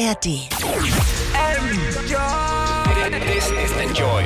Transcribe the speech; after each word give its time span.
ARD. 0.00 0.48
Enjoy. 3.80 4.24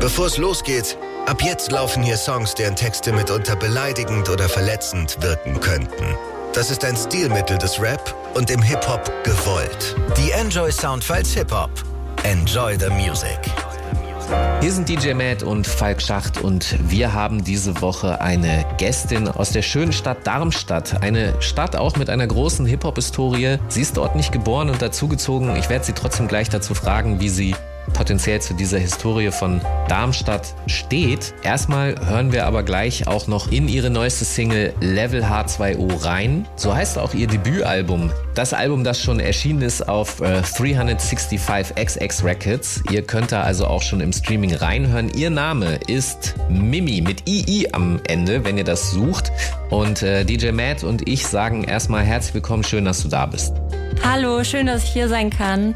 Bevor 0.00 0.26
es 0.26 0.38
losgeht, 0.38 0.98
ab 1.26 1.40
jetzt 1.40 1.70
laufen 1.70 2.02
hier 2.02 2.16
Songs, 2.16 2.54
deren 2.54 2.74
Texte 2.74 3.12
mitunter 3.12 3.54
beleidigend 3.54 4.28
oder 4.28 4.48
verletzend 4.48 5.22
wirken 5.22 5.60
könnten. 5.60 6.16
Das 6.52 6.70
ist 6.70 6.84
ein 6.84 6.96
Stilmittel 6.96 7.58
des 7.58 7.80
Rap 7.80 8.12
und 8.34 8.50
im 8.50 8.60
Hip-Hop 8.60 9.08
gewollt. 9.22 9.94
Die 10.16 10.32
Enjoy 10.32 10.72
Soundfiles 10.72 11.32
Hip-Hop. 11.34 11.70
Enjoy 12.24 12.76
the 12.76 12.90
Music. 12.90 13.38
Hier 14.60 14.72
sind 14.72 14.88
DJ 14.88 15.14
Matt 15.14 15.42
und 15.42 15.66
Falk 15.66 16.02
Schacht 16.02 16.42
und 16.42 16.76
wir 16.90 17.12
haben 17.14 17.44
diese 17.44 17.80
Woche 17.80 18.20
eine 18.20 18.66
Gästin 18.76 19.28
aus 19.28 19.52
der 19.52 19.62
schönen 19.62 19.92
Stadt 19.92 20.26
Darmstadt. 20.26 21.02
Eine 21.02 21.40
Stadt 21.40 21.76
auch 21.76 21.96
mit 21.96 22.10
einer 22.10 22.26
großen 22.26 22.66
Hip-Hop-Historie. 22.66 23.58
Sie 23.68 23.80
ist 23.80 23.96
dort 23.96 24.16
nicht 24.16 24.32
geboren 24.32 24.68
und 24.68 24.82
dazugezogen. 24.82 25.56
Ich 25.56 25.70
werde 25.70 25.84
sie 25.84 25.92
trotzdem 25.92 26.28
gleich 26.28 26.48
dazu 26.48 26.74
fragen, 26.74 27.20
wie 27.20 27.28
sie 27.28 27.54
potenziell 27.98 28.40
zu 28.40 28.54
dieser 28.54 28.78
Historie 28.78 29.32
von 29.32 29.60
Darmstadt 29.88 30.54
steht. 30.68 31.34
Erstmal 31.42 31.96
hören 32.06 32.30
wir 32.30 32.46
aber 32.46 32.62
gleich 32.62 33.08
auch 33.08 33.26
noch 33.26 33.50
in 33.50 33.68
ihre 33.68 33.90
neueste 33.90 34.24
Single 34.24 34.72
Level 34.80 35.24
H2O 35.24 36.04
rein. 36.04 36.46
So 36.54 36.72
heißt 36.72 36.96
auch 36.96 37.12
ihr 37.12 37.26
Debütalbum. 37.26 38.12
Das 38.36 38.52
Album, 38.52 38.84
das 38.84 39.02
schon 39.02 39.18
erschienen 39.18 39.62
ist 39.62 39.88
auf 39.88 40.20
äh, 40.20 40.42
365XX 40.42 42.24
Records. 42.24 42.84
Ihr 42.88 43.02
könnt 43.02 43.32
da 43.32 43.42
also 43.42 43.66
auch 43.66 43.82
schon 43.82 44.00
im 44.00 44.12
Streaming 44.12 44.54
reinhören. 44.54 45.10
Ihr 45.16 45.30
Name 45.30 45.80
ist 45.88 46.36
Mimi 46.48 47.00
mit 47.00 47.28
II 47.28 47.68
am 47.72 47.98
Ende, 48.06 48.44
wenn 48.44 48.56
ihr 48.56 48.64
das 48.64 48.92
sucht. 48.92 49.32
Und 49.70 50.04
äh, 50.04 50.24
DJ 50.24 50.52
Matt 50.52 50.84
und 50.84 51.08
ich 51.08 51.26
sagen 51.26 51.64
erstmal 51.64 52.04
herzlich 52.04 52.34
willkommen, 52.34 52.62
schön, 52.62 52.84
dass 52.84 53.02
du 53.02 53.08
da 53.08 53.26
bist. 53.26 53.54
Hallo, 54.04 54.44
schön, 54.44 54.66
dass 54.66 54.84
ich 54.84 54.90
hier 54.90 55.08
sein 55.08 55.30
kann. 55.30 55.74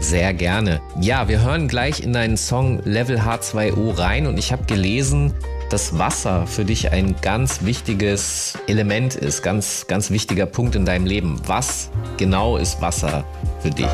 Sehr 0.00 0.32
gerne. 0.32 0.80
Ja, 1.00 1.28
wir 1.28 1.42
hören 1.42 1.66
gleich 1.66 2.00
in 2.00 2.12
deinen 2.12 2.36
Song 2.36 2.80
Level 2.84 3.18
H2O 3.18 3.98
rein 3.98 4.26
und 4.26 4.38
ich 4.38 4.52
habe 4.52 4.64
gelesen, 4.64 5.34
dass 5.70 5.98
Wasser 5.98 6.46
für 6.46 6.64
dich 6.64 6.92
ein 6.92 7.16
ganz 7.20 7.62
wichtiges 7.62 8.56
Element 8.68 9.16
ist, 9.16 9.42
ganz, 9.42 9.86
ganz 9.86 10.10
wichtiger 10.10 10.46
Punkt 10.46 10.76
in 10.76 10.86
deinem 10.86 11.04
Leben. 11.04 11.40
Was 11.46 11.90
genau 12.16 12.56
ist 12.56 12.80
Wasser 12.80 13.24
für 13.60 13.70
dich? 13.70 13.88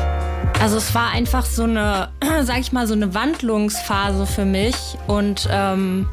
Also 0.61 0.77
es 0.77 0.93
war 0.95 1.11
einfach 1.11 1.45
so 1.45 1.63
eine, 1.63 2.09
sag 2.43 2.59
ich 2.59 2.71
mal, 2.71 2.87
so 2.87 2.93
eine 2.93 3.13
Wandlungsphase 3.13 4.25
für 4.25 4.45
mich 4.45 4.75
und 5.07 5.49
ähm, 5.51 6.07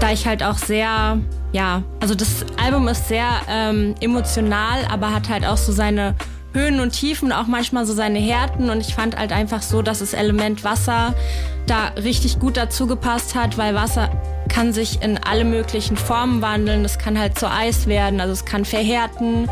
da 0.00 0.10
ich 0.10 0.26
halt 0.26 0.42
auch 0.42 0.58
sehr, 0.58 1.18
ja, 1.52 1.82
also 2.00 2.14
das 2.14 2.44
Album 2.62 2.88
ist 2.88 3.08
sehr 3.08 3.26
ähm, 3.48 3.94
emotional, 4.00 4.84
aber 4.90 5.14
hat 5.14 5.28
halt 5.28 5.46
auch 5.46 5.56
so 5.56 5.72
seine 5.72 6.14
Höhen 6.54 6.80
und 6.80 6.92
Tiefen, 6.92 7.32
auch 7.32 7.46
manchmal 7.46 7.84
so 7.84 7.92
seine 7.92 8.18
Härten. 8.18 8.70
Und 8.70 8.80
ich 8.80 8.94
fand 8.94 9.16
halt 9.16 9.32
einfach 9.32 9.60
so, 9.60 9.82
dass 9.82 9.98
das 9.98 10.14
Element 10.14 10.64
Wasser 10.64 11.14
da 11.66 11.88
richtig 12.00 12.38
gut 12.38 12.56
dazu 12.56 12.86
gepasst 12.86 13.34
hat, 13.34 13.58
weil 13.58 13.74
Wasser 13.74 14.10
kann 14.48 14.72
sich 14.72 15.02
in 15.02 15.18
alle 15.18 15.44
möglichen 15.44 15.96
Formen 15.96 16.40
wandeln. 16.40 16.84
Es 16.84 16.98
kann 16.98 17.18
halt 17.18 17.38
zu 17.38 17.50
Eis 17.50 17.86
werden, 17.86 18.20
also 18.20 18.32
es 18.32 18.44
kann 18.44 18.64
verhärten. 18.64 19.48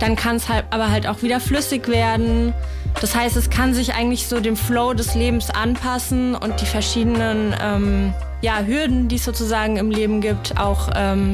Dann 0.00 0.16
kann 0.16 0.36
es 0.36 0.48
halt 0.48 0.64
aber 0.70 0.90
halt 0.90 1.06
auch 1.06 1.22
wieder 1.22 1.40
flüssig 1.40 1.88
werden. 1.88 2.54
Das 3.00 3.14
heißt, 3.14 3.36
es 3.36 3.50
kann 3.50 3.74
sich 3.74 3.94
eigentlich 3.94 4.26
so 4.26 4.40
dem 4.40 4.56
Flow 4.56 4.94
des 4.94 5.14
Lebens 5.14 5.50
anpassen 5.50 6.34
und 6.34 6.60
die 6.62 6.66
verschiedenen 6.66 7.54
ähm, 7.62 8.14
ja, 8.40 8.60
Hürden, 8.60 9.08
die 9.08 9.16
es 9.16 9.24
sozusagen 9.24 9.76
im 9.76 9.90
Leben 9.90 10.22
gibt, 10.22 10.58
auch 10.58 10.88
ähm, 10.94 11.32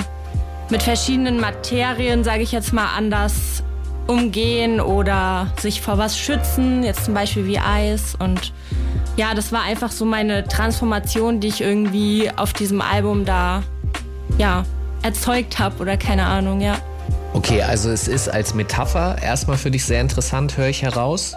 mit 0.71 0.83
verschiedenen 0.83 1.39
Materien, 1.39 2.25
sage 2.25 2.43
ich 2.43 2.51
jetzt 2.51 2.73
mal, 2.73 2.89
anders 2.97 3.63
umgehen 4.07 4.81
oder 4.81 5.53
sich 5.59 5.81
vor 5.81 5.99
was 5.99 6.19
schützen, 6.19 6.83
jetzt 6.83 7.05
zum 7.05 7.15
Beispiel 7.15 7.47
wie 7.47 7.59
Eis. 7.59 8.15
Und 8.19 8.53
ja, 9.17 9.35
das 9.35 9.53
war 9.53 9.63
einfach 9.63 9.91
so 9.91 10.05
meine 10.05 10.45
Transformation, 10.45 11.41
die 11.41 11.49
ich 11.49 11.61
irgendwie 11.61 12.31
auf 12.37 12.53
diesem 12.53 12.81
Album 12.81 13.25
da 13.25 13.63
ja, 14.39 14.65
erzeugt 15.03 15.59
habe 15.59 15.77
oder 15.83 15.97
keine 15.97 16.27
Ahnung, 16.27 16.61
ja. 16.61 16.77
Okay, 17.35 17.63
also 17.63 17.91
es 17.91 18.09
ist 18.09 18.29
als 18.29 18.55
Metapher 18.55 19.17
erstmal 19.23 19.57
für 19.57 19.71
dich 19.71 19.85
sehr 19.85 20.01
interessant, 20.01 20.57
höre 20.57 20.69
ich 20.69 20.83
heraus. 20.83 21.35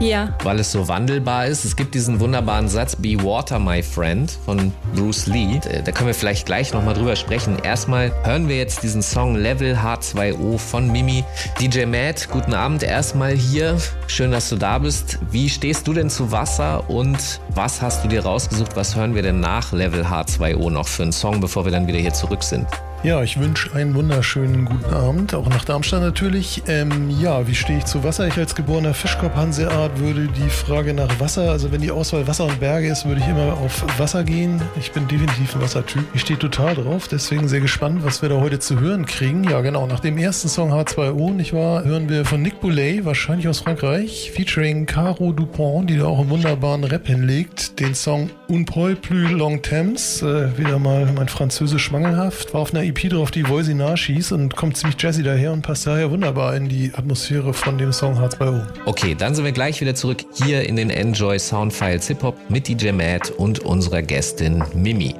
Ja. 0.00 0.34
Weil 0.42 0.58
es 0.58 0.72
so 0.72 0.88
wandelbar 0.88 1.46
ist. 1.46 1.64
Es 1.66 1.76
gibt 1.76 1.94
diesen 1.94 2.20
wunderbaren 2.20 2.68
Satz, 2.68 2.96
Be 2.96 3.22
Water, 3.22 3.58
my 3.58 3.82
friend, 3.82 4.30
von 4.46 4.72
Bruce 4.94 5.26
Lee. 5.26 5.60
Äh, 5.68 5.82
da 5.82 5.92
können 5.92 6.06
wir 6.06 6.14
vielleicht 6.14 6.46
gleich 6.46 6.72
nochmal 6.72 6.94
drüber 6.94 7.16
sprechen. 7.16 7.58
Erstmal 7.62 8.10
hören 8.24 8.48
wir 8.48 8.56
jetzt 8.56 8.82
diesen 8.82 9.02
Song 9.02 9.36
Level 9.36 9.76
H2O 9.76 10.58
von 10.58 10.90
Mimi. 10.90 11.22
DJ 11.60 11.84
Matt, 11.84 12.28
guten 12.30 12.54
Abend 12.54 12.82
erstmal 12.82 13.32
hier. 13.32 13.76
Schön, 14.06 14.32
dass 14.32 14.48
du 14.48 14.56
da 14.56 14.78
bist. 14.78 15.18
Wie 15.30 15.50
stehst 15.50 15.86
du 15.86 15.92
denn 15.92 16.08
zu 16.08 16.32
Wasser 16.32 16.88
und 16.88 17.40
was 17.50 17.82
hast 17.82 18.02
du 18.02 18.08
dir 18.08 18.22
rausgesucht? 18.24 18.76
Was 18.76 18.96
hören 18.96 19.14
wir 19.14 19.22
denn 19.22 19.40
nach 19.40 19.72
Level 19.72 20.04
H2O 20.04 20.70
noch 20.70 20.88
für 20.88 21.02
einen 21.02 21.12
Song, 21.12 21.40
bevor 21.40 21.66
wir 21.66 21.72
dann 21.72 21.86
wieder 21.86 21.98
hier 21.98 22.14
zurück 22.14 22.42
sind? 22.42 22.66
Ja, 23.02 23.22
ich 23.22 23.40
wünsche 23.40 23.74
einen 23.74 23.94
wunderschönen 23.94 24.66
guten 24.66 24.92
Abend, 24.92 25.34
auch 25.34 25.48
nach 25.48 25.64
Darmstadt 25.64 26.02
natürlich. 26.02 26.62
Ähm, 26.66 27.08
ja, 27.18 27.48
wie 27.48 27.54
stehe 27.54 27.78
ich 27.78 27.86
zu 27.86 28.04
Wasser? 28.04 28.28
Ich 28.28 28.36
als 28.36 28.54
geborener 28.54 28.92
Fischkopf-Hanseart 28.92 29.98
würde 29.98 30.28
die 30.28 30.50
Frage 30.50 30.92
nach 30.92 31.18
Wasser, 31.18 31.50
also 31.50 31.72
wenn 31.72 31.80
die 31.80 31.90
Auswahl 31.90 32.26
Wasser 32.26 32.44
und 32.44 32.60
Berge 32.60 32.88
ist, 32.88 33.06
würde 33.06 33.22
ich 33.22 33.26
immer 33.26 33.54
auf 33.54 33.86
Wasser 33.98 34.22
gehen. 34.22 34.60
Ich 34.78 34.92
bin 34.92 35.08
definitiv 35.08 35.56
ein 35.56 35.62
Wassertyp. 35.62 36.04
Ich 36.12 36.20
stehe 36.20 36.38
total 36.38 36.74
drauf, 36.74 37.08
deswegen 37.08 37.48
sehr 37.48 37.60
gespannt, 37.60 38.04
was 38.04 38.20
wir 38.20 38.28
da 38.28 38.38
heute 38.38 38.58
zu 38.58 38.78
hören 38.78 39.06
kriegen. 39.06 39.44
Ja, 39.44 39.62
genau, 39.62 39.86
nach 39.86 40.00
dem 40.00 40.18
ersten 40.18 40.50
Song 40.50 40.70
H2O, 40.70 41.32
nicht 41.32 41.54
wahr, 41.54 41.84
hören 41.84 42.10
wir 42.10 42.26
von 42.26 42.42
Nick 42.42 42.60
Boulay, 42.60 43.06
wahrscheinlich 43.06 43.48
aus 43.48 43.60
Frankreich, 43.60 44.30
featuring 44.34 44.84
Caro 44.84 45.32
Dupont, 45.32 45.88
die 45.88 45.96
da 45.96 46.04
auch 46.04 46.18
einen 46.18 46.28
wunderbaren 46.28 46.84
Rap 46.84 47.06
hinlegt, 47.06 47.80
den 47.80 47.94
Song 47.94 48.28
Un 48.50 48.64
poil 48.64 48.96
plus 48.96 49.30
long 49.30 49.62
temps, 49.62 50.22
äh, 50.22 50.58
wieder 50.58 50.80
mal 50.80 51.06
mein 51.14 51.28
Französisch 51.28 51.92
mangelhaft, 51.92 52.52
war 52.52 52.62
auf 52.62 52.74
einer 52.74 52.82
EP 52.82 53.08
drauf, 53.08 53.30
die 53.30 53.48
Voicy 53.48 53.74
nachschießt 53.74 54.32
und 54.32 54.56
kommt 54.56 54.76
ziemlich 54.76 55.00
jazzy 55.00 55.22
daher 55.22 55.52
und 55.52 55.62
passt 55.62 55.86
daher 55.86 56.10
wunderbar 56.10 56.56
in 56.56 56.68
die 56.68 56.90
Atmosphäre 56.92 57.54
von 57.54 57.78
dem 57.78 57.92
Song 57.92 58.18
H2O. 58.18 58.66
Okay, 58.86 59.14
dann 59.16 59.36
sind 59.36 59.44
wir 59.44 59.52
gleich 59.52 59.80
wieder 59.80 59.94
zurück 59.94 60.24
hier 60.32 60.68
in 60.68 60.74
den 60.74 60.90
Enjoy 60.90 61.38
Soundfiles 61.38 62.08
Hip 62.08 62.24
Hop 62.24 62.36
mit 62.48 62.66
DJ 62.66 62.90
Matt 62.90 63.30
und 63.30 63.60
unserer 63.60 64.02
Gästin 64.02 64.64
Mimi. 64.74 65.14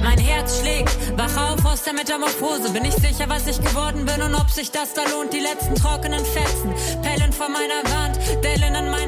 Mein 0.00 0.18
Herz 0.18 0.60
schlägt, 0.60 0.96
wach 1.16 1.52
auf 1.52 1.64
aus 1.64 1.82
der 1.82 1.94
Metamorphose. 1.94 2.72
Bin 2.72 2.84
ich 2.84 2.94
sicher, 2.94 3.28
was 3.28 3.48
ich 3.48 3.58
geworden 3.58 4.04
bin 4.04 4.22
und 4.22 4.34
ob 4.36 4.48
sich 4.50 4.70
das 4.70 4.94
da 4.94 5.02
lohnt. 5.10 5.32
Die 5.32 5.40
letzten 5.40 5.74
trockenen 5.74 6.24
Fetzen, 6.24 6.70
Pellen 7.02 7.32
vor 7.32 7.48
meiner 7.48 7.82
Wand, 7.92 8.18
Dellen 8.44 8.76
an 8.76 8.88
meiner 8.88 9.07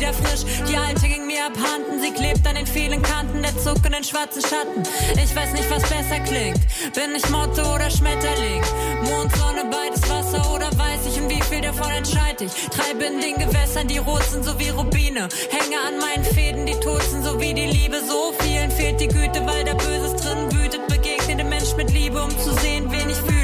wieder 0.00 0.14
frisch. 0.14 0.44
Die 0.68 0.76
alte 0.76 1.06
ging 1.08 1.26
mir 1.26 1.44
abhanden, 1.46 2.00
sie 2.00 2.12
klebt 2.12 2.46
an 2.46 2.54
den 2.54 2.66
vielen 2.66 3.02
Kanten 3.02 3.42
der 3.42 3.56
zuckenden 3.58 4.02
schwarzen 4.02 4.42
Schatten. 4.42 4.82
Ich 5.22 5.34
weiß 5.36 5.52
nicht, 5.52 5.70
was 5.70 5.82
besser 5.82 6.20
klingt. 6.24 6.60
Bin 6.94 7.14
ich 7.14 7.28
Motto 7.28 7.74
oder 7.74 7.90
Schmetterling? 7.90 8.62
Mond, 9.02 9.30
Sonne, 9.36 9.64
beides 9.70 10.02
Wasser 10.08 10.40
oder 10.54 10.70
weiß 10.78 11.06
ich, 11.06 11.20
und 11.20 11.28
wie 11.28 11.42
viel 11.42 11.60
davon 11.60 11.90
entscheide 11.90 12.44
ich? 12.44 12.52
Treibe 12.70 13.04
in 13.04 13.20
den 13.20 13.36
Gewässern, 13.36 13.88
die 13.88 13.98
rot 13.98 14.24
sind, 14.24 14.44
so 14.44 14.58
wie 14.58 14.70
Rubine. 14.70 15.28
Hänge 15.50 15.76
an 15.86 15.98
meinen 15.98 16.24
Fäden, 16.24 16.64
die 16.64 16.74
tot 16.80 17.02
sind, 17.02 17.22
so 17.22 17.38
wie 17.40 17.52
die 17.52 17.66
Liebe. 17.66 18.00
So 18.08 18.32
vielen 18.40 18.70
fehlt 18.70 19.00
die 19.00 19.08
Güte, 19.08 19.44
weil 19.46 19.64
da 19.64 19.74
Böses 19.74 20.16
drin 20.22 20.50
wütet. 20.52 20.86
Begegne 20.88 21.36
dem 21.36 21.48
Mensch 21.50 21.74
mit 21.76 21.90
Liebe, 21.92 22.22
um 22.22 22.30
zu 22.38 22.54
sehen, 22.54 22.79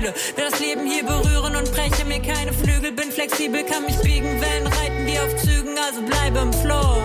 fühle. 0.07 0.37
Will 0.37 0.51
das 0.51 0.61
Leben 0.61 0.87
hier 0.87 1.05
berühren 1.05 1.57
und 1.57 1.73
breche 1.73 2.05
mir 2.05 2.21
keine 2.21 2.53
Flügel. 2.53 2.93
Bin 2.93 3.11
flexibel, 3.11 3.65
kann 3.65 3.85
mich 3.85 3.99
biegen, 3.99 4.41
Wellen 4.41 4.67
reiten 4.67 5.07
wie 5.07 5.19
auf 5.19 5.37
Zügen, 5.37 5.77
also 5.79 6.03
bleibe 6.03 6.39
im 6.41 6.53
Flow 6.53 7.03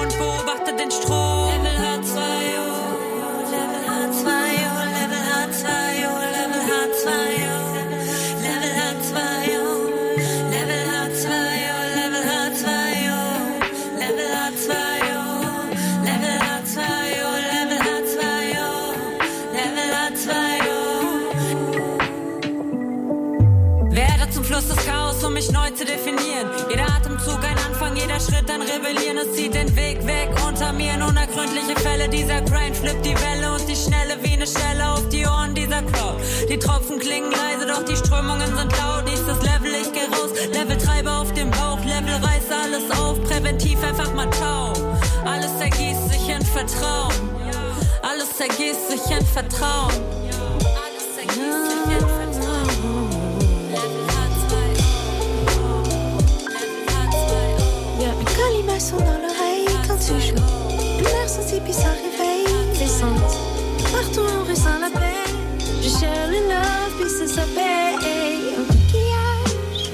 und 0.00 0.18
beobachte 0.18 0.74
den 0.76 0.90
Strom. 0.90 1.48
Level 1.48 1.76
H2O, 1.78 2.66
Level 3.50 3.82
H2O, 3.88 4.84
Level 4.98 5.22
H2O, 5.32 6.12
Level 6.36 6.62
H2O, 6.70 7.51
um 25.32 25.34
mich 25.34 25.50
neu 25.50 25.70
zu 25.70 25.86
definieren. 25.86 26.46
Jeder 26.68 26.86
Atemzug 26.94 27.42
ein 27.42 27.56
Anfang, 27.66 27.96
jeder 27.96 28.20
Schritt 28.20 28.50
ein 28.50 28.60
Rebellieren. 28.60 29.16
Es 29.16 29.32
zieht 29.32 29.54
den 29.54 29.74
Weg 29.76 30.06
weg 30.06 30.28
unter 30.46 30.72
mir 30.74 30.92
in 30.92 31.00
unergründliche 31.00 31.74
Fälle. 31.80 32.06
Dieser 32.08 32.42
Grind 32.42 32.76
flippt 32.76 33.06
die 33.06 33.14
Welle 33.14 33.52
und 33.54 33.66
die 33.66 33.76
Schnelle 33.76 34.18
wie 34.22 34.34
eine 34.34 34.46
Schelle 34.46 34.92
auf 34.92 35.08
die 35.08 35.24
Ohren 35.24 35.54
dieser 35.54 35.80
Cloud. 35.82 36.20
Die 36.50 36.58
Tropfen 36.58 36.98
klingen 36.98 37.30
leise, 37.30 37.66
doch 37.66 37.82
die 37.82 37.96
Strömungen 37.96 38.54
sind 38.54 38.76
laut. 38.76 39.04
Nächstes 39.06 39.40
Level, 39.40 39.72
ich 39.80 39.90
geh 39.94 40.04
raus. 40.14 40.32
Level 40.52 40.76
treibe 40.76 41.10
auf 41.10 41.32
dem 41.32 41.50
Bauch, 41.50 41.80
Level 41.80 42.14
reiße 42.14 42.54
alles 42.64 42.90
auf. 42.98 43.22
Präventiv 43.24 43.82
einfach 43.82 44.12
mal 44.12 44.28
tau. 44.28 44.74
Alles 45.24 45.52
ergießt 45.60 46.10
sich 46.10 46.28
in 46.28 46.44
Vertrauen. 46.44 47.30
Alles 48.02 48.38
ergießt 48.38 48.90
sich 48.90 49.16
in 49.16 49.24
Vertrauen. 49.24 50.31
Colimaçon 58.36 58.96
dans 58.96 59.18
l'oreille 59.24 59.66
quand 59.86 59.98
tu 59.98 60.14
joues. 60.20 60.36
Une 60.98 61.04
mère 61.04 61.28
sensible 61.28 61.62
puis 61.64 61.72
ça 61.72 61.90
réveille. 61.90 62.46
Descente, 62.78 63.36
partout 63.92 64.20
on 64.20 64.48
ressent 64.48 64.78
la 64.80 64.90
paix. 64.98 65.30
Je 65.82 65.88
cherche 65.88 66.28
le 66.28 66.40
love 66.48 66.94
puis 67.00 67.10
ça 67.10 67.26
s'appelle. 67.26 67.96
Un 68.58 68.64
coquillage 68.64 69.92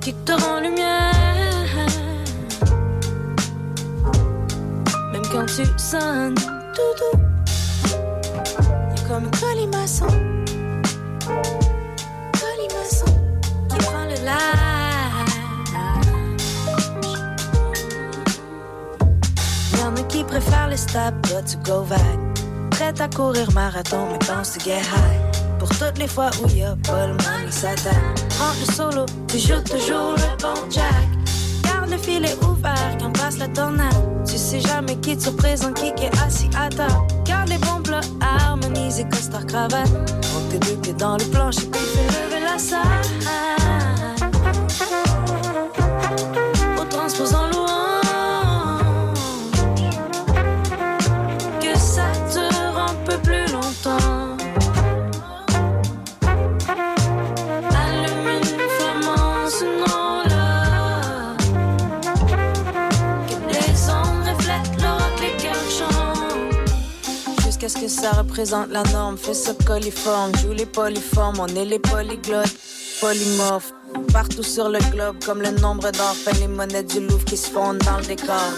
qui 0.00 0.14
te 0.14 0.32
rend 0.32 0.60
lumière? 0.60 1.88
Même 5.12 5.26
quand 5.32 5.46
tu 5.46 5.64
sonnes. 5.78 6.45
Tu 21.42 21.56
go 21.58 21.82
vague. 21.82 22.00
Prête 22.70 23.00
à 23.00 23.08
courir 23.08 23.50
marathon, 23.52 24.08
mais 24.10 24.18
pense 24.26 24.52
to 24.52 24.60
get 24.60 24.80
high. 24.80 25.58
Pour 25.58 25.68
toutes 25.70 25.98
les 25.98 26.08
fois 26.08 26.30
où 26.42 26.48
y'a 26.50 26.76
pas 26.86 27.06
le 27.06 27.14
money, 27.14 27.50
ça 27.50 27.68
Prends 28.30 28.52
le 28.60 28.72
solo, 28.72 29.06
tu 29.28 29.38
joues 29.38 29.62
toujours 29.62 30.14
le 30.16 30.42
bon 30.42 30.70
jack. 30.70 31.08
Garde 31.62 31.90
le 31.90 31.98
filet 31.98 32.34
ouvert 32.42 32.96
quand 33.00 33.12
passe 33.18 33.38
la 33.38 33.48
tornade. 33.48 33.94
Tu 34.26 34.36
sais 34.36 34.60
jamais 34.60 34.96
qui 34.96 35.16
te 35.16 35.28
représente, 35.30 35.74
qui 35.74 35.86
est 35.86 36.22
assis 36.24 36.50
à 36.58 36.68
table. 36.68 36.92
Garde 37.24 37.48
les 37.48 37.58
bons 37.58 37.82
plats 37.82 38.00
harmonisés, 38.20 39.06
costard 39.10 39.46
cravate. 39.46 39.90
Monte 40.34 40.48
tes 40.50 40.58
deux 40.58 40.76
pieds 40.76 40.94
dans 40.94 41.16
le 41.16 41.24
plancher, 41.24 41.66
puis 41.72 41.80
fais 41.80 42.06
lever 42.24 42.44
la 42.44 42.58
salle. 42.58 42.82
Au 46.78 46.84
transposant 46.84 47.55
chantent. 67.68 67.76
Jusqu'à 67.76 67.78
ce 67.78 67.78
que 67.78 67.88
ça 67.88 68.10
représente 68.12 68.70
la 68.70 68.82
norme, 68.84 69.16
fais 69.16 69.34
ça 69.34 69.52
coliforme, 69.66 70.32
joue 70.36 70.52
les 70.52 70.66
polyformes, 70.66 71.40
on 71.40 71.46
est 71.48 71.64
les 71.64 71.78
polyglottes, 71.78 72.56
polymorphes. 73.00 73.72
Partout 74.12 74.42
sur 74.42 74.68
le 74.68 74.78
globe, 74.90 75.16
comme 75.24 75.42
le 75.42 75.50
nombre 75.50 75.90
d'or, 75.92 76.14
fait 76.14 76.38
les 76.40 76.48
monnaies 76.48 76.82
du 76.82 77.00
Louvre 77.00 77.24
qui 77.24 77.36
se 77.36 77.50
fondent 77.50 77.78
dans 77.78 77.98
le 77.98 78.04
décor. 78.04 78.52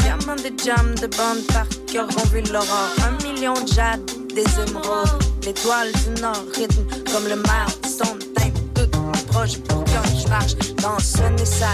Diamants 0.00 0.36
de 0.36 0.52
jam, 0.64 0.94
de 0.94 1.06
bandes 1.06 1.46
par 1.52 1.66
cœur 1.86 2.08
ont 2.08 2.28
vu 2.28 2.40
l'aurore. 2.52 2.90
Un 3.04 3.12
million 3.24 3.54
de 3.54 3.68
jade, 3.68 4.00
des 4.34 4.44
émeraudes. 4.66 5.22
L'étoile 5.44 5.92
du 5.92 6.20
Nord 6.20 6.44
rythme 6.54 6.84
comme 7.12 7.28
le 7.28 7.36
milestone. 7.36 8.18
Time 8.36 8.52
tout 8.74 9.26
proche 9.28 9.58
pour 9.58 9.84
quand 9.84 9.85
je 10.18 10.28
marche 10.28 10.56
dans 10.82 10.98
ce 10.98 11.44
sale. 11.44 11.68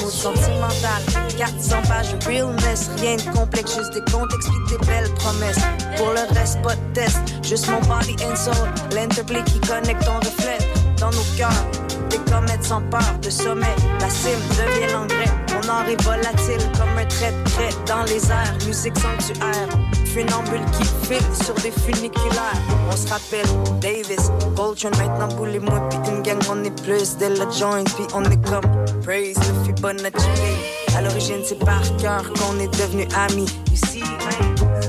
Mood 0.00 0.10
sentimental, 0.10 1.02
400 1.36 1.82
pages 1.88 2.14
de 2.14 2.26
realness. 2.26 2.90
Rien 3.00 3.16
de 3.16 3.36
complexe, 3.36 3.76
juste 3.76 3.92
des 3.92 4.12
comptes 4.12 4.32
expliquent 4.34 4.78
des 4.78 4.86
belles 4.86 5.12
promesses. 5.14 5.60
Pour 5.96 6.10
le 6.10 6.34
reste, 6.34 6.60
pas 6.62 6.74
de 6.74 6.92
test, 6.94 7.18
juste 7.42 7.68
mon 7.68 7.80
body 7.80 8.16
and 8.24 8.36
soul. 8.36 8.68
L'interplay 8.94 9.42
qui 9.44 9.60
connecte 9.60 10.04
ton 10.04 10.16
reflet 10.16 10.58
dans 10.98 11.10
nos 11.10 11.26
cœurs. 11.36 11.64
Des 12.10 12.18
comètes 12.30 12.64
sans 12.64 12.82
peur 12.82 13.18
de 13.22 13.30
sommet, 13.30 13.74
la 14.00 14.10
cime 14.10 14.40
devient 14.50 14.92
l'engrais. 14.92 15.35
Mon 15.66 15.72
or 15.72 15.88
est 15.88 16.00
volatile 16.02 16.70
comme 16.78 16.96
un 16.98 17.04
trait 17.06 17.32
de 17.32 17.86
dans 17.86 18.04
les 18.04 18.30
airs. 18.30 18.56
Musique 18.66 18.96
sanctuaire, 18.98 19.68
funambule 20.04 20.64
qui 20.72 20.84
file 21.06 21.44
sur 21.44 21.54
des 21.54 21.70
funiculaires. 21.70 22.60
On 22.90 22.96
se 22.96 23.08
rappelle 23.08 23.46
Davis, 23.80 24.30
Voltron, 24.54 24.90
maintenant 24.98 25.28
boule 25.36 25.58
moi 25.60 25.88
puis 25.88 25.98
une 26.10 26.22
gang, 26.22 26.38
on 26.50 26.62
est 26.64 26.82
plus 26.82 27.16
de 27.16 27.26
la 27.26 27.50
joint, 27.50 27.84
puis 27.84 28.06
on 28.14 28.24
est 28.24 28.44
comme 28.48 28.64
Praise 29.02 29.36
le 29.38 29.64
Fibonacci. 29.64 30.26
À 30.96 31.02
l'origine, 31.02 31.42
c'est 31.44 31.58
par 31.58 31.82
cœur 31.96 32.22
qu'on 32.34 32.58
est 32.60 32.72
devenu 32.78 33.06
amis. 33.16 33.48
Ici, 33.72 34.02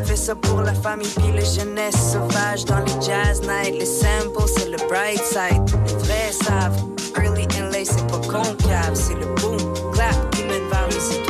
Fais 0.06 0.16
ça 0.16 0.36
pour 0.36 0.62
la 0.62 0.74
famille 0.74 1.10
puis 1.18 1.32
la 1.34 1.44
jeunesse 1.44 2.14
sauvage 2.14 2.66
dans 2.66 2.80
les 2.80 3.06
jazz 3.06 3.42
nights. 3.42 3.78
Les 3.78 3.86
samples, 3.86 4.50
c'est 4.56 4.70
le 4.70 4.78
bright 4.88 5.22
side. 5.24 5.64
Les 5.88 5.96
vrais 6.06 6.32
savent. 6.32 6.78
Early 7.18 7.48
and 7.60 7.72
late, 7.72 7.88
c'est 7.88 8.08
pas 8.08 8.20
concave. 8.20 8.94
C'est 8.94 9.16
le 9.16 9.26
boom, 9.36 9.74
Paris 10.90 11.27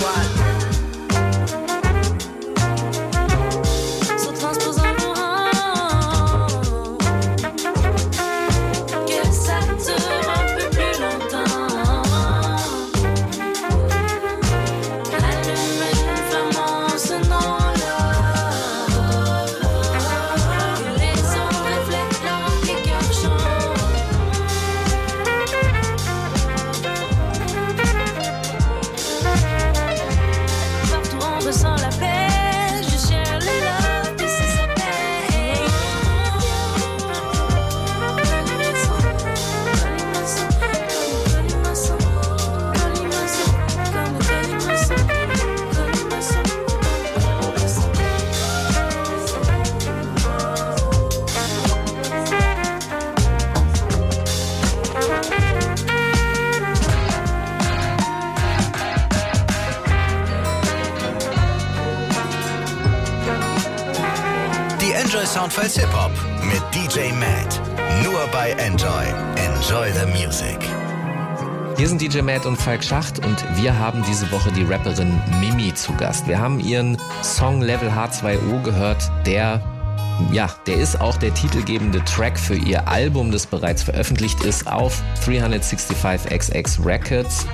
Enjoy 65.47 65.63
Soundfiles 65.63 65.79
Hip 65.79 65.93
Hop 65.93 66.11
mit 66.43 66.61
DJ 66.75 67.13
Matt. 67.13 67.61
Nur 68.03 68.27
bei 68.33 68.51
Enjoy. 68.51 69.05
Enjoy 69.37 69.89
the 69.93 70.05
Music. 70.07 70.57
Hier 71.77 71.87
sind 71.87 72.01
DJ 72.01 72.19
Matt 72.19 72.45
und 72.45 72.57
Falk 72.57 72.83
Schacht 72.83 73.25
und 73.25 73.45
wir 73.55 73.77
haben 73.79 74.03
diese 74.09 74.29
Woche 74.31 74.51
die 74.51 74.63
Rapperin 74.63 75.21
Mimi 75.39 75.73
zu 75.73 75.93
Gast. 75.93 76.27
Wir 76.27 76.37
haben 76.37 76.59
ihren 76.59 76.97
Song 77.23 77.61
Level 77.61 77.89
H2O 77.89 78.61
gehört, 78.63 79.09
der 79.25 79.61
ja, 80.33 80.49
der 80.65 80.75
ist 80.75 80.99
auch 80.99 81.15
der 81.15 81.33
titelgebende 81.33 82.03
Track 82.03 82.37
für 82.37 82.55
ihr 82.55 82.85
Album, 82.85 83.31
das 83.31 83.45
bereits 83.45 83.83
veröffentlicht 83.83 84.43
ist 84.43 84.67
auf 84.67 85.01
365XX 85.25 86.85
Records. 86.85 87.47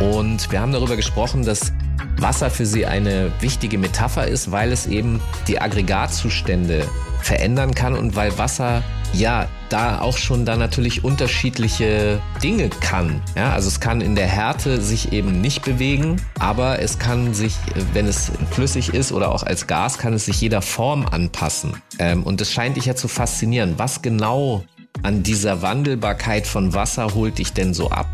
Und 0.00 0.50
wir 0.50 0.60
haben 0.60 0.72
darüber 0.72 0.96
gesprochen, 0.96 1.44
dass 1.44 1.72
Wasser 2.18 2.50
für 2.50 2.66
sie 2.66 2.86
eine 2.86 3.30
wichtige 3.40 3.78
Metapher 3.78 4.26
ist, 4.26 4.50
weil 4.50 4.72
es 4.72 4.86
eben 4.86 5.20
die 5.48 5.60
Aggregatzustände 5.60 6.86
verändern 7.20 7.74
kann 7.74 7.94
und 7.94 8.16
weil 8.16 8.36
Wasser 8.38 8.82
ja 9.12 9.48
da 9.68 10.00
auch 10.00 10.16
schon 10.16 10.44
da 10.44 10.56
natürlich 10.56 11.04
unterschiedliche 11.04 12.20
Dinge 12.42 12.68
kann. 12.68 13.20
Ja, 13.34 13.52
also 13.52 13.68
es 13.68 13.80
kann 13.80 14.00
in 14.00 14.14
der 14.14 14.26
Härte 14.26 14.80
sich 14.80 15.12
eben 15.12 15.40
nicht 15.40 15.64
bewegen, 15.64 16.20
aber 16.38 16.80
es 16.80 16.98
kann 16.98 17.34
sich, 17.34 17.56
wenn 17.92 18.06
es 18.06 18.30
flüssig 18.50 18.94
ist 18.94 19.12
oder 19.12 19.32
auch 19.32 19.42
als 19.42 19.66
Gas, 19.66 19.98
kann 19.98 20.12
es 20.12 20.26
sich 20.26 20.40
jeder 20.40 20.62
Form 20.62 21.06
anpassen. 21.06 21.82
Ähm, 21.98 22.22
und 22.22 22.40
das 22.40 22.52
scheint 22.52 22.76
dich 22.76 22.86
ja 22.86 22.94
zu 22.94 23.08
faszinieren. 23.08 23.74
Was 23.76 24.02
genau 24.02 24.64
an 25.02 25.22
dieser 25.22 25.62
Wandelbarkeit 25.62 26.46
von 26.46 26.74
Wasser 26.74 27.14
holt 27.14 27.38
dich 27.38 27.52
denn 27.52 27.74
so 27.74 27.90
ab? 27.90 28.06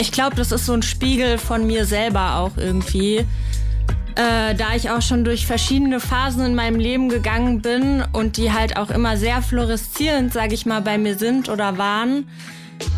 Ich 0.00 0.12
glaube, 0.12 0.34
das 0.34 0.50
ist 0.50 0.64
so 0.64 0.72
ein 0.72 0.80
Spiegel 0.80 1.36
von 1.36 1.66
mir 1.66 1.84
selber 1.84 2.36
auch 2.36 2.56
irgendwie. 2.56 3.26
Äh, 4.16 4.54
da 4.54 4.74
ich 4.74 4.88
auch 4.88 5.02
schon 5.02 5.24
durch 5.24 5.46
verschiedene 5.46 6.00
Phasen 6.00 6.44
in 6.46 6.54
meinem 6.54 6.80
Leben 6.80 7.10
gegangen 7.10 7.60
bin 7.60 8.02
und 8.12 8.38
die 8.38 8.50
halt 8.50 8.78
auch 8.78 8.88
immer 8.88 9.18
sehr 9.18 9.42
fluoreszierend, 9.42 10.32
sage 10.32 10.54
ich 10.54 10.64
mal, 10.64 10.80
bei 10.80 10.96
mir 10.96 11.18
sind 11.18 11.50
oder 11.50 11.76
waren. 11.76 12.26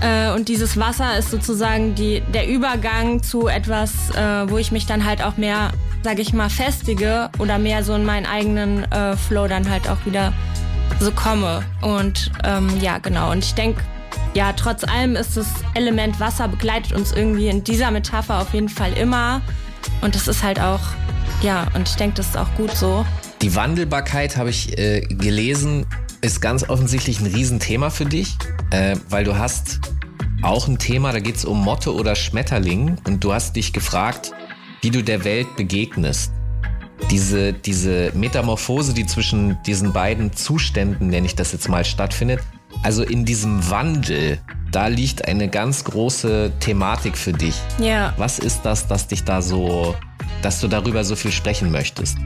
Äh, 0.00 0.30
und 0.30 0.49
dieses 0.49 0.76
Wasser 0.76 1.18
ist 1.18 1.32
sozusagen 1.32 1.97
die, 1.97 2.23
der 2.32 2.47
Übergang 2.47 3.21
zu 3.21 3.49
etwas, 3.49 4.11
äh, 4.11 4.49
wo 4.49 4.56
ich 4.59 4.71
mich 4.71 4.87
dann 4.87 5.04
halt 5.04 5.25
auch 5.25 5.37
mehr, 5.37 5.73
sage 6.04 6.23
ich 6.23 6.32
mal, 6.32 6.50
festige 6.50 7.30
oder 7.40 7.59
mehr 7.59 7.82
so 7.82 7.94
in 7.94 8.04
meinen 8.04 8.26
eigenen 8.26 8.85
äh, 8.92 9.16
Flow 9.16 9.49
dann 9.49 9.68
halt 9.68 9.90
auch 9.90 10.06
wieder 10.06 10.32
so 11.00 11.11
komme. 11.11 11.64
Und 11.80 12.30
ähm, 12.44 12.71
ja, 12.80 12.99
genau. 12.99 13.32
Und 13.32 13.44
ich 13.44 13.54
denke, 13.54 13.82
ja, 14.35 14.52
trotz 14.52 14.85
allem 14.85 15.16
ist 15.16 15.37
das 15.37 15.47
Element 15.75 16.19
Wasser 16.21 16.49
begleitet 16.49 16.92
uns 16.92 17.12
irgendwie 17.12 17.49
in 17.49 17.64
dieser 17.64 17.90
Metapher 17.90 18.40
auf 18.40 18.54
jeden 18.54 18.69
Fall 18.69 18.92
immer. 18.95 19.42
Und 20.00 20.14
das 20.14 20.28
ist 20.28 20.42
halt 20.42 20.61
auch, 20.61 20.81
ja, 21.42 21.66
und 21.75 21.88
ich 21.88 21.97
denke, 21.97 22.16
das 22.16 22.28
ist 22.28 22.37
auch 22.37 22.52
gut 22.57 22.71
so. 22.73 23.04
Die 23.42 23.54
Wandelbarkeit 23.54 24.37
habe 24.37 24.50
ich 24.50 24.78
äh, 24.78 25.00
gelesen, 25.00 25.87
ist 26.21 26.40
ganz 26.40 26.69
offensichtlich 26.69 27.21
ein 27.21 27.26
Riesenthema 27.26 27.90
für 27.90 28.04
dich, 28.04 28.37
äh, 28.71 28.97
weil 29.11 29.25
du 29.25 29.37
hast 29.37 29.81
auch 30.42 30.69
ein 30.69 30.78
Thema, 30.78 31.12
da 31.12 31.21
geht 31.21 31.37
es 31.37 31.45
um 31.45 31.62
Motte 31.62 31.95
oder 31.95 32.14
Schmetterling 32.14 32.97
und 33.04 33.23
du 33.23 33.33
hast 33.33 33.57
dich 33.57 33.73
gefragt, 33.73 34.33
wie 34.81 34.90
du 34.90 35.02
der 35.02 35.25
Welt 35.25 35.57
begegnest. 35.57 36.33
Diese, 37.11 37.52
diese 37.52 38.12
Metamorphose, 38.14 38.95
die 38.95 39.07
zwischen 39.07 39.59
diesen 39.66 39.92
beiden 39.92 40.33
Zuständen, 40.33 41.09
nenne 41.09 41.26
ich 41.26 41.35
das 41.35 41.52
jetzt 41.52 41.69
mal, 41.69 41.85
stattfindet, 41.85 42.40
also 42.82 43.02
in 43.02 43.24
diesem 43.24 43.70
Wandel, 43.70 44.38
da 44.70 44.86
liegt 44.86 45.28
eine 45.28 45.48
ganz 45.48 45.84
große 45.84 46.52
Thematik 46.60 47.16
für 47.16 47.32
dich. 47.32 47.54
Ja. 47.78 48.14
Was 48.16 48.38
ist 48.38 48.62
das, 48.62 48.86
das 48.86 49.06
dich 49.06 49.24
da 49.24 49.42
so, 49.42 49.94
dass 50.42 50.60
du 50.60 50.68
darüber 50.68 51.04
so 51.04 51.14
viel 51.14 51.32
sprechen 51.32 51.70
möchtest 51.70 52.16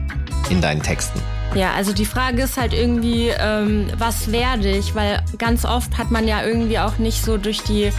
in 0.49 0.61
deinen 0.61 0.81
Texten? 0.81 1.21
Ja, 1.55 1.73
also 1.73 1.93
die 1.93 2.05
Frage 2.05 2.43
ist 2.43 2.57
halt 2.57 2.73
irgendwie, 2.73 3.29
ähm, 3.29 3.87
was 3.97 4.31
werde 4.31 4.69
ich? 4.69 4.95
Weil 4.95 5.23
ganz 5.37 5.65
oft 5.65 5.97
hat 5.97 6.11
man 6.11 6.27
ja 6.27 6.43
irgendwie 6.43 6.79
auch 6.79 6.97
nicht 6.97 7.23
so 7.23 7.37
durch 7.37 7.61
die 7.63 7.91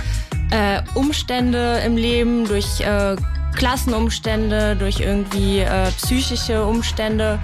äh, 0.50 0.82
Umstände 0.94 1.80
im 1.84 1.96
Leben, 1.96 2.46
durch 2.46 2.80
äh, 2.80 3.16
Klassenumstände, 3.54 4.76
durch 4.76 5.00
irgendwie 5.00 5.60
äh, 5.60 5.90
psychische 5.96 6.64
Umstände 6.64 7.38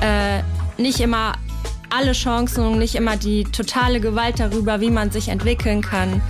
äh, 0.00 0.42
nicht 0.80 1.00
immer 1.00 1.34
alle 1.94 2.12
Chancen 2.12 2.66
und 2.66 2.78
nicht 2.78 2.94
immer 2.94 3.16
die 3.16 3.44
totale 3.44 4.00
Gewalt 4.00 4.40
darüber, 4.40 4.80
wie 4.80 4.90
man 4.90 5.10
sich 5.10 5.28
entwickeln 5.28 5.82
kann. 5.82 6.20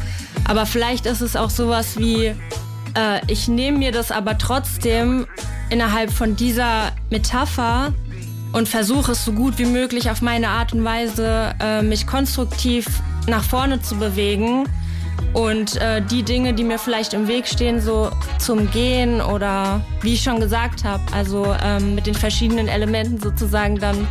Aber 0.47 0.67
vielleicht 0.67 1.07
ist 1.07 1.21
es 1.21 1.37
auch 1.37 1.51
sowas 1.51 1.99
wie, 1.99 2.27
äh, 2.27 3.21
ich 3.29 3.49
nehme 3.49 3.79
mir 3.79 3.93
das 3.93 4.11
aber 4.11 4.39
trotzdem 4.39 5.27
innerhalb 5.71 6.11
von 6.11 6.37
dieser 6.37 6.93
Metapher 7.11 7.93
und 8.53 8.69
versuche 8.69 9.13
es 9.13 9.25
so 9.25 9.33
gut 9.33 9.59
wie 9.59 9.67
möglich 9.67 10.11
auf 10.11 10.23
meine 10.23 10.49
Art 10.49 10.73
und 10.73 10.85
Weise, 10.85 11.55
äh, 11.61 11.83
mich 11.83 12.07
konstruktiv 12.07 12.87
nach 13.27 13.43
vorne 13.43 13.81
zu 13.81 13.97
bewegen 13.97 14.69
und 15.33 15.77
äh, 15.77 16.01
die 16.03 16.23
Dinge, 16.23 16.55
die 16.55 16.63
mir 16.63 16.79
vielleicht 16.79 17.15
im 17.15 17.27
Weg 17.27 17.49
stehen, 17.49 17.81
so 17.81 18.11
zum 18.39 18.71
Gehen 18.71 19.21
oder 19.21 19.81
wie 20.03 20.15
ich 20.15 20.23
schon 20.23 20.39
gesagt 20.39 20.85
habe, 20.85 21.03
also 21.13 21.55
ähm, 21.63 21.97
mit 21.97 22.07
den 22.07 22.15
verschiedenen 22.15 22.69
Elementen 22.69 23.21
sozusagen 23.21 23.79
dann 23.79 24.07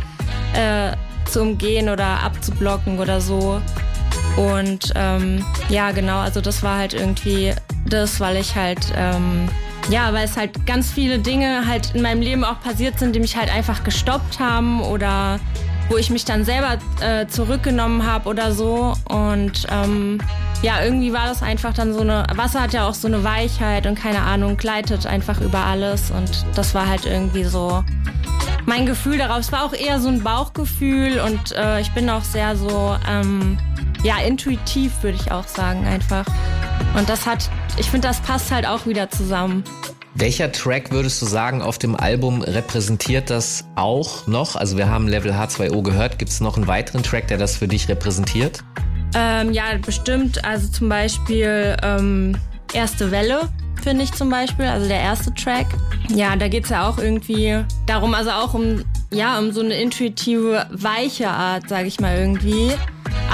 äh, 0.54 0.92
zu 1.26 1.42
umgehen 1.42 1.88
oder 1.88 2.22
abzublocken 2.22 2.98
oder 2.98 3.20
so. 3.20 3.60
Und 4.36 4.92
ähm, 4.96 5.44
ja, 5.68 5.92
genau, 5.92 6.18
also 6.18 6.40
das 6.40 6.62
war 6.62 6.78
halt 6.78 6.94
irgendwie 6.94 7.54
das, 7.86 8.20
weil 8.20 8.36
ich 8.36 8.56
halt 8.56 8.92
ähm, 8.96 9.48
ja, 9.90 10.12
weil 10.12 10.24
es 10.24 10.36
halt 10.36 10.66
ganz 10.66 10.90
viele 10.90 11.18
Dinge 11.18 11.66
halt 11.66 11.94
in 11.94 12.02
meinem 12.02 12.22
Leben 12.22 12.44
auch 12.44 12.60
passiert 12.60 12.98
sind, 12.98 13.14
die 13.14 13.20
mich 13.20 13.36
halt 13.36 13.52
einfach 13.52 13.84
gestoppt 13.84 14.40
haben 14.40 14.80
oder 14.82 15.38
wo 15.88 15.96
ich 15.96 16.10
mich 16.10 16.24
dann 16.24 16.44
selber 16.44 16.78
äh, 17.00 17.26
zurückgenommen 17.26 18.06
habe 18.06 18.28
oder 18.28 18.52
so. 18.52 18.94
Und 19.08 19.66
ähm, 19.70 20.18
ja, 20.62 20.82
irgendwie 20.82 21.12
war 21.12 21.26
das 21.26 21.42
einfach 21.42 21.74
dann 21.74 21.92
so 21.92 22.00
eine. 22.00 22.24
Wasser 22.34 22.62
hat 22.62 22.72
ja 22.72 22.88
auch 22.88 22.94
so 22.94 23.08
eine 23.08 23.24
Weichheit 23.24 23.86
und 23.86 23.98
keine 23.98 24.22
Ahnung, 24.22 24.56
gleitet 24.56 25.06
einfach 25.06 25.40
über 25.40 25.60
alles. 25.60 26.10
Und 26.10 26.46
das 26.54 26.74
war 26.74 26.88
halt 26.88 27.06
irgendwie 27.06 27.44
so 27.44 27.84
mein 28.66 28.86
Gefühl 28.86 29.18
darauf. 29.18 29.40
Es 29.40 29.52
war 29.52 29.64
auch 29.64 29.74
eher 29.74 30.00
so 30.00 30.08
ein 30.08 30.22
Bauchgefühl 30.22 31.20
und 31.20 31.52
äh, 31.52 31.80
ich 31.80 31.92
bin 31.92 32.08
auch 32.08 32.24
sehr 32.24 32.56
so, 32.56 32.96
ähm, 33.08 33.58
ja, 34.02 34.18
intuitiv, 34.18 35.02
würde 35.02 35.18
ich 35.20 35.32
auch 35.32 35.46
sagen, 35.46 35.86
einfach. 35.86 36.24
Und 36.96 37.08
das 37.08 37.26
hat, 37.26 37.50
ich 37.76 37.90
finde, 37.90 38.08
das 38.08 38.20
passt 38.20 38.50
halt 38.50 38.66
auch 38.66 38.86
wieder 38.86 39.10
zusammen. 39.10 39.64
Welcher 40.16 40.52
Track 40.52 40.92
würdest 40.92 41.20
du 41.20 41.26
sagen 41.26 41.60
auf 41.60 41.78
dem 41.78 41.96
Album 41.96 42.42
repräsentiert 42.42 43.30
das 43.30 43.64
auch 43.74 44.26
noch? 44.26 44.54
Also 44.54 44.76
wir 44.76 44.88
haben 44.88 45.08
Level 45.08 45.32
H2O 45.32 45.82
gehört. 45.82 46.18
Gibt 46.18 46.30
es 46.30 46.40
noch 46.40 46.56
einen 46.56 46.68
weiteren 46.68 47.02
Track, 47.02 47.28
der 47.28 47.38
das 47.38 47.56
für 47.56 47.66
dich 47.66 47.88
repräsentiert? 47.88 48.62
Ähm, 49.16 49.52
ja, 49.52 49.64
bestimmt. 49.84 50.44
Also 50.44 50.68
zum 50.68 50.88
Beispiel 50.88 51.76
ähm, 51.82 52.36
Erste 52.74 53.12
Welle 53.12 53.48
finde 53.84 54.02
ich 54.02 54.12
zum 54.12 54.30
Beispiel, 54.30 54.64
also 54.64 54.88
der 54.88 54.98
erste 54.98 55.32
Track. 55.32 55.66
Ja, 56.08 56.34
da 56.34 56.48
geht 56.48 56.64
es 56.64 56.70
ja 56.70 56.88
auch 56.88 56.98
irgendwie 56.98 57.64
darum, 57.86 58.14
also 58.14 58.30
auch 58.30 58.52
um, 58.52 58.84
ja, 59.12 59.38
um 59.38 59.52
so 59.52 59.60
eine 59.60 59.74
intuitive, 59.74 60.66
weiche 60.72 61.28
Art, 61.28 61.68
sage 61.68 61.86
ich 61.86 62.00
mal 62.00 62.16
irgendwie. 62.16 62.72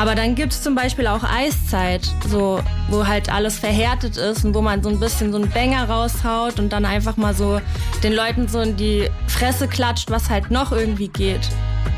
Aber 0.01 0.15
dann 0.15 0.35
gibt 0.35 0.55
es 0.55 0.63
zum 0.63 0.75
Beispiel 0.75 1.07
auch 1.07 1.23
Eiszeit, 1.23 2.11
so, 2.27 2.63
wo 2.89 3.07
halt 3.07 3.31
alles 3.31 3.59
verhärtet 3.59 4.17
ist 4.17 4.47
und 4.47 4.55
wo 4.55 4.63
man 4.63 4.83
so 4.83 4.89
ein 4.89 4.99
bisschen 4.99 5.31
so 5.31 5.37
einen 5.37 5.51
Bänger 5.51 5.91
raushaut 5.91 6.59
und 6.59 6.73
dann 6.73 6.87
einfach 6.87 7.19
mal 7.19 7.35
so 7.35 7.61
den 8.03 8.15
Leuten 8.15 8.49
so 8.49 8.61
in 8.61 8.79
die 8.79 9.11
Fresse 9.27 9.69
klatscht, 9.69 10.11
was 10.11 10.31
halt 10.31 10.51
noch 10.51 10.73
irgendwie 10.73 11.09
geht. 11.09 11.47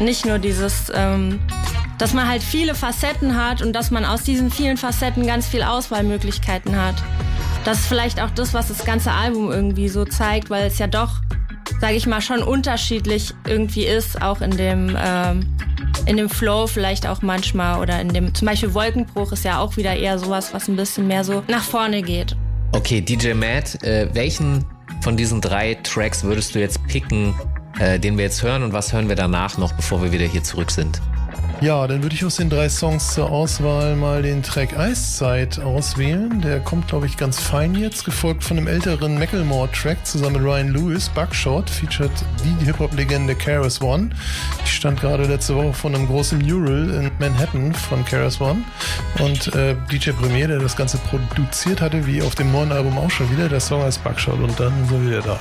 Nicht 0.01 0.27
nur 0.27 0.41
dieses, 0.41 0.91
ähm, 0.93 1.39
dass 1.97 2.13
man 2.13 2.27
halt 2.27 2.43
viele 2.43 2.75
Facetten 2.75 3.37
hat 3.37 3.63
und 3.63 3.73
dass 3.73 3.93
man 3.93 4.05
aus 4.05 4.25
diesen 4.25 4.51
vielen 4.51 4.79
Facetten 4.79 5.25
ganz 5.25 5.47
viel 5.47 5.63
Auswahlmöglichkeiten 5.63 6.75
hat. 6.75 6.97
Das 7.65 7.79
ist 7.79 7.87
vielleicht 7.87 8.21
auch 8.21 8.31
das, 8.31 8.53
was 8.53 8.67
das 8.67 8.85
ganze 8.85 9.13
Album 9.13 9.53
irgendwie 9.53 9.89
so 9.89 10.05
zeigt, 10.05 10.51
weil 10.51 10.67
es 10.67 10.81
ja 10.81 10.89
doch, 10.89 11.21
sage 11.81 11.95
ich 11.95 12.09
mal, 12.09 12.21
schon 12.21 12.43
unterschiedlich 12.43 13.33
irgendwie 13.47 13.85
ist, 13.85 14.21
auch 14.21 14.41
in 14.41 14.57
dem 14.57 14.97
ähm, 15.01 15.47
in 16.07 16.17
dem 16.17 16.29
Flow 16.29 16.67
vielleicht 16.67 17.07
auch 17.07 17.23
manchmal 17.23 17.81
oder 17.81 18.01
in 18.01 18.09
dem, 18.09 18.35
zum 18.35 18.47
Beispiel 18.47 18.75
Wolkenbruch 18.75 19.33
ist 19.33 19.45
ja 19.45 19.59
auch 19.59 19.77
wieder 19.77 19.95
eher 19.95 20.19
sowas, 20.19 20.53
was 20.53 20.69
ein 20.69 20.77
bisschen 20.77 21.07
mehr 21.07 21.25
so 21.25 21.43
nach 21.49 21.63
vorne 21.63 22.03
geht. 22.03 22.37
Okay, 22.73 23.01
DJ 23.01 23.35
Matt, 23.35 23.83
äh, 23.83 24.09
welchen 24.13 24.65
von 25.03 25.17
diesen 25.17 25.41
drei 25.41 25.75
Tracks 25.83 26.25
würdest 26.25 26.55
du 26.55 26.61
jetzt 26.61 26.85
picken, 26.87 27.35
äh, 27.79 27.99
den 27.99 28.17
wir 28.17 28.25
jetzt 28.25 28.43
hören 28.43 28.63
und 28.63 28.73
was 28.73 28.93
hören 28.93 29.09
wir 29.09 29.17
danach 29.17 29.59
noch, 29.59 29.73
bevor 29.73 30.03
wir 30.03 30.13
wieder 30.13 30.27
hier 30.27 30.43
zurück 30.43 30.71
sind? 30.71 31.01
Ja, 31.63 31.87
dann 31.87 32.03
würde 32.03 32.17
ich 32.17 32.25
aus 32.25 32.35
den 32.35 32.51
drei 32.51 32.69
Songs 32.69 33.15
zur 33.15 33.31
Auswahl 33.31 33.95
mal 33.95 34.23
den 34.23 34.43
Track 34.43 34.77
Eiszeit 34.77 35.61
auswählen. 35.61 36.41
Der 36.41 36.59
kommt, 36.59 36.89
glaube 36.89 37.07
ich, 37.07 37.17
ganz 37.17 37.39
fein 37.39 37.77
jetzt, 37.77 38.05
gefolgt 38.05 38.43
von 38.43 38.59
einem 38.59 38.67
älteren 38.67 39.17
Macklemore-Track 39.17 40.05
zusammen 40.05 40.43
mit 40.43 40.43
Ryan 40.43 40.73
Lewis. 40.73 41.09
Buckshot 41.11 41.71
featured 41.71 42.11
die 42.45 42.65
Hip-Hop-Legende 42.65 43.37
Karis 43.37 43.81
One. 43.81 44.11
Ich 44.65 44.73
stand 44.73 45.01
gerade 45.01 45.23
letzte 45.23 45.55
Woche 45.55 45.73
von 45.73 45.95
einem 45.95 46.09
großen 46.09 46.41
Mural 46.41 46.91
in 46.91 47.13
Manhattan 47.21 47.73
von 47.73 48.05
Karis 48.07 48.41
One. 48.41 48.65
Und 49.21 49.55
äh, 49.55 49.77
DJ 49.89 50.11
Premier, 50.11 50.49
der 50.49 50.59
das 50.59 50.75
Ganze 50.75 50.99
produziert 50.99 51.81
hatte, 51.81 52.05
wie 52.09 52.23
auf 52.23 52.35
dem 52.35 52.51
neuen 52.51 52.73
Album 52.73 52.99
auch 52.99 53.11
schon 53.11 53.31
wieder, 53.31 53.49
der 53.49 53.61
Song 53.61 53.83
heißt 53.83 54.03
Buckshot 54.03 54.41
und 54.41 54.59
dann 54.59 54.73
sind 54.89 55.05
wir 55.05 55.11
wieder 55.13 55.23
da. 55.23 55.41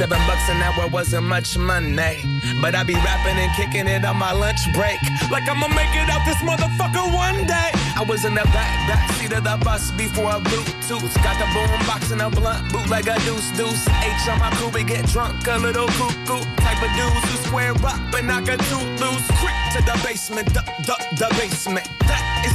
Seven 0.00 0.16
bucks 0.26 0.48
an 0.48 0.62
hour 0.62 0.88
wasn't 0.88 1.26
much 1.26 1.58
money. 1.58 2.24
But 2.62 2.74
I 2.74 2.84
be 2.84 2.94
rapping 2.94 3.36
and 3.36 3.52
kicking 3.52 3.86
it 3.86 4.02
on 4.02 4.16
my 4.16 4.32
lunch 4.32 4.64
break. 4.72 4.96
Like 5.30 5.46
I'ma 5.46 5.68
make 5.68 5.92
it 5.92 6.08
out 6.08 6.24
this 6.24 6.40
motherfucker 6.40 7.12
one 7.12 7.44
day. 7.44 7.70
I 8.00 8.02
was 8.08 8.24
in 8.24 8.34
the 8.34 8.44
back, 8.44 8.88
back 8.88 9.12
seat 9.12 9.30
of 9.34 9.44
the 9.44 9.62
bus 9.62 9.90
before 9.90 10.30
a 10.30 10.40
Bluetooth. 10.40 11.12
Got 11.22 11.36
the 11.36 11.44
boom 11.52 11.86
box 11.86 12.12
and 12.12 12.22
a 12.22 12.30
blunt, 12.30 12.72
boot 12.72 12.88
like 12.88 13.08
a 13.08 13.20
deuce 13.28 13.52
deuce. 13.52 13.86
H 14.00 14.26
on 14.30 14.38
my 14.38 14.48
crew, 14.56 14.70
we 14.70 14.84
get 14.84 15.04
drunk, 15.04 15.46
a 15.46 15.58
little 15.58 15.88
cuckoo. 15.88 16.48
Type 16.56 16.80
of 16.80 16.90
dudes 16.96 17.20
who 17.28 17.36
square 17.44 17.72
up 17.84 18.00
and 18.14 18.26
knock 18.26 18.48
a 18.48 18.56
tooth 18.56 19.00
loose. 19.04 19.26
Quick 19.36 19.58
to 19.76 19.84
the 19.84 20.00
basement, 20.02 20.48
the, 20.54 20.64
the, 20.88 20.96
the 21.20 21.28
basement. 21.36 21.89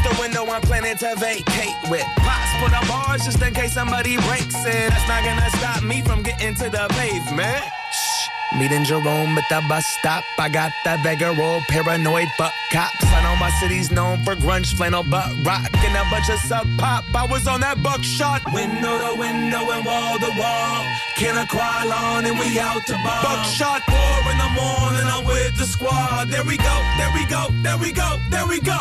The 0.06 0.16
window 0.22 0.46
I'm 0.46 0.62
planning 0.62 0.96
to 0.98 1.16
vacate 1.18 1.74
with. 1.90 2.06
Pots 2.18 2.52
put 2.62 2.72
on 2.78 2.88
bars 2.88 3.26
just 3.26 3.42
in 3.42 3.52
case 3.56 3.74
somebody 3.74 4.18
breaks 4.18 4.54
in. 4.54 4.90
That's 4.94 5.08
not 5.10 5.26
gonna 5.26 5.50
stop 5.58 5.82
me 5.82 6.04
from 6.04 6.22
getting 6.22 6.54
to 6.62 6.70
the 6.70 6.86
pavement. 6.92 7.64
Shh. 7.92 8.30
Meeting 8.60 8.84
Jerome 8.84 9.36
at 9.36 9.50
the 9.50 9.66
bus 9.68 9.84
stop. 9.98 10.24
I 10.38 10.48
got 10.48 10.72
that 10.86 11.02
Vega 11.02 11.34
roll, 11.34 11.62
paranoid 11.68 12.28
fuck 12.38 12.54
cops. 12.72 13.04
I 13.04 13.24
know 13.24 13.36
my 13.38 13.50
city's 13.60 13.90
known 13.90 14.24
for 14.24 14.36
grunge, 14.36 14.76
flannel, 14.78 15.02
butt 15.02 15.26
rock, 15.44 15.74
and 15.74 15.98
a 15.98 16.06
bunch 16.12 16.30
of 16.30 16.38
sub 16.38 16.68
pop. 16.78 17.04
I 17.16 17.26
was 17.26 17.48
on 17.48 17.62
that 17.62 17.82
buckshot. 17.82 18.46
Window 18.54 19.00
to 19.10 19.16
window 19.18 19.72
and 19.72 19.84
wall 19.84 20.20
to 20.20 20.32
wall. 20.38 20.86
Can 21.18 21.36
a 21.36 21.48
choir 21.48 21.92
on 21.92 22.26
and 22.26 22.38
we 22.38 22.60
out 22.60 22.86
to 22.86 22.94
bar. 22.94 23.24
Buckshot 23.24 23.82
four 23.90 24.32
in 24.32 24.38
the 24.38 24.52
morning, 24.54 25.08
I'm 25.10 25.26
with 25.26 25.58
the 25.58 25.66
squad. 25.66 26.30
There 26.30 26.46
we 26.46 26.58
go, 26.58 26.76
there 27.02 27.12
we 27.16 27.26
go, 27.26 27.50
there 27.64 27.78
we 27.80 27.92
go, 27.92 28.20
there 28.30 28.46
we 28.46 28.62
go. 28.62 28.78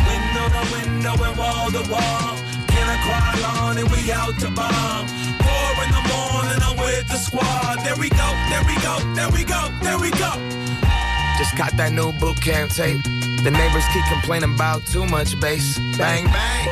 Window 0.00 0.46
to 0.48 0.62
window 0.72 1.14
and 1.24 1.36
wall 1.36 1.70
to 1.70 1.82
wall. 1.90 2.34
Can 2.68 2.86
a 2.88 2.96
choir 3.04 3.44
on 3.60 3.78
and 3.78 3.90
we 3.90 4.10
out 4.12 4.38
to 4.40 4.50
bomb. 4.50 5.06
Four 5.42 5.72
in 5.84 5.90
the 5.92 6.04
morning, 6.12 6.60
I'm 6.62 6.76
with 6.76 7.08
the 7.08 7.16
squad. 7.16 7.78
There 7.84 7.96
we 7.96 8.08
go, 8.08 8.28
there 8.50 8.64
we 8.64 8.76
go, 8.80 8.94
there 9.14 9.30
we 9.30 9.44
go, 9.44 9.60
there 9.82 9.98
we 9.98 10.10
go. 10.10 10.32
Just 11.38 11.56
caught 11.56 11.76
that 11.76 11.92
new 11.92 12.12
boot 12.12 12.40
camp 12.40 12.70
tape. 12.70 13.02
The 13.42 13.50
neighbors 13.50 13.84
keep 13.92 14.04
complaining 14.06 14.54
about 14.54 14.86
too 14.86 15.04
much 15.06 15.38
bass. 15.40 15.76
Bang, 15.98 16.24
bang. 16.26 16.68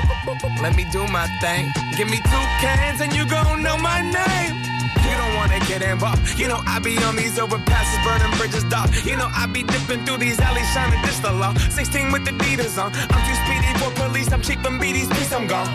Let 0.63 0.77
me 0.77 0.87
do 0.93 1.07
my 1.09 1.27
thing. 1.41 1.73
Give 1.97 2.09
me 2.09 2.19
two 2.19 2.45
cans 2.63 3.01
and 3.01 3.13
you 3.13 3.27
gon' 3.27 3.63
know 3.63 3.77
my 3.77 4.01
name. 4.03 4.60
You 6.41 6.49
know 6.49 6.63
I 6.65 6.79
be 6.79 6.97
on 7.05 7.17
these 7.17 7.39
overpasses, 7.39 8.03
burning 8.03 8.37
bridges, 8.39 8.65
dog. 8.65 8.89
You 9.05 9.17
know 9.17 9.29
I 9.31 9.47
be 9.47 9.63
dipping 9.63 10.07
through 10.07 10.19
these 10.19 10.41
alleys, 10.41 10.69
shining 10.73 11.01
this 11.03 11.19
the 11.19 11.31
law. 11.33 11.53
16 11.69 12.13
with 12.13 12.25
the 12.25 12.31
Adidas 12.31 12.83
on. 12.83 12.93
I'm 12.95 13.23
too 13.29 13.37
speedy 13.45 13.73
for 13.79 13.91
police. 14.01 14.33
I'm 14.33 14.41
cheap 14.41 14.65
and 14.65 14.81
beaties, 14.81 15.09
peace, 15.09 15.33
I'm 15.33 15.47
gone. 15.47 15.69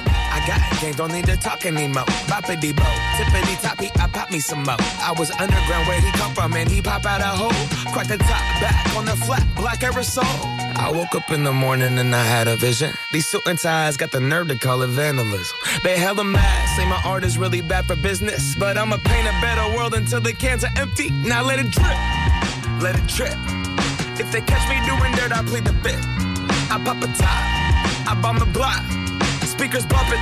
I 0.46 0.48
got 0.48 0.82
game, 0.82 0.94
don't 0.94 1.12
need 1.12 1.26
to 1.26 1.38
talk 1.38 1.66
anymore. 1.66 2.06
Boppity 2.30 2.76
bo, 2.76 2.84
tippity 3.18 3.60
toppy, 3.64 3.90
I 4.00 4.08
pop 4.08 4.30
me 4.30 4.40
some 4.40 4.62
more. 4.62 4.76
I 5.02 5.12
was 5.18 5.32
underground 5.32 5.88
where 5.88 6.00
he 6.00 6.12
come 6.12 6.34
from, 6.36 6.54
and 6.54 6.70
he 6.70 6.84
pop 6.84 7.04
out 7.06 7.20
a 7.20 7.26
hole. 7.26 7.50
Crack 7.92 8.08
the 8.08 8.18
top 8.18 8.44
back 8.62 8.96
on 8.96 9.06
the 9.06 9.16
flat, 9.16 9.44
black 9.56 9.80
aerosol. 9.80 10.24
I 10.78 10.92
woke 10.92 11.16
up 11.16 11.32
in 11.32 11.44
the 11.44 11.52
morning 11.52 11.98
and 11.98 12.16
I 12.16 12.24
had 12.24 12.48
a 12.48 12.58
vision. 12.58 12.92
These 13.12 13.26
suit 13.28 13.42
and 13.48 13.58
ties 13.58 13.98
got 13.98 14.12
the 14.12 14.20
nerve 14.20 14.50
to 14.50 14.56
call 14.56 14.84
it 14.84 14.90
vandalism. 14.90 15.58
They 15.84 15.98
hella 15.98 16.24
mad, 16.24 16.78
say 16.78 16.88
my 16.88 17.02
art 17.04 17.24
is 17.24 17.40
really 17.40 17.62
bad 17.62 17.86
for 17.86 17.96
business. 17.96 18.54
But 18.56 18.78
I'ma 18.78 18.98
paint 18.98 19.28
a 19.28 19.42
better 19.42 19.76
world 19.76 19.96
until 19.96 20.22
the 20.22 20.34
cans 20.34 20.64
are 20.64 20.72
empty. 20.78 21.10
Now 21.10 21.44
let 21.44 21.58
it 21.58 21.72
drip, 21.72 21.98
let 22.82 22.96
it 22.96 23.08
drip. 23.08 23.34
If 24.20 24.32
they 24.32 24.42
catch 24.42 24.70
me 24.70 24.78
doing 24.86 25.12
dirt, 25.16 25.32
I 25.32 25.42
plead 25.44 25.66
the 25.66 25.74
fifth. 25.82 26.06
I 26.70 26.80
pop 26.86 27.02
a 27.02 27.08
top, 27.18 28.08
I 28.08 28.20
bomb 28.22 28.38
the 28.38 28.46
block. 28.46 28.84
Speakers 29.58 29.86
bumping. 29.86 30.20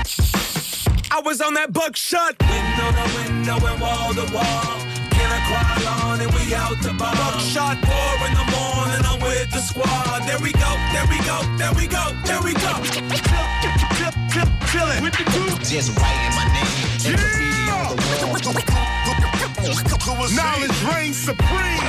I 1.10 1.20
was 1.26 1.42
on 1.42 1.56
that 1.56 1.74
buckshot. 1.74 2.38
Window 2.38 2.90
to 2.94 3.06
window 3.18 3.58
and 3.66 3.82
wall 3.82 4.14
to 4.14 4.30
wall. 4.30 4.78
Can 5.10 5.26
I 5.26 5.42
crawl 5.50 5.88
on 6.06 6.22
and 6.22 6.30
we 6.38 6.54
out 6.54 6.78
the 6.84 6.94
bar? 6.94 7.16
Buckshot 7.16 7.82
four 7.82 8.14
in 8.30 8.34
the 8.38 8.46
morning, 8.54 9.02
I'm 9.02 9.18
with 9.26 9.50
the 9.50 9.58
squad. 9.58 10.22
There 10.30 10.38
we 10.38 10.54
go, 10.54 10.70
there 10.94 11.10
we 11.10 11.18
go, 11.26 11.42
there 11.58 11.74
we 11.74 11.90
go, 11.90 12.14
there 12.30 12.42
we 12.46 12.54
go. 12.54 12.78
With 15.02 15.18
the 15.18 15.26
crew. 15.26 15.50
Just 15.66 15.98
writing 15.98 16.36
my 16.38 16.46
name 16.54 17.18
and 17.18 19.03
Knowledge 19.64 20.84
reigns 20.92 21.16
supreme. 21.16 21.80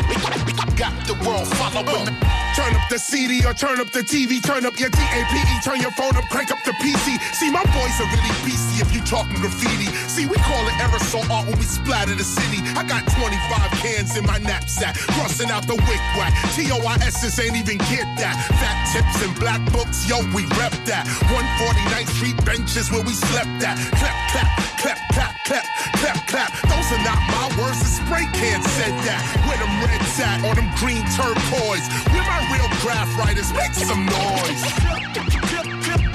Got 0.78 0.94
the 1.10 1.18
world 1.26 1.48
following. 1.58 2.06
Turn 2.54 2.70
up 2.70 2.87
the 2.88 2.98
CD 2.98 3.44
or 3.44 3.52
turn 3.52 3.80
up 3.80 3.90
the 3.90 4.06
TV. 4.06 4.38
Turn 4.38 4.64
up 4.64 4.78
your 4.78 4.90
TAPE. 4.90 5.64
Turn 5.64 5.80
your 5.80 5.90
phone 5.98 6.14
up, 6.14 6.22
crank 6.30 6.52
up 6.52 6.62
the 6.62 6.70
PC. 6.78 7.18
See, 7.34 7.50
my 7.50 7.64
boys 7.74 7.98
are 7.98 8.06
really 8.14 8.30
beastie 8.46 8.78
if 8.78 8.94
you 8.94 9.02
talking 9.02 9.34
graffiti. 9.42 9.90
See, 10.06 10.26
we 10.26 10.37
call 10.38 10.62
it 10.70 10.78
aerosol 10.78 11.28
art 11.30 11.50
when 11.50 11.58
we 11.58 11.64
splatter 11.64 12.14
the 12.14 12.22
city. 12.22 12.62
I 12.78 12.87
got 12.87 13.10
25 13.10 13.34
cans 13.82 14.16
in 14.16 14.24
my 14.24 14.38
knapsack, 14.38 14.94
crossing 15.18 15.50
out 15.50 15.66
the 15.66 15.74
wick 15.74 16.02
whack. 16.14 16.30
TOIS's 16.54 17.38
ain't 17.42 17.56
even 17.56 17.78
get 17.90 18.06
that. 18.22 18.38
Fat 18.54 18.78
tips 18.94 19.18
and 19.26 19.34
black 19.40 19.58
books, 19.72 20.08
yo, 20.08 20.22
we 20.30 20.46
rep 20.62 20.78
that. 20.87 21.10
149th 21.26 22.10
Street 22.14 22.38
benches 22.46 22.92
where 22.92 23.02
we 23.02 23.14
slept 23.14 23.66
at. 23.66 23.74
Clap, 23.98 24.14
clap, 24.30 24.50
clap, 24.78 24.98
clap, 25.10 25.34
clap, 25.42 25.66
clap, 25.98 26.18
clap. 26.28 26.50
Those 26.70 26.88
are 26.94 27.02
not 27.02 27.18
my 27.33 27.33
words, 27.58 27.78
the 27.80 27.90
spray 27.90 28.26
can 28.32 28.62
said 28.62 28.94
that. 29.06 29.22
Where 29.46 29.58
them 29.58 29.72
reds 29.82 30.18
at 30.20 30.42
or 30.44 30.54
them 30.54 30.70
green 30.78 31.04
turquoise? 31.14 31.86
Where 32.10 32.26
my 32.26 32.40
real 32.50 32.68
craft 32.82 33.16
writers 33.18 33.52
make 33.52 33.74
some 33.74 34.06
noise? 34.06 34.62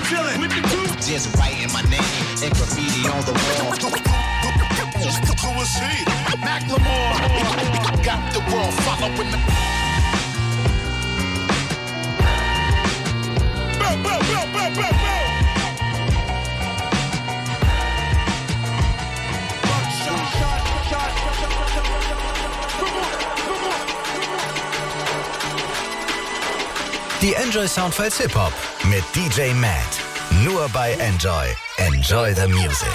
Chillin' 0.10 0.42
with 0.42 0.54
the 0.56 0.64
crew. 0.68 0.88
Just 1.06 1.36
writing 1.38 1.72
my 1.72 1.82
name 1.90 2.02
and 2.44 2.52
graffiti 2.56 3.08
on 3.08 3.22
the 3.26 3.34
wall. 3.34 3.74
Who 5.40 5.62
is 5.62 5.76
he? 5.76 6.06
Macklemore. 6.44 8.04
Got 8.04 8.34
the 8.34 8.40
world 8.52 8.74
following. 8.86 9.32
Bow, 13.80 13.96
bow, 14.04 14.20
bow, 14.20 14.46
bow, 14.54 14.70
bow, 14.76 14.92
bow. 14.92 15.19
Die 27.22 27.34
Enjoy 27.34 27.68
Soundfiles 27.68 28.18
Hip 28.22 28.34
Hop 28.34 28.54
mit 28.86 29.04
DJ 29.14 29.54
Matt. 29.54 29.74
Nur 30.46 30.70
bei 30.70 30.94
Enjoy. 30.94 31.48
Enjoy 31.76 32.34
the 32.34 32.48
Music. 32.48 32.88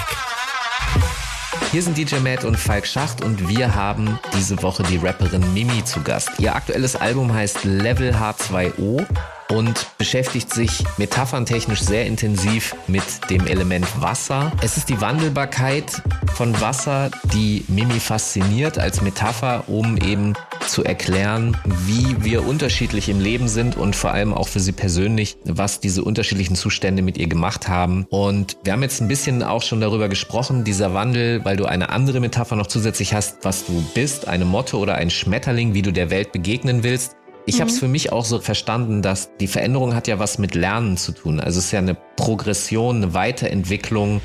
Hier 1.71 1.83
sind 1.83 1.95
DJ 1.95 2.15
Matt 2.15 2.43
und 2.43 2.57
Falk 2.57 2.87
Schacht 2.87 3.23
und 3.23 3.47
wir 3.47 3.75
haben 3.75 4.17
diese 4.33 4.59
Woche 4.63 4.81
die 4.81 4.97
Rapperin 4.97 5.53
Mimi 5.53 5.85
zu 5.85 6.01
Gast. 6.01 6.31
Ihr 6.39 6.55
aktuelles 6.55 6.95
Album 6.95 7.31
heißt 7.31 7.65
Level 7.65 8.15
H2O 8.15 9.05
und 9.49 9.87
beschäftigt 9.97 10.53
sich 10.53 10.83
metapherntechnisch 10.97 11.81
sehr 11.81 12.05
intensiv 12.05 12.75
mit 12.87 13.03
dem 13.29 13.45
Element 13.47 13.85
Wasser. 14.01 14.51
Es 14.61 14.77
ist 14.77 14.89
die 14.89 14.99
Wandelbarkeit 15.01 16.01
von 16.33 16.59
Wasser, 16.61 17.11
die 17.33 17.63
Mimi 17.67 17.99
fasziniert 17.99 18.77
als 18.77 19.01
Metapher, 19.01 19.65
um 19.67 19.97
eben 19.97 20.33
zu 20.67 20.83
erklären, 20.83 21.57
wie 21.85 22.23
wir 22.23 22.45
unterschiedlich 22.45 23.09
im 23.09 23.19
Leben 23.19 23.47
sind 23.47 23.77
und 23.77 23.95
vor 23.95 24.11
allem 24.11 24.33
auch 24.33 24.47
für 24.47 24.59
sie 24.59 24.71
persönlich, 24.71 25.37
was 25.43 25.79
diese 25.79 26.03
unterschiedlichen 26.03 26.55
Zustände 26.55 27.01
mit 27.01 27.17
ihr 27.17 27.27
gemacht 27.27 27.67
haben. 27.67 28.05
Und 28.09 28.57
wir 28.63 28.73
haben 28.73 28.81
jetzt 28.81 29.01
ein 29.01 29.07
bisschen 29.07 29.43
auch 29.43 29.61
schon 29.61 29.81
darüber 29.81 30.09
gesprochen, 30.09 30.63
dieser 30.63 30.93
Wandel, 30.93 31.45
weil 31.45 31.57
du 31.57 31.65
eine 31.65 31.89
andere 31.89 32.19
Metapher 32.19 32.55
noch 32.55 32.67
zusätzlich 32.67 33.13
hast, 33.13 33.43
was 33.43 33.65
du 33.65 33.83
bist, 33.93 34.27
eine 34.27 34.45
Motte 34.45 34.77
oder 34.77 34.95
ein 34.95 35.09
Schmetterling, 35.09 35.73
wie 35.73 35.81
du 35.81 35.91
der 35.91 36.09
Welt 36.09 36.31
begegnen 36.31 36.83
willst. 36.83 37.15
Ich 37.47 37.61
habe 37.61 37.69
es 37.69 37.79
für 37.79 37.87
mich 37.87 38.11
auch 38.11 38.25
so 38.25 38.39
verstanden, 38.39 39.01
dass 39.01 39.29
die 39.39 39.47
Veränderung 39.47 39.93
hat 39.93 40.07
ja 40.07 40.17
was 40.17 40.39
mit 40.39 40.55
Lernen 40.55 40.97
zu 40.97 41.11
tun. 41.11 41.39
Also 41.39 41.59
es 41.59 41.65
ist 41.65 41.71
ja 41.71 41.79
eine 41.79 41.95
Progression, 42.15 42.97
eine 42.97 43.13
Weiterentwicklung 43.13 44.21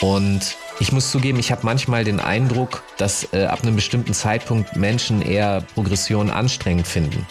und 0.00 0.40
ich 0.80 0.90
muss 0.90 1.12
zugeben, 1.12 1.38
ich 1.38 1.52
habe 1.52 1.60
manchmal 1.64 2.02
den 2.02 2.18
Eindruck, 2.18 2.82
dass 2.98 3.28
äh, 3.32 3.44
ab 3.44 3.62
einem 3.62 3.76
bestimmten 3.76 4.12
Zeitpunkt 4.12 4.74
Menschen 4.76 5.22
eher 5.22 5.62
Progression 5.74 6.30
anstrengend 6.30 6.86
finden. 6.88 7.24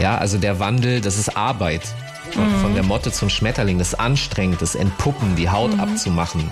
Ja, 0.00 0.16
also 0.16 0.38
der 0.38 0.58
Wandel, 0.58 1.00
das 1.02 1.18
ist 1.18 1.36
Arbeit. 1.36 1.82
Von 2.62 2.74
der 2.74 2.82
Motte 2.82 3.12
zum 3.12 3.28
Schmetterling, 3.28 3.78
das 3.78 3.88
ist 3.88 4.00
anstrengend, 4.00 4.62
das 4.62 4.74
Entpuppen, 4.74 5.36
die 5.36 5.50
Haut 5.50 5.78
abzumachen. 5.78 6.50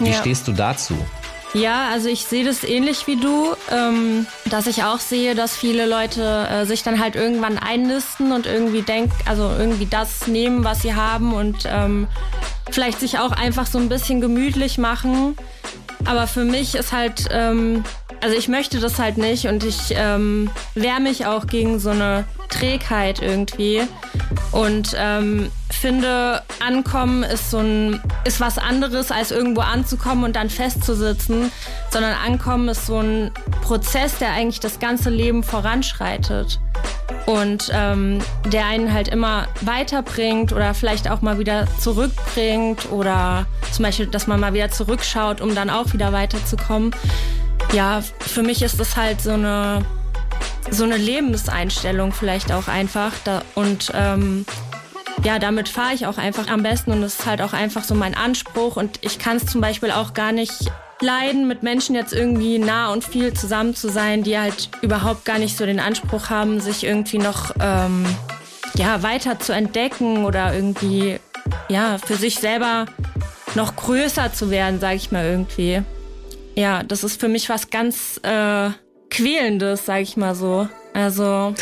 Wie 0.00 0.08
Ja. 0.10 0.14
stehst 0.14 0.48
du 0.48 0.52
dazu? 0.52 0.94
Ja, 1.52 1.88
also 1.88 2.08
ich 2.08 2.26
sehe 2.26 2.44
das 2.44 2.62
ähnlich 2.62 3.08
wie 3.08 3.16
du, 3.16 3.54
ähm, 3.72 4.26
dass 4.50 4.68
ich 4.68 4.84
auch 4.84 5.00
sehe, 5.00 5.34
dass 5.34 5.56
viele 5.56 5.84
Leute 5.86 6.46
äh, 6.48 6.64
sich 6.64 6.84
dann 6.84 7.00
halt 7.00 7.16
irgendwann 7.16 7.58
einnisten 7.58 8.30
und 8.30 8.46
irgendwie 8.46 8.82
denk, 8.82 9.10
also 9.26 9.50
irgendwie 9.58 9.86
das 9.86 10.28
nehmen, 10.28 10.62
was 10.62 10.82
sie 10.82 10.94
haben 10.94 11.34
und 11.34 11.64
ähm, 11.66 12.06
vielleicht 12.70 13.00
sich 13.00 13.18
auch 13.18 13.32
einfach 13.32 13.66
so 13.66 13.78
ein 13.78 13.88
bisschen 13.88 14.20
gemütlich 14.20 14.78
machen. 14.78 15.36
Aber 16.04 16.28
für 16.28 16.44
mich 16.44 16.76
ist 16.76 16.92
halt, 16.92 17.26
ähm, 17.30 17.84
also 18.20 18.36
ich 18.36 18.48
möchte 18.48 18.80
das 18.80 18.98
halt 18.98 19.18
nicht 19.18 19.46
und 19.46 19.64
ich 19.64 19.92
ähm, 19.92 20.50
wehre 20.74 21.00
mich 21.00 21.26
auch 21.26 21.46
gegen 21.46 21.78
so 21.78 21.90
eine 21.90 22.24
Trägheit 22.48 23.22
irgendwie. 23.22 23.82
Und 24.52 24.94
ähm, 24.96 25.50
finde, 25.70 26.42
ankommen 26.64 27.22
ist 27.22 27.50
so 27.50 27.58
ein, 27.58 28.00
ist 28.24 28.40
was 28.40 28.58
anderes, 28.58 29.10
als 29.10 29.30
irgendwo 29.30 29.60
anzukommen 29.60 30.24
und 30.24 30.36
dann 30.36 30.50
festzusitzen, 30.50 31.52
sondern 31.90 32.14
ankommen 32.14 32.68
ist 32.68 32.86
so 32.86 32.98
ein 32.98 33.30
Prozess, 33.62 34.18
der 34.18 34.32
eigentlich 34.32 34.60
das 34.60 34.80
ganze 34.80 35.10
Leben 35.10 35.42
voranschreitet 35.42 36.60
und 37.26 37.70
ähm, 37.72 38.18
der 38.46 38.66
einen 38.66 38.92
halt 38.92 39.08
immer 39.08 39.46
weiterbringt 39.60 40.52
oder 40.52 40.74
vielleicht 40.74 41.10
auch 41.10 41.22
mal 41.22 41.38
wieder 41.38 41.66
zurückbringt 41.78 42.90
oder 42.90 43.46
zum 43.72 43.84
Beispiel, 43.84 44.06
dass 44.06 44.26
man 44.26 44.40
mal 44.40 44.52
wieder 44.52 44.70
zurückschaut, 44.70 45.40
um 45.40 45.54
dann 45.54 45.70
auch 45.70 45.92
wieder 45.92 46.12
weiterzukommen. 46.12 46.92
Ja, 47.72 48.02
für 48.18 48.42
mich 48.42 48.62
ist 48.62 48.80
das 48.80 48.96
halt 48.96 49.20
so 49.20 49.32
eine 49.32 49.84
so 50.70 50.84
eine 50.84 50.96
Lebenseinstellung 50.96 52.12
vielleicht 52.12 52.52
auch 52.52 52.68
einfach 52.68 53.12
da, 53.24 53.42
und 53.54 53.90
ähm, 53.94 54.44
ja, 55.24 55.38
damit 55.38 55.68
fahre 55.68 55.94
ich 55.94 56.06
auch 56.06 56.18
einfach 56.18 56.48
am 56.48 56.62
besten 56.62 56.92
und 56.92 57.02
das 57.02 57.20
ist 57.20 57.26
halt 57.26 57.42
auch 57.42 57.52
einfach 57.52 57.84
so 57.84 57.94
mein 57.94 58.14
Anspruch 58.14 58.76
und 58.76 58.98
ich 59.02 59.18
kann 59.18 59.36
es 59.36 59.46
zum 59.46 59.60
Beispiel 59.60 59.90
auch 59.90 60.14
gar 60.14 60.32
nicht 60.32 60.70
leiden, 61.00 61.48
mit 61.48 61.62
Menschen 61.62 61.94
jetzt 61.94 62.12
irgendwie 62.12 62.58
nah 62.58 62.92
und 62.92 63.04
viel 63.04 63.32
zusammen 63.32 63.74
zu 63.74 63.88
sein, 63.88 64.22
die 64.22 64.38
halt 64.38 64.70
überhaupt 64.82 65.24
gar 65.24 65.38
nicht 65.38 65.56
so 65.56 65.66
den 65.66 65.80
Anspruch 65.80 66.30
haben, 66.30 66.60
sich 66.60 66.84
irgendwie 66.84 67.18
noch 67.18 67.54
ähm, 67.60 68.04
ja, 68.74 69.02
weiter 69.02 69.38
zu 69.38 69.52
entdecken 69.52 70.24
oder 70.24 70.54
irgendwie 70.54 71.18
ja, 71.68 71.98
für 71.98 72.16
sich 72.16 72.36
selber 72.36 72.86
noch 73.54 73.76
größer 73.76 74.32
zu 74.32 74.50
werden, 74.50 74.78
sage 74.78 74.96
ich 74.96 75.10
mal 75.10 75.24
irgendwie. 75.24 75.82
Ja, 76.54 76.82
das 76.82 77.04
ist 77.04 77.20
für 77.20 77.28
mich 77.28 77.48
was 77.48 77.70
ganz 77.70 78.20
äh, 78.22 78.70
quälendes, 79.10 79.86
sage 79.86 80.02
ich 80.02 80.16
mal 80.16 80.34
so. 80.34 80.68
Also, 80.92 81.22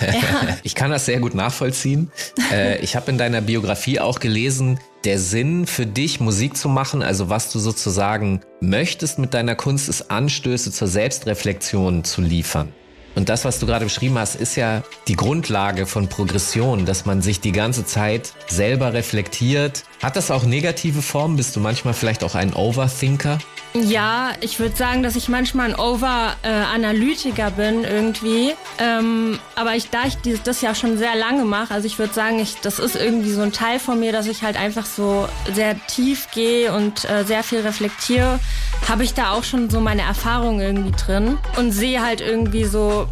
ja. 0.00 0.58
ich 0.62 0.74
kann 0.74 0.90
das 0.90 1.06
sehr 1.06 1.18
gut 1.20 1.34
nachvollziehen. 1.34 2.10
Äh, 2.52 2.78
ich 2.80 2.94
habe 2.94 3.10
in 3.10 3.16
deiner 3.16 3.40
Biografie 3.40 4.00
auch 4.00 4.20
gelesen, 4.20 4.78
der 5.04 5.18
Sinn 5.18 5.66
für 5.66 5.86
dich, 5.86 6.20
Musik 6.20 6.56
zu 6.56 6.68
machen, 6.68 7.02
also 7.02 7.30
was 7.30 7.50
du 7.50 7.58
sozusagen 7.58 8.42
möchtest 8.60 9.18
mit 9.18 9.32
deiner 9.32 9.54
Kunst, 9.54 9.88
ist 9.88 10.10
Anstöße 10.10 10.72
zur 10.72 10.88
Selbstreflexion 10.88 12.04
zu 12.04 12.20
liefern. 12.20 12.72
Und 13.14 13.30
das, 13.30 13.46
was 13.46 13.58
du 13.58 13.64
gerade 13.64 13.86
beschrieben 13.86 14.18
hast, 14.18 14.34
ist 14.34 14.56
ja 14.56 14.82
die 15.08 15.16
Grundlage 15.16 15.86
von 15.86 16.08
Progression, 16.08 16.84
dass 16.84 17.06
man 17.06 17.22
sich 17.22 17.40
die 17.40 17.52
ganze 17.52 17.86
Zeit 17.86 18.34
selber 18.46 18.92
reflektiert. 18.92 19.84
Hat 20.02 20.16
das 20.16 20.30
auch 20.30 20.44
negative 20.44 21.00
Formen? 21.00 21.36
Bist 21.36 21.56
du 21.56 21.60
manchmal 21.60 21.94
vielleicht 21.94 22.22
auch 22.22 22.34
ein 22.34 22.52
Overthinker? 22.52 23.38
Ja, 23.82 24.32
ich 24.40 24.58
würde 24.58 24.74
sagen, 24.74 25.02
dass 25.02 25.16
ich 25.16 25.28
manchmal 25.28 25.70
ein 25.70 25.78
Over-Analytiker 25.78 27.50
bin 27.50 27.84
irgendwie. 27.84 28.54
Ähm, 28.78 29.38
aber 29.54 29.74
ich, 29.74 29.90
da 29.90 30.04
ich 30.06 30.16
dieses, 30.16 30.42
das 30.42 30.62
ja 30.62 30.74
schon 30.74 30.96
sehr 30.98 31.14
lange 31.14 31.44
mache, 31.44 31.74
also 31.74 31.86
ich 31.86 31.98
würde 31.98 32.12
sagen, 32.14 32.38
ich, 32.38 32.56
das 32.60 32.78
ist 32.78 32.96
irgendwie 32.96 33.30
so 33.30 33.42
ein 33.42 33.52
Teil 33.52 33.78
von 33.78 34.00
mir, 34.00 34.12
dass 34.12 34.26
ich 34.26 34.42
halt 34.42 34.56
einfach 34.56 34.86
so 34.86 35.28
sehr 35.52 35.76
tief 35.86 36.28
gehe 36.32 36.72
und 36.72 37.08
äh, 37.08 37.24
sehr 37.24 37.42
viel 37.42 37.60
reflektiere, 37.60 38.40
habe 38.88 39.04
ich 39.04 39.14
da 39.14 39.32
auch 39.32 39.44
schon 39.44 39.68
so 39.68 39.80
meine 39.80 40.02
Erfahrungen 40.02 40.60
irgendwie 40.60 40.92
drin 40.92 41.38
und 41.56 41.72
sehe 41.72 42.02
halt 42.02 42.20
irgendwie 42.20 42.64
so 42.64 43.08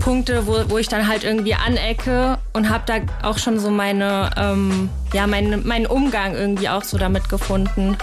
Punkte, 0.00 0.46
wo, 0.46 0.58
wo 0.68 0.78
ich 0.78 0.88
dann 0.88 1.06
halt 1.06 1.24
irgendwie 1.24 1.54
anecke 1.54 2.38
und 2.52 2.68
habe 2.68 2.84
da 2.86 3.28
auch 3.28 3.38
schon 3.38 3.58
so 3.58 3.70
meine, 3.70 4.30
ähm, 4.36 4.90
ja, 5.12 5.26
mein, 5.26 5.66
meinen 5.66 5.86
Umgang 5.86 6.34
irgendwie 6.34 6.68
auch 6.68 6.84
so 6.84 6.98
damit 6.98 7.28
gefunden. 7.28 7.96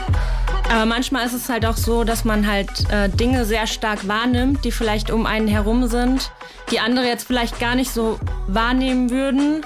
Aber 0.72 0.86
manchmal 0.86 1.26
ist 1.26 1.34
es 1.34 1.50
halt 1.50 1.66
auch 1.66 1.76
so, 1.76 2.06
dass 2.06 2.24
man 2.24 2.48
halt 2.48 2.70
äh, 2.92 3.10
Dinge 3.10 3.44
sehr 3.44 3.68
stark 3.68 4.08
wahrnimmt, 4.08 4.64
die 4.64 4.72
vielleicht 4.72 5.12
um 5.12 5.26
einen 5.26 5.50
herum 5.50 5.88
sind, 5.88 6.32
die 6.72 6.80
andere 6.80 7.06
jetzt 7.06 7.28
vielleicht 7.28 7.60
gar 7.60 7.76
nicht 7.76 7.92
so 7.92 8.18
wahrnehmen 8.48 9.10
würden, 9.10 9.66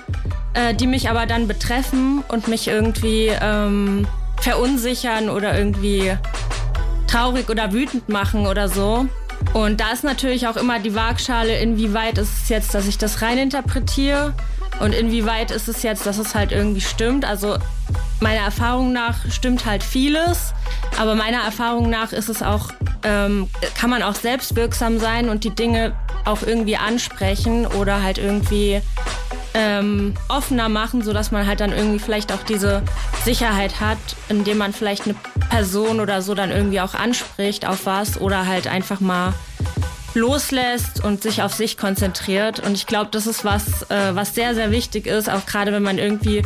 äh, 0.55 0.73
die 0.73 0.87
mich 0.87 1.07
aber 1.07 1.27
dann 1.27 1.47
betreffen 1.47 2.23
und 2.27 2.47
mich 2.47 2.67
irgendwie 2.67 3.31
ähm, 3.39 4.07
verunsichern 4.41 5.29
oder 5.29 5.55
irgendwie 5.55 6.17
traurig 7.05 7.49
oder 7.49 7.71
wütend 7.71 8.09
machen 8.09 8.47
oder 8.47 8.67
so. 8.67 9.05
Und 9.53 9.81
da 9.81 9.91
ist 9.91 10.03
natürlich 10.03 10.47
auch 10.47 10.57
immer 10.57 10.79
die 10.79 10.95
Waagschale, 10.95 11.59
inwieweit 11.59 12.17
ist 12.17 12.43
es 12.43 12.49
jetzt, 12.49 12.73
dass 12.73 12.87
ich 12.87 12.97
das 12.97 13.21
reininterpretiere 13.21 14.33
und 14.79 14.93
inwieweit 14.93 15.51
ist 15.51 15.67
es 15.67 15.83
jetzt, 15.83 16.05
dass 16.05 16.17
es 16.17 16.35
halt 16.35 16.51
irgendwie 16.51 16.81
stimmt. 16.81 17.25
Also 17.25 17.57
meiner 18.19 18.41
Erfahrung 18.41 18.93
nach 18.93 19.29
stimmt 19.31 19.65
halt 19.65 19.83
vieles, 19.83 20.53
aber 20.97 21.15
meiner 21.15 21.39
Erfahrung 21.39 21.89
nach 21.89 22.11
ist 22.11 22.29
es 22.29 22.41
auch, 22.41 22.69
ähm, 23.03 23.49
kann 23.77 23.89
man 23.89 24.03
auch 24.03 24.15
selbstwirksam 24.15 24.99
sein 24.99 25.29
und 25.29 25.43
die 25.43 25.49
Dinge 25.49 25.93
auch 26.25 26.41
irgendwie 26.41 26.77
ansprechen 26.77 27.67
oder 27.67 28.01
halt 28.01 28.17
irgendwie 28.17 28.81
ähm, 29.53 30.13
offener 30.27 30.69
machen, 30.69 31.01
sodass 31.01 31.31
man 31.31 31.47
halt 31.47 31.61
dann 31.61 31.71
irgendwie 31.71 31.99
vielleicht 31.99 32.33
auch 32.33 32.43
diese 32.43 32.83
Sicherheit 33.23 33.79
hat, 33.79 33.97
indem 34.27 34.57
man 34.57 34.73
vielleicht 34.73 35.05
eine 35.05 35.15
Person 35.49 35.99
oder 36.01 36.21
so 36.21 36.35
dann 36.35 36.51
irgendwie 36.51 36.81
auch 36.81 36.93
anspricht 36.93 37.65
auf 37.65 37.85
was 37.85 38.19
oder 38.19 38.47
halt 38.47 38.67
einfach 38.67 38.99
mal 38.99 39.33
loslässt 40.15 41.03
und 41.03 41.21
sich 41.21 41.41
auf 41.43 41.53
sich 41.53 41.77
konzentriert. 41.77 42.59
Und 42.59 42.73
ich 42.73 42.87
glaube, 42.87 43.09
das 43.11 43.27
ist 43.27 43.45
was, 43.45 43.83
äh, 43.89 44.15
was 44.15 44.33
sehr, 44.35 44.55
sehr 44.55 44.71
wichtig 44.71 45.07
ist, 45.07 45.29
auch 45.29 45.45
gerade 45.45 45.71
wenn 45.71 45.83
man 45.83 45.97
irgendwie 45.97 46.43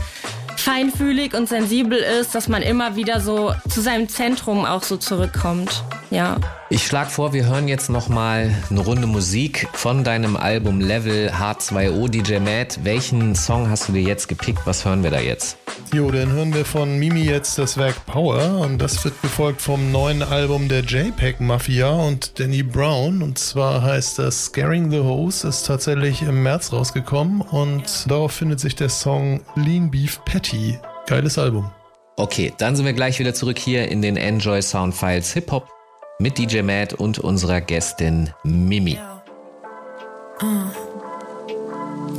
feinfühlig 0.57 1.33
und 1.33 1.47
sensibel 1.47 1.97
ist, 1.97 2.35
dass 2.35 2.47
man 2.47 2.61
immer 2.61 2.95
wieder 2.95 3.21
so 3.21 3.53
zu 3.69 3.81
seinem 3.81 4.09
Zentrum 4.09 4.65
auch 4.65 4.83
so 4.83 4.97
zurückkommt. 4.97 5.83
Ja. 6.09 6.37
Ich 6.71 6.85
schlage 6.85 7.09
vor, 7.09 7.33
wir 7.33 7.47
hören 7.47 7.67
jetzt 7.67 7.89
nochmal 7.89 8.55
eine 8.69 8.81
Runde 8.81 9.07
Musik 9.07 9.67
von 9.73 10.03
deinem 10.03 10.37
Album 10.37 10.79
Level 10.79 11.31
H2O 11.31 12.07
DJ 12.07 12.37
Matt. 12.37 12.81
Welchen 12.83 13.33
Song 13.33 13.71
hast 13.71 13.87
du 13.87 13.93
dir 13.93 14.03
jetzt 14.03 14.27
gepickt? 14.27 14.59
Was 14.65 14.85
hören 14.85 15.01
wir 15.01 15.09
da 15.09 15.19
jetzt? 15.19 15.57
Jo, 15.91 16.11
dann 16.11 16.31
hören 16.31 16.53
wir 16.53 16.65
von 16.65 16.99
Mimi 16.99 17.23
jetzt 17.23 17.57
das 17.57 17.77
Werk 17.77 18.05
Power 18.05 18.59
und 18.59 18.77
das 18.77 19.03
wird 19.03 19.19
gefolgt 19.23 19.61
vom 19.61 19.91
neuen 19.91 20.21
Album 20.21 20.69
der 20.69 20.81
JPEG 20.81 21.39
Mafia 21.39 21.89
und 21.89 22.39
Danny 22.39 22.61
Brown 22.61 23.23
und 23.23 23.39
zwar 23.39 23.81
heißt 23.81 24.19
das 24.19 24.45
Scaring 24.45 24.91
the 24.91 24.99
Hose, 24.99 25.47
ist 25.47 25.65
tatsächlich 25.65 26.21
im 26.21 26.43
März 26.43 26.71
rausgekommen 26.71 27.41
und 27.41 28.05
darauf 28.07 28.33
findet 28.33 28.59
sich 28.59 28.75
der 28.75 28.89
Song 28.89 29.41
Lean 29.55 29.89
Beef 29.89 30.23
Patty. 30.23 30.77
Geiles 31.07 31.39
Album. 31.39 31.71
Okay, 32.17 32.53
dann 32.59 32.75
sind 32.75 32.85
wir 32.85 32.93
gleich 32.93 33.17
wieder 33.17 33.33
zurück 33.33 33.57
hier 33.57 33.87
in 33.89 34.03
den 34.03 34.17
Enjoy 34.17 34.61
Sound 34.61 34.93
Files 34.93 35.33
Hip 35.33 35.51
Hop 35.51 35.78
mit 36.21 36.37
DJ 36.37 36.61
Matt 36.61 36.93
und 36.93 37.17
unserer 37.19 37.61
Gästin 37.61 38.31
Mimi. 38.43 38.99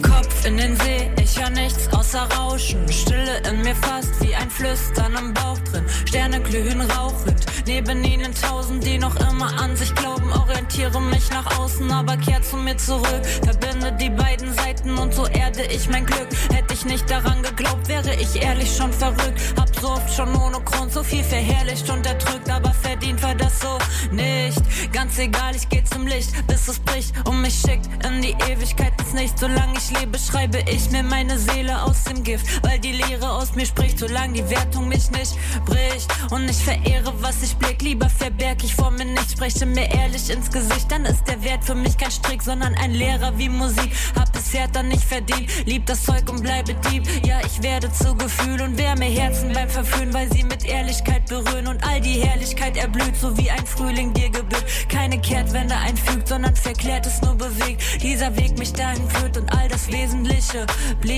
Kopf 0.03 0.47
in 0.47 0.57
den 0.57 0.75
See, 0.77 1.00
ich 1.31 1.41
hör 1.41 1.51
nichts 1.51 1.89
außer 1.93 2.29
Rauschen. 2.37 2.87
Stille 2.91 3.39
in 3.49 3.63
mir 3.63 3.75
fast 3.77 4.21
wie 4.21 4.35
ein 4.35 4.51
Flüstern 4.51 5.15
im 5.17 5.35
Bauch 5.35 5.59
drin. 5.71 5.85
Sterne 6.07 6.41
glühen 6.41 6.81
rauchend, 6.81 7.47
neben 7.67 8.03
ihnen 8.05 8.35
tausend, 8.35 8.85
die 8.85 8.99
noch 8.99 9.15
immer 9.17 9.61
an 9.61 9.77
sich 9.77 9.95
glauben. 9.95 10.33
Orientiere 10.33 11.01
mich 11.01 11.31
nach 11.31 11.59
außen, 11.59 11.91
aber 11.91 12.17
kehr 12.17 12.43
zu 12.43 12.57
mir 12.57 12.77
zurück. 12.77 13.25
Verbinde 13.43 13.93
die 14.01 14.11
beiden 14.11 14.53
Seiten 14.55 14.99
und 14.99 15.15
so 15.15 15.27
erde 15.27 15.63
ich 15.65 15.89
mein 15.89 16.07
Glück. 16.07 16.29
Hätte 16.53 16.75
ich 16.75 16.85
nicht 16.85 17.09
daran 17.11 17.43
geglaubt, 17.43 17.89
wäre 17.89 18.15
ich 18.17 18.43
ehrlich 18.43 18.75
schon 18.75 18.93
verrückt. 18.93 19.41
Hab 19.57 19.75
so 19.81 19.91
oft 19.91 20.13
schon 20.13 20.35
ohne 20.35 20.61
Grund 20.61 20.93
so 20.93 21.03
viel 21.03 21.25
verherrlicht 21.25 21.89
und 21.91 22.07
erdrückt, 22.07 22.51
aber 22.51 22.73
verdient 22.73 23.23
war 23.23 23.35
das 23.35 23.61
so 23.61 23.79
nicht. 24.11 24.61
Ganz 24.93 25.19
egal, 25.19 25.55
ich 25.55 25.69
geh 25.69 25.85
zum 25.85 26.07
Licht, 26.07 26.31
bis 26.47 26.69
es 26.69 26.79
bricht 26.81 27.15
und 27.27 27.41
mich 27.41 27.55
schickt 27.55 27.89
in 28.05 28.23
die 28.23 28.35
Ewigkeit 28.51 28.93
ins 29.01 29.13
Nichts. 29.13 29.41
Solange 29.41 29.79
ich 29.79 29.99
lebe, 29.99 30.19
schreibe 30.19 30.59
ich 30.69 30.91
mir 30.91 31.03
meine 31.21 31.39
Seele 31.39 31.83
aus 31.83 32.05
dem 32.05 32.23
Gift, 32.23 32.65
weil 32.65 32.79
die 32.79 32.93
Leere 32.93 33.31
aus 33.31 33.55
mir 33.55 33.67
spricht, 33.67 33.99
solange 33.99 34.33
die 34.33 34.49
Wertung 34.49 34.89
mich 34.89 35.11
nicht 35.11 35.35
bricht. 35.67 36.09
Und 36.31 36.49
ich 36.49 36.57
verehre, 36.57 37.13
was 37.21 37.43
ich 37.43 37.55
blick, 37.57 37.83
lieber 37.83 38.09
verberg 38.09 38.65
ich 38.65 38.75
vor 38.75 38.91
mir 38.91 39.05
nicht, 39.05 39.33
spreche 39.33 39.67
mir 39.67 39.91
ehrlich 39.91 40.31
ins 40.31 40.51
Gesicht, 40.51 40.91
dann 40.91 41.05
ist 41.05 41.29
der 41.29 41.43
Wert 41.43 41.63
für 41.63 41.75
mich 41.75 41.99
kein 41.99 42.11
Strick, 42.11 42.43
sondern 42.43 42.75
ein 42.75 42.93
Lehrer 42.93 43.37
wie 43.37 43.51
Musik. 43.51 43.93
Hab 44.19 44.35
es 44.35 44.51
dann 44.73 44.89
nicht 44.89 45.05
verdient, 45.05 45.67
lieb 45.67 45.85
das 45.87 46.05
Zeug 46.05 46.29
und 46.31 46.43
bleibe 46.43 46.75
Dieb. 46.91 47.07
Ja, 47.27 47.39
ich 47.45 47.63
werde 47.63 47.93
zu 47.93 48.15
Gefühl 48.15 48.63
und 48.63 48.79
wärme 48.79 49.05
Herzen 49.05 49.53
beim 49.53 49.69
Verführen, 49.69 50.15
weil 50.15 50.33
sie 50.33 50.43
mit 50.43 50.65
Ehrlichkeit 50.65 51.27
berühren 51.27 51.67
und 51.67 51.85
all 51.87 52.01
die 52.01 52.21
Herrlichkeit 52.21 52.79
erblüht, 52.79 53.17
so 53.21 53.37
wie 53.37 53.51
ein 53.51 53.67
Frühling 53.67 54.15
dir 54.15 54.31
gebührt. 54.31 54.65
Keine 54.89 55.21
Kehrtwende 55.21 55.77
einfügt, 55.77 56.29
sondern 56.29 56.57
verklärt 56.57 57.07
es 57.07 57.21
nur 57.21 57.35
bewegt. 57.35 58.03
Dieser 58.03 58.35
Weg 58.37 58.59
mich 58.59 58.73
dahin 58.73 59.09
führt 59.11 59.37
und 59.37 59.53
all 59.55 59.69
das 59.69 59.87
Wesentliche 59.89 60.67
blieb, 61.01 61.10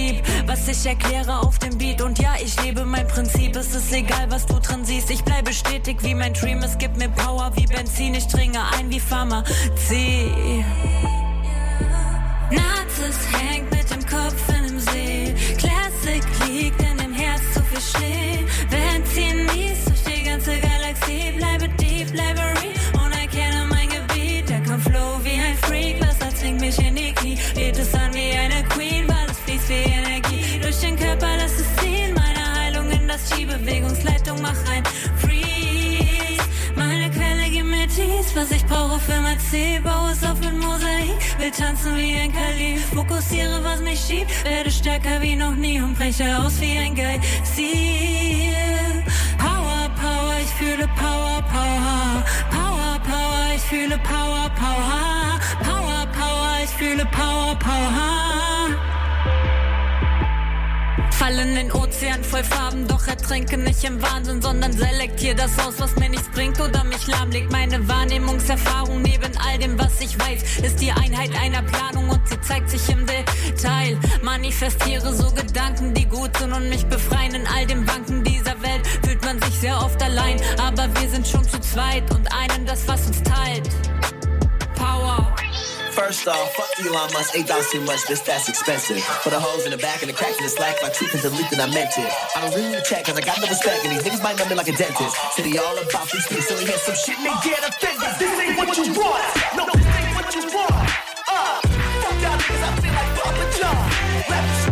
was 0.47 0.69
ich 0.69 0.87
erkläre 0.87 1.39
auf 1.41 1.59
dem 1.59 1.77
Beat. 1.79 2.03
Und 2.03 2.19
ja, 2.19 2.35
ich 2.43 2.61
lebe 2.63 2.85
mein 2.85 3.07
Prinzip, 3.07 3.57
es 3.57 3.75
ist 3.75 3.93
egal, 3.93 4.31
was 4.31 4.47
du 4.47 4.59
drin 4.59 4.85
siehst. 4.85 5.11
Ich 5.11 5.23
bleibe 5.25 5.53
stetig 5.53 5.99
wie 6.03 6.15
mein 6.15 6.35
Dream, 6.35 6.63
es 6.63 6.77
gibt 6.79 6.97
mir 6.97 7.09
Power 7.09 7.51
wie 7.57 7.67
Benzin. 7.67 8.15
Ich 8.15 8.27
dringe 8.27 8.61
ein 8.79 8.91
wie 8.91 9.01
Pharmazie. 9.01 10.65
Nazis 12.51 13.19
hängt 13.33 13.71
mit 13.71 13.91
dem 13.91 14.07
Kopf 14.07 14.49
in 14.49 14.67
dem 14.67 14.81
See. 14.81 15.35
Classic 15.57 16.23
liegt 16.47 16.81
in 16.83 16.99
dem 16.99 17.13
Herz 17.13 17.43
zu 17.55 17.63
viel 17.63 17.81
Schnee. 17.81 18.47
Benzin 18.71 19.47
mies 19.47 19.85
durch 19.85 20.03
die 20.05 20.23
ganze 20.25 20.53
Galaxie. 20.59 20.82
Was 38.35 38.51
ich 38.51 38.65
brauche 38.67 38.99
für 38.99 39.21
mein 39.21 39.39
Ziel. 39.39 39.81
Bau 39.83 40.09
es 40.09 40.23
auf 40.25 40.39
mit 40.41 40.57
Mosaik, 40.59 41.19
will 41.39 41.51
tanzen 41.51 41.97
wie 41.97 42.17
ein 42.17 42.33
Kalif. 42.33 42.85
Fokussiere, 42.95 43.63
was 43.63 43.81
mich 43.81 44.01
schiebt, 44.01 44.31
werde 44.45 44.71
stärker 44.71 45.21
wie 45.21 45.37
noch 45.37 45.55
nie 45.55 45.81
und 45.81 45.95
breche 45.95 46.39
aus 46.39 46.61
wie 46.61 46.79
ein 46.79 46.95
Geil. 46.95 47.21
Power, 49.39 49.91
Power, 50.01 50.35
ich 50.41 50.53
fühle 50.59 50.89
Power, 50.97 51.43
Power. 51.53 52.25
Power, 52.51 52.99
Power, 53.11 53.55
ich 53.55 53.63
fühle 53.63 53.99
Power, 53.99 54.51
Power. 54.57 55.39
Power, 55.63 56.07
Power, 56.19 56.53
ich 56.65 56.71
fühle 56.71 57.05
Power, 57.07 57.55
Power. 57.59 58.33
Fall 61.11 61.39
in 61.39 61.55
den 61.55 61.71
Ozean 62.03 62.25
voll 62.25 62.43
Farben, 62.43 62.89
doch 62.89 63.07
ertrinke 63.07 63.57
nicht 63.57 63.85
im 63.85 64.03
Wahnsinn, 64.03 64.43
sondern 64.43 64.73
selektiere 64.73 65.37
das 65.37 65.57
aus, 65.61 65.75
was 65.79 65.95
mir 65.95 66.09
nichts 66.09 66.29
bringt 66.31 66.61
oder 66.61 66.83
mich 66.83 67.07
lahmlegt. 67.07 67.53
Meine 67.53 67.87
Wahrnehmungserfahrung 67.89 69.03
neben 69.03 69.31
all 69.39 69.57
dem, 69.59 69.79
was 69.79 70.01
ich 70.01 70.19
weiß, 70.19 70.43
ist 70.65 70.81
die 70.81 70.91
Einheit 70.91 71.31
einer 71.41 71.63
Planung 71.63 72.09
und 72.09 72.29
sie 72.29 72.41
zeigt 72.41 72.71
sich 72.71 72.89
im 72.89 73.07
Detail. 73.07 73.97
Manifestiere 74.21 75.15
so 75.15 75.31
Gedanken, 75.31 75.95
die 75.95 76.07
gut 76.07 76.37
sind 76.37 76.53
und 76.53 76.69
mich 76.71 76.85
befreien. 76.87 77.37
In 77.37 77.47
all 77.47 77.67
dem 77.67 77.87
Wanken 77.87 78.25
dieser 78.25 78.61
Welt 78.63 78.85
fühlt 79.05 79.25
man 79.25 79.41
sich 79.41 79.55
sehr 79.61 79.77
oft 79.77 80.03
allein, 80.03 80.41
aber 80.59 80.89
wir 81.01 81.09
sind 81.09 81.25
schon 81.25 81.49
zu 81.49 81.61
zweit 81.61 82.11
und 82.13 82.27
einen 82.33 82.67
das, 82.67 82.89
was 82.89 83.07
uns 83.07 83.23
teilt. 83.23 83.71
First 85.93 86.27
off, 86.27 86.55
fuck 86.57 86.73
Elon 86.81 87.13
Musk, 87.13 87.37
eight 87.37 87.47
dollars 87.47 87.69
too 87.71 87.83
much, 87.83 88.07
this 88.09 88.21
that's 88.21 88.49
expensive. 88.49 89.03
For 89.21 89.29
the 89.29 89.39
holes 89.39 89.67
in 89.67 89.73
the 89.73 89.77
back 89.77 90.01
and 90.01 90.09
the 90.09 90.15
cracks 90.15 90.39
in 90.39 90.45
the 90.45 90.49
slack, 90.49 90.77
my 90.83 90.89
truth 90.89 91.15
is 91.15 91.25
a 91.27 91.31
leak 91.31 91.53
and 91.53 91.61
I 91.61 91.67
meant 91.69 91.93
it. 91.99 92.11
I 92.35 92.41
don't 92.41 92.55
really 92.55 92.81
check 92.83 93.05
cause 93.05 93.17
I 93.17 93.21
got 93.21 93.39
no 93.41 93.47
respect 93.47 93.85
and 93.85 93.93
these 93.93 94.03
niggas 94.03 94.23
might 94.23 94.39
know 94.39 94.49
me 94.49 94.55
like 94.55 94.69
a 94.69 94.73
dentist. 94.73 95.17
City 95.37 95.59
all 95.59 95.77
about 95.77 96.09
these 96.11 96.25
so 96.25 96.57
they 96.57 96.65
hear 96.65 96.79
some 96.79 96.97
shit 96.97 97.19
they 97.21 97.35
get 97.45 97.61
offended. 97.61 98.09
This 98.19 98.41
ain't 98.41 98.57
what 98.57 98.73
you 98.73 98.93
want. 98.97 99.21
No, 99.53 99.69
this 99.69 99.85
ain't 99.85 100.17
what 100.17 100.29
you 100.33 100.45
want. 100.49 100.89
Uh, 101.29 101.61
fuck 101.61 102.17
y'all 102.25 102.41
niggas, 102.41 102.65
I 102.65 102.71
feel 102.81 102.95
like 102.97 103.13
Papa 103.21 103.45
John. 103.61 103.85
Rap 104.33 104.72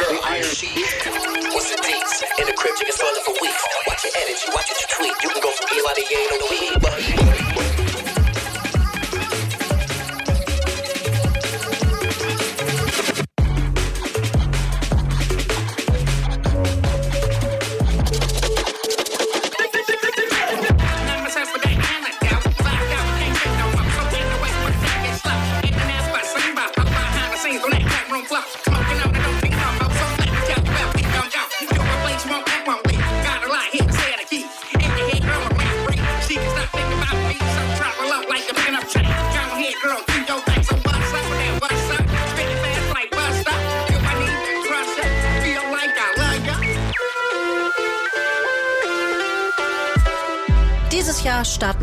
girl, 0.00 0.20
iron 0.24 0.44
sheet. 0.44 0.72
What's 1.52 1.68
the 1.68 1.78
deets? 1.82 2.24
In 2.40 2.46
the 2.46 2.54
crib, 2.56 2.74
chicken 2.76 2.94
swelling 2.94 3.24
for 3.24 3.34
weeks. 3.42 3.62
Watch 3.86 4.04
your 4.04 4.14
energy, 4.16 4.48
watch 4.54 4.68
what 4.70 4.80
you 4.80 4.88
tweet. 4.88 5.14
You 5.22 5.28
can 5.30 5.42
go 5.42 5.50
from 5.52 5.68
Eli 5.76 5.92
to 5.92 6.04
the 6.40 6.46
weed, 6.48 6.79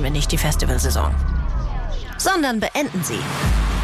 wir 0.08 0.12
nicht 0.12 0.32
die 0.32 0.38
Festivalsaison, 0.38 1.13
sondern 2.17 2.62
beenden 2.62 3.04
sie. 3.04 3.20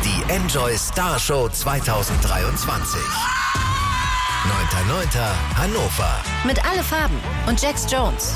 Die 0.05 0.31
Enjoy 0.31 0.77
Star 0.77 1.19
Show 1.19 1.49
2023. 1.49 3.01
9.9. 4.87 5.19
Hannover. 5.57 6.23
Mit 6.45 6.63
alle 6.65 6.81
Farben 6.81 7.19
und 7.45 7.61
Jax 7.61 7.85
Jones. 7.91 8.35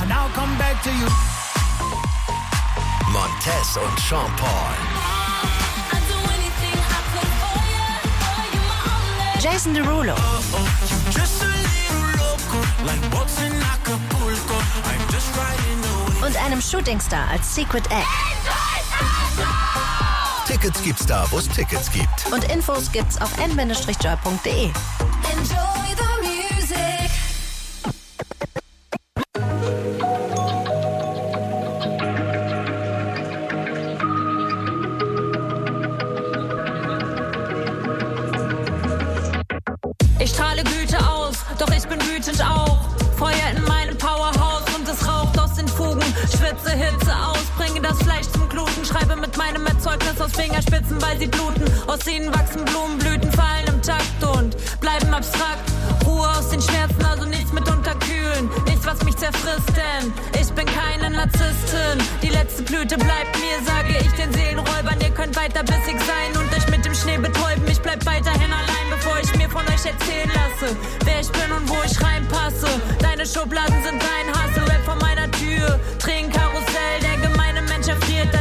Montez 3.09 3.77
und 3.77 3.99
Sean 4.01 4.35
Paul. 4.35 4.75
Jason 9.39 9.73
Derulo. 9.73 10.13
Und 16.25 16.35
einem 16.43 16.61
Shootingstar 16.61 17.29
als 17.29 17.53
Secret 17.53 17.85
Egg. 17.91 18.05
Tickets 20.47 20.81
gibt's 20.81 21.05
da, 21.05 21.25
wo 21.29 21.37
es 21.37 21.47
Tickets 21.47 21.91
gibt. 21.91 22.31
Und 22.31 22.43
Infos 22.51 22.91
gibt's 22.91 23.21
auf 23.21 23.37
n-joy.de. 23.37 24.63
Enjoy 24.63 24.73
the 25.95 26.03
music. 26.23 27.11
Ich 40.19 40.31
strahle 40.31 40.63
Güte 40.63 40.97
aus, 41.07 41.35
doch 41.59 41.69
ich 41.69 41.87
bin 41.87 41.99
wütend 42.01 42.41
auch. 42.41 42.79
Feuer 43.17 43.51
in 43.55 43.63
meinem 43.63 43.76
Hitze 46.77 47.11
aus, 47.25 47.45
bringe 47.57 47.81
das 47.81 47.97
Fleisch 48.03 48.27
zum 48.33 48.47
Gluten. 48.49 48.85
Schreibe 48.85 49.15
mit 49.15 49.35
meinem 49.35 49.65
Erzeugnis 49.65 50.21
aus 50.21 50.31
Fingerspitzen, 50.31 51.01
weil 51.01 51.17
sie 51.17 51.27
bluten. 51.27 51.65
Aus 51.87 52.05
ihnen 52.05 52.31
wachsen 52.33 52.63
Blumenblüten, 52.65 53.31
fallen 53.31 53.67
im 53.67 53.81
Takt 53.81 54.23
und 54.37 54.55
bleiben 54.79 55.11
abstrakt. 55.13 55.65
Ruhe 56.05 56.29
aus 56.29 56.49
den 56.49 56.61
Schmerzen, 56.61 57.03
also 57.03 57.25
nichts 57.25 57.51
mit 57.51 57.67
unterkühlen. 57.67 58.49
Nichts, 58.65 58.85
was 58.85 59.03
mich 59.03 59.17
zerfrisst, 59.17 59.73
denn 59.75 60.13
ich 60.39 60.49
bin 60.53 60.67
keine 60.67 61.09
Narzisstin. 61.09 61.97
Die 62.21 62.29
letzte 62.29 62.61
Blüte 62.63 62.95
bleibt 62.95 63.33
mir, 63.41 63.57
sage 63.65 63.97
ich 63.99 64.11
den 64.13 64.31
Seelenräubern. 64.33 65.01
Ihr 65.01 65.11
könnt 65.11 65.35
weiter 65.35 65.63
bissig 65.63 65.97
sein 66.05 66.31
und 66.37 66.53
euch 66.55 66.67
mit 66.69 66.85
dem 66.85 66.93
Schnee 66.93 67.17
betäuben. 67.17 67.65
Ich 67.67 67.81
bleib 67.81 68.05
weiterhin 68.05 68.53
allein, 68.53 68.87
bevor 68.91 69.17
ich 69.17 69.33
mir 69.35 69.49
von 69.49 69.65
euch 69.65 69.83
erzählen 69.83 70.29
lasse, 70.29 70.75
wer 71.05 71.19
ich 71.19 71.31
bin 71.31 71.51
und 71.57 71.67
wo 71.69 71.77
ich 71.83 71.99
reinpasse. 72.01 72.69
Deine 72.99 73.25
Schubladen 73.25 73.83
sind 73.83 73.99
dein 73.99 74.27
Hassel, 74.37 74.63
Rap 74.63 74.85
vor 74.85 74.95
meiner 75.01 75.29
Tür. 75.31 75.79
Mensch 76.27 76.46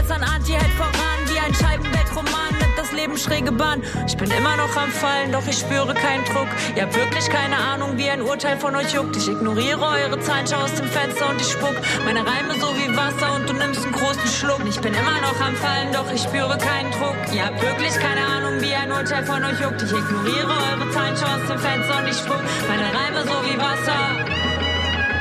erfriert 0.06 0.10
als 0.10 0.10
ein 0.10 0.22
Anti-Held 0.22 0.72
voran, 0.74 1.18
wie 1.26 1.38
ein 1.38 1.54
Scheibenbettroman 1.54 2.52
nimmt 2.60 2.78
das 2.78 2.92
Leben 2.92 3.16
schräge 3.16 3.52
Bahn. 3.52 3.82
Ich 4.06 4.16
bin 4.16 4.30
immer 4.30 4.56
noch 4.56 4.76
am 4.76 4.90
Fallen, 4.90 5.32
doch 5.32 5.46
ich 5.46 5.58
spüre 5.58 5.94
keinen 5.94 6.24
Druck. 6.24 6.48
Ihr 6.74 6.82
habt 6.82 6.96
wirklich 6.96 7.28
keine 7.28 7.56
Ahnung, 7.56 7.96
wie 7.96 8.08
ein 8.08 8.22
Urteil 8.22 8.58
von 8.58 8.74
euch 8.76 8.92
juckt. 8.92 9.16
Ich 9.16 9.28
ignoriere 9.28 9.82
eure 9.82 10.18
Zahlen, 10.20 10.46
schau 10.46 10.58
aus 10.58 10.74
dem 10.74 10.86
Fenster 10.86 11.30
und 11.30 11.40
ich 11.40 11.50
spuck 11.50 11.76
meine 12.04 12.20
Reime 12.20 12.54
so 12.60 12.68
wie 12.76 12.94
Wasser 12.96 13.34
und 13.36 13.48
du 13.48 13.54
nimmst 13.54 13.84
einen 13.84 13.92
großen 13.92 14.28
Schluck. 14.28 14.60
Ich 14.68 14.80
bin 14.80 14.94
immer 14.94 15.20
noch 15.20 15.40
am 15.40 15.54
Fallen, 15.56 15.92
doch 15.92 16.10
ich 16.12 16.22
spüre 16.22 16.56
keinen 16.58 16.90
Druck. 16.92 17.16
Ihr 17.32 17.46
habt 17.46 17.60
wirklich 17.60 17.94
keine 17.98 18.24
Ahnung, 18.26 18.60
wie 18.60 18.74
ein 18.74 18.90
Urteil 18.92 19.24
von 19.24 19.42
euch 19.44 19.60
juckt. 19.60 19.82
Ich 19.82 19.92
ignoriere 19.92 20.52
eure 20.70 20.90
Zahlen, 20.92 21.16
schau 21.16 21.26
aus 21.26 21.46
dem 21.48 21.58
Fenster 21.58 21.98
und 21.98 22.08
ich 22.08 22.16
spuck 22.16 22.42
meine 22.68 22.88
Reime 22.94 23.22
so 23.24 23.36
wie 23.46 23.58
Wasser. 23.58 24.46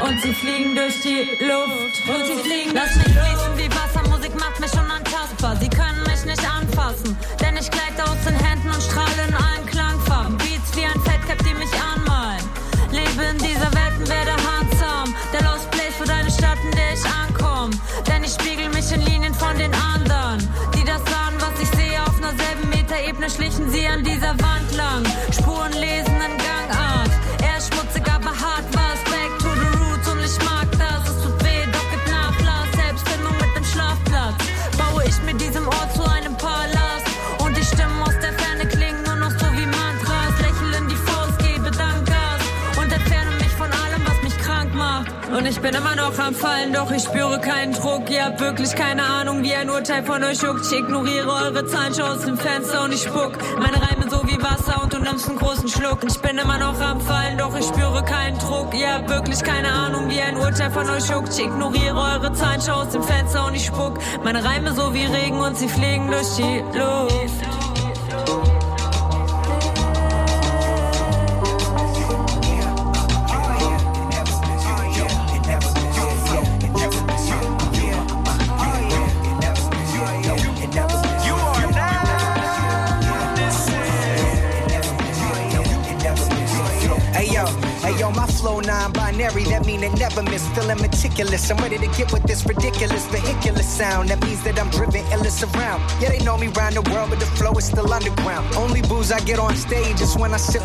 Und 0.06 0.22
sie 0.22 0.34
fliegen 0.34 0.76
durch 0.76 1.02
die 1.02 1.24
Luft. 1.44 1.98
Und 2.08 2.26
sie 2.28 2.36
fliegen 2.36 2.72
Lass 2.76 2.96
mich 2.96 3.06
fließen 3.06 3.58
wie 3.58 3.70
Wasser. 3.72 4.08
Musik 4.10 4.25
macht 4.36 4.60
mich 4.60 4.74
unantastbar. 4.74 5.56
Sie 5.60 5.70
können 5.70 6.04
mich 6.04 6.24
nicht 6.26 6.44
anfassen. 6.48 7.18
Denn 7.40 7.58
ich 7.58 7.70
gleite 7.70 8.04
aus 8.04 8.20
den 8.26 8.36
Händen 8.36 8.70
und 8.70 8.82
strahle 8.82 9.28
in 9.28 9.34
allen 9.34 9.66
Klangfarben. 9.66 10.38
Beats 10.38 10.76
wie 10.76 10.86
ein 10.86 11.00
Fettcap, 11.02 11.40
die 11.40 11.54
mich 11.54 11.74
anmalen. 11.74 12.44
Lebe 12.92 13.24
in 13.32 13.38
dieser 13.38 13.72
Welt 13.74 13.96
und 14.00 14.10
werde 14.10 14.36
handsam. 14.50 15.16
Der 15.34 15.44
Lost 15.44 15.70
Place 15.72 15.96
für 15.98 16.06
deine 16.08 16.32
Stadt, 16.32 16.60
in 16.64 16.72
der 16.72 16.94
ich 16.94 17.06
ankomme. 17.06 17.74
Denn 18.08 18.24
ich 18.24 18.34
spiegel 18.34 18.70
mich 18.70 18.92
in 18.92 19.02
Linien 19.02 19.34
von 19.34 19.58
den 19.58 19.74
anderen. 19.74 20.40
Die 20.74 20.84
das 20.84 21.02
sahen, 21.12 21.36
was 21.40 21.60
ich 21.62 21.70
sehe, 21.78 22.02
auf 22.02 22.18
einer 22.18 22.36
selben 22.38 22.70
Metaebene 22.70 23.30
schlichen 23.30 23.70
sie 23.72 23.88
an 23.88 24.04
dieser 24.04 24.34
Wand 24.42 24.55
und 45.32 45.46
ich 45.46 45.60
bin 45.60 45.74
immer 45.74 45.96
noch 45.96 46.18
am 46.20 46.34
Fallen, 46.34 46.74
doch 46.74 46.92
ich 46.92 47.04
spüre 47.04 47.40
keinen 47.40 47.74
Druck. 47.74 48.10
Ihr 48.10 48.26
habt 48.26 48.40
wirklich 48.40 48.76
keine 48.76 49.04
Ahnung, 49.04 49.44
wie 49.44 49.54
ein 49.54 49.70
Urteil 49.70 50.04
von 50.04 50.24
euch 50.24 50.42
juckt. 50.42 50.66
Ich 50.66 50.80
ignoriere 50.80 51.30
eure 51.30 51.66
Zahlen, 51.66 51.94
schau 51.96 52.06
aus 52.06 52.26
dem 52.26 52.38
Fenster 52.38 52.84
und 52.84 52.94
ich 52.94 53.02
spuck. 53.02 53.34
Meine 53.58 53.82
Reime 53.82 54.10
so 54.10 54.22
wie 54.28 54.42
Wasser 54.42 54.82
und 54.84 54.94
du 54.94 55.00
nimmst 55.00 55.28
einen 55.28 55.38
großen 55.38 55.70
Schluck. 55.70 56.00
Ich 56.08 56.20
bin 56.20 56.38
immer 56.38 56.58
noch 56.58 56.80
am 56.80 57.02
Fallen, 57.02 57.38
doch 57.38 57.58
ich 57.58 57.66
spüre 57.66 58.04
keinen 58.04 58.38
Druck. 58.40 58.74
Ihr 58.74 58.94
habt 58.94 59.10
wirklich 59.10 59.42
keine 59.44 59.72
Ahnung, 59.72 60.10
wie 60.10 60.22
ein 60.22 60.38
Urteil 60.38 60.72
von 60.72 60.90
euch 60.90 61.10
juckt. 61.10 61.30
Ich 61.34 61.44
ignoriere 61.44 61.96
eure 61.96 62.34
Zahlen, 62.34 62.62
schau 62.66 62.82
aus 62.82 62.90
dem 62.90 63.04
Fenster 63.04 63.48
und 63.48 63.56
ich 63.56 63.66
spuck. 63.66 64.00
Meine 64.24 64.44
Reime 64.44 64.74
so 64.74 64.94
wie 64.94 65.06
Regen 65.06 65.40
und 65.40 65.58
sie 65.58 65.70
fliegen 65.70 66.08
durch 66.12 66.36
die 66.36 66.64
Luft. 66.78 67.55
Meticulous, 91.16 91.50
I'm 91.50 91.58
ready 91.60 91.78
to 91.78 91.88
get 91.98 92.12
with 92.12 92.24
this 92.24 92.46
ridiculous 92.46 93.06
vehicular 93.08 93.64
sound. 93.76 94.10
That 94.10 94.24
means 94.24 94.42
that 94.44 94.58
I'm 94.58 94.70
driven 94.70 95.04
illness 95.12 95.44
around. 95.44 95.80
Yeah, 96.00 96.10
they 96.10 96.24
know 96.24 96.38
me 96.38 96.48
round 96.48 96.76
the 96.76 96.86
world, 96.92 97.10
but 97.10 97.20
the 97.20 97.30
flow 97.38 97.52
is 97.60 97.66
still 97.66 97.92
underground. 97.92 98.56
Only 98.56 98.82
booze 98.82 99.12
I 99.12 99.20
get 99.20 99.38
on 99.38 99.54
stage 99.56 100.00
is 100.00 100.16
when 100.16 100.34
I 100.34 100.38
sip 100.38 100.64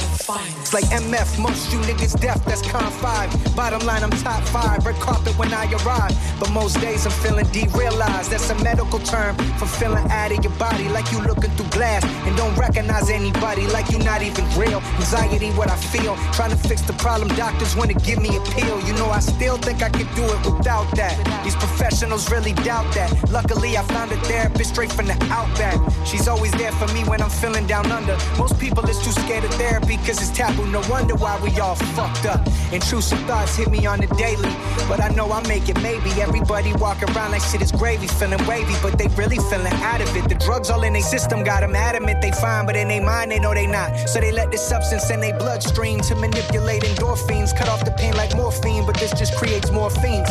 It's 0.62 0.72
like 0.72 0.86
MF, 1.04 1.28
most 1.42 1.72
you 1.72 1.78
niggas 1.80 2.14
deaf, 2.20 2.38
that's 2.44 2.62
con 2.62 2.90
five. 3.04 3.28
Bottom 3.56 3.82
line, 3.84 4.04
I'm 4.04 4.10
top 4.10 4.42
five, 4.54 4.86
red 4.86 4.98
carpet 5.00 5.36
when 5.38 5.52
I 5.52 5.64
arrive. 5.78 6.14
But 6.38 6.50
most 6.52 6.80
days 6.80 7.04
I'm 7.06 7.12
feeling 7.24 7.46
derealized. 7.46 8.30
That's 8.30 8.48
a 8.50 8.56
medical 8.62 9.00
term 9.00 9.34
for 9.58 9.66
feeling 9.66 10.06
out 10.10 10.30
of 10.30 10.44
your 10.44 10.54
body, 10.54 10.88
like 10.88 11.10
you 11.10 11.18
looking 11.20 11.50
through 11.56 11.70
glass 11.70 12.04
and 12.26 12.36
don't 12.36 12.56
recognize 12.56 13.10
anybody, 13.10 13.66
like 13.66 13.90
you're 13.90 14.04
not 14.12 14.22
even 14.22 14.44
real. 14.56 14.80
Anxiety, 15.02 15.50
what 15.58 15.68
I 15.68 15.76
feel, 15.76 16.14
trying 16.38 16.50
to 16.50 16.60
fix 16.68 16.82
the 16.82 16.94
problem. 16.94 17.28
Doctors 17.34 17.74
wanna 17.74 17.94
give 17.94 18.20
me 18.22 18.36
a 18.36 18.42
pill. 18.56 18.78
You 18.86 18.94
know, 18.94 19.10
I 19.10 19.20
still 19.20 19.56
think 19.58 19.82
I 19.82 19.90
could 19.90 20.10
do 20.14 20.24
it 20.24 20.40
without 20.46 20.88
that. 20.94 21.14
These 21.44 21.56
professionals 21.56 22.30
really 22.30 22.52
doubt 22.52 22.86
that. 22.94 22.99
Luckily, 23.30 23.76
I 23.76 23.82
found 23.82 24.12
a 24.12 24.16
therapist 24.16 24.70
straight 24.70 24.92
from 24.92 25.06
the 25.06 25.16
outback. 25.30 25.78
She's 26.04 26.28
always 26.28 26.52
there 26.52 26.72
for 26.72 26.88
me 26.92 27.04
when 27.04 27.22
I'm 27.22 27.30
feeling 27.30 27.66
down 27.66 27.90
under. 27.92 28.16
Most 28.38 28.58
people 28.58 28.84
is 28.88 28.98
too 29.04 29.12
scared 29.12 29.44
of 29.44 29.52
therapy 29.54 29.96
because 29.96 30.18
it's 30.18 30.36
taboo. 30.36 30.66
No 30.66 30.82
wonder 30.88 31.14
why 31.14 31.38
we 31.40 31.50
all 31.60 31.74
fucked 31.74 32.26
up. 32.26 32.40
Intrusive 32.72 33.20
thoughts 33.20 33.56
hit 33.56 33.70
me 33.70 33.86
on 33.86 34.00
the 34.00 34.06
daily. 34.16 34.50
But 34.88 35.00
I 35.00 35.08
know 35.08 35.30
I 35.32 35.46
make 35.46 35.68
it 35.68 35.80
maybe. 35.82 36.10
Everybody 36.20 36.72
walk 36.74 37.02
around 37.02 37.32
like 37.32 37.42
shit 37.42 37.62
is 37.62 37.72
gravy, 37.72 38.06
feeling 38.06 38.44
wavy, 38.46 38.74
but 38.82 38.98
they 38.98 39.08
really 39.08 39.38
feeling 39.50 39.72
out 39.82 40.00
of 40.00 40.14
it. 40.16 40.28
The 40.28 40.34
drugs 40.36 40.70
all 40.70 40.82
in 40.82 40.92
their 40.92 41.02
system 41.02 41.44
got 41.44 41.60
them 41.60 41.74
adamant 41.74 42.20
they 42.22 42.32
fine, 42.32 42.66
but 42.66 42.76
in 42.76 42.88
their 42.88 43.02
mind 43.02 43.30
they 43.30 43.38
know 43.38 43.54
they 43.54 43.66
not. 43.66 44.08
So 44.08 44.20
they 44.20 44.32
let 44.32 44.50
the 44.50 44.58
substance 44.58 45.10
in 45.10 45.20
their 45.20 45.36
bloodstream 45.38 46.00
to 46.00 46.14
manipulate 46.14 46.82
endorphins, 46.82 47.56
cut 47.56 47.68
off 47.68 47.84
the 47.84 47.92
pain 47.92 48.14
like 48.16 48.34
morphine, 48.36 48.86
but 48.86 48.96
this 48.96 49.12
just 49.12 49.36
creates 49.36 49.70
more 49.70 49.90
fiends. 49.90 50.29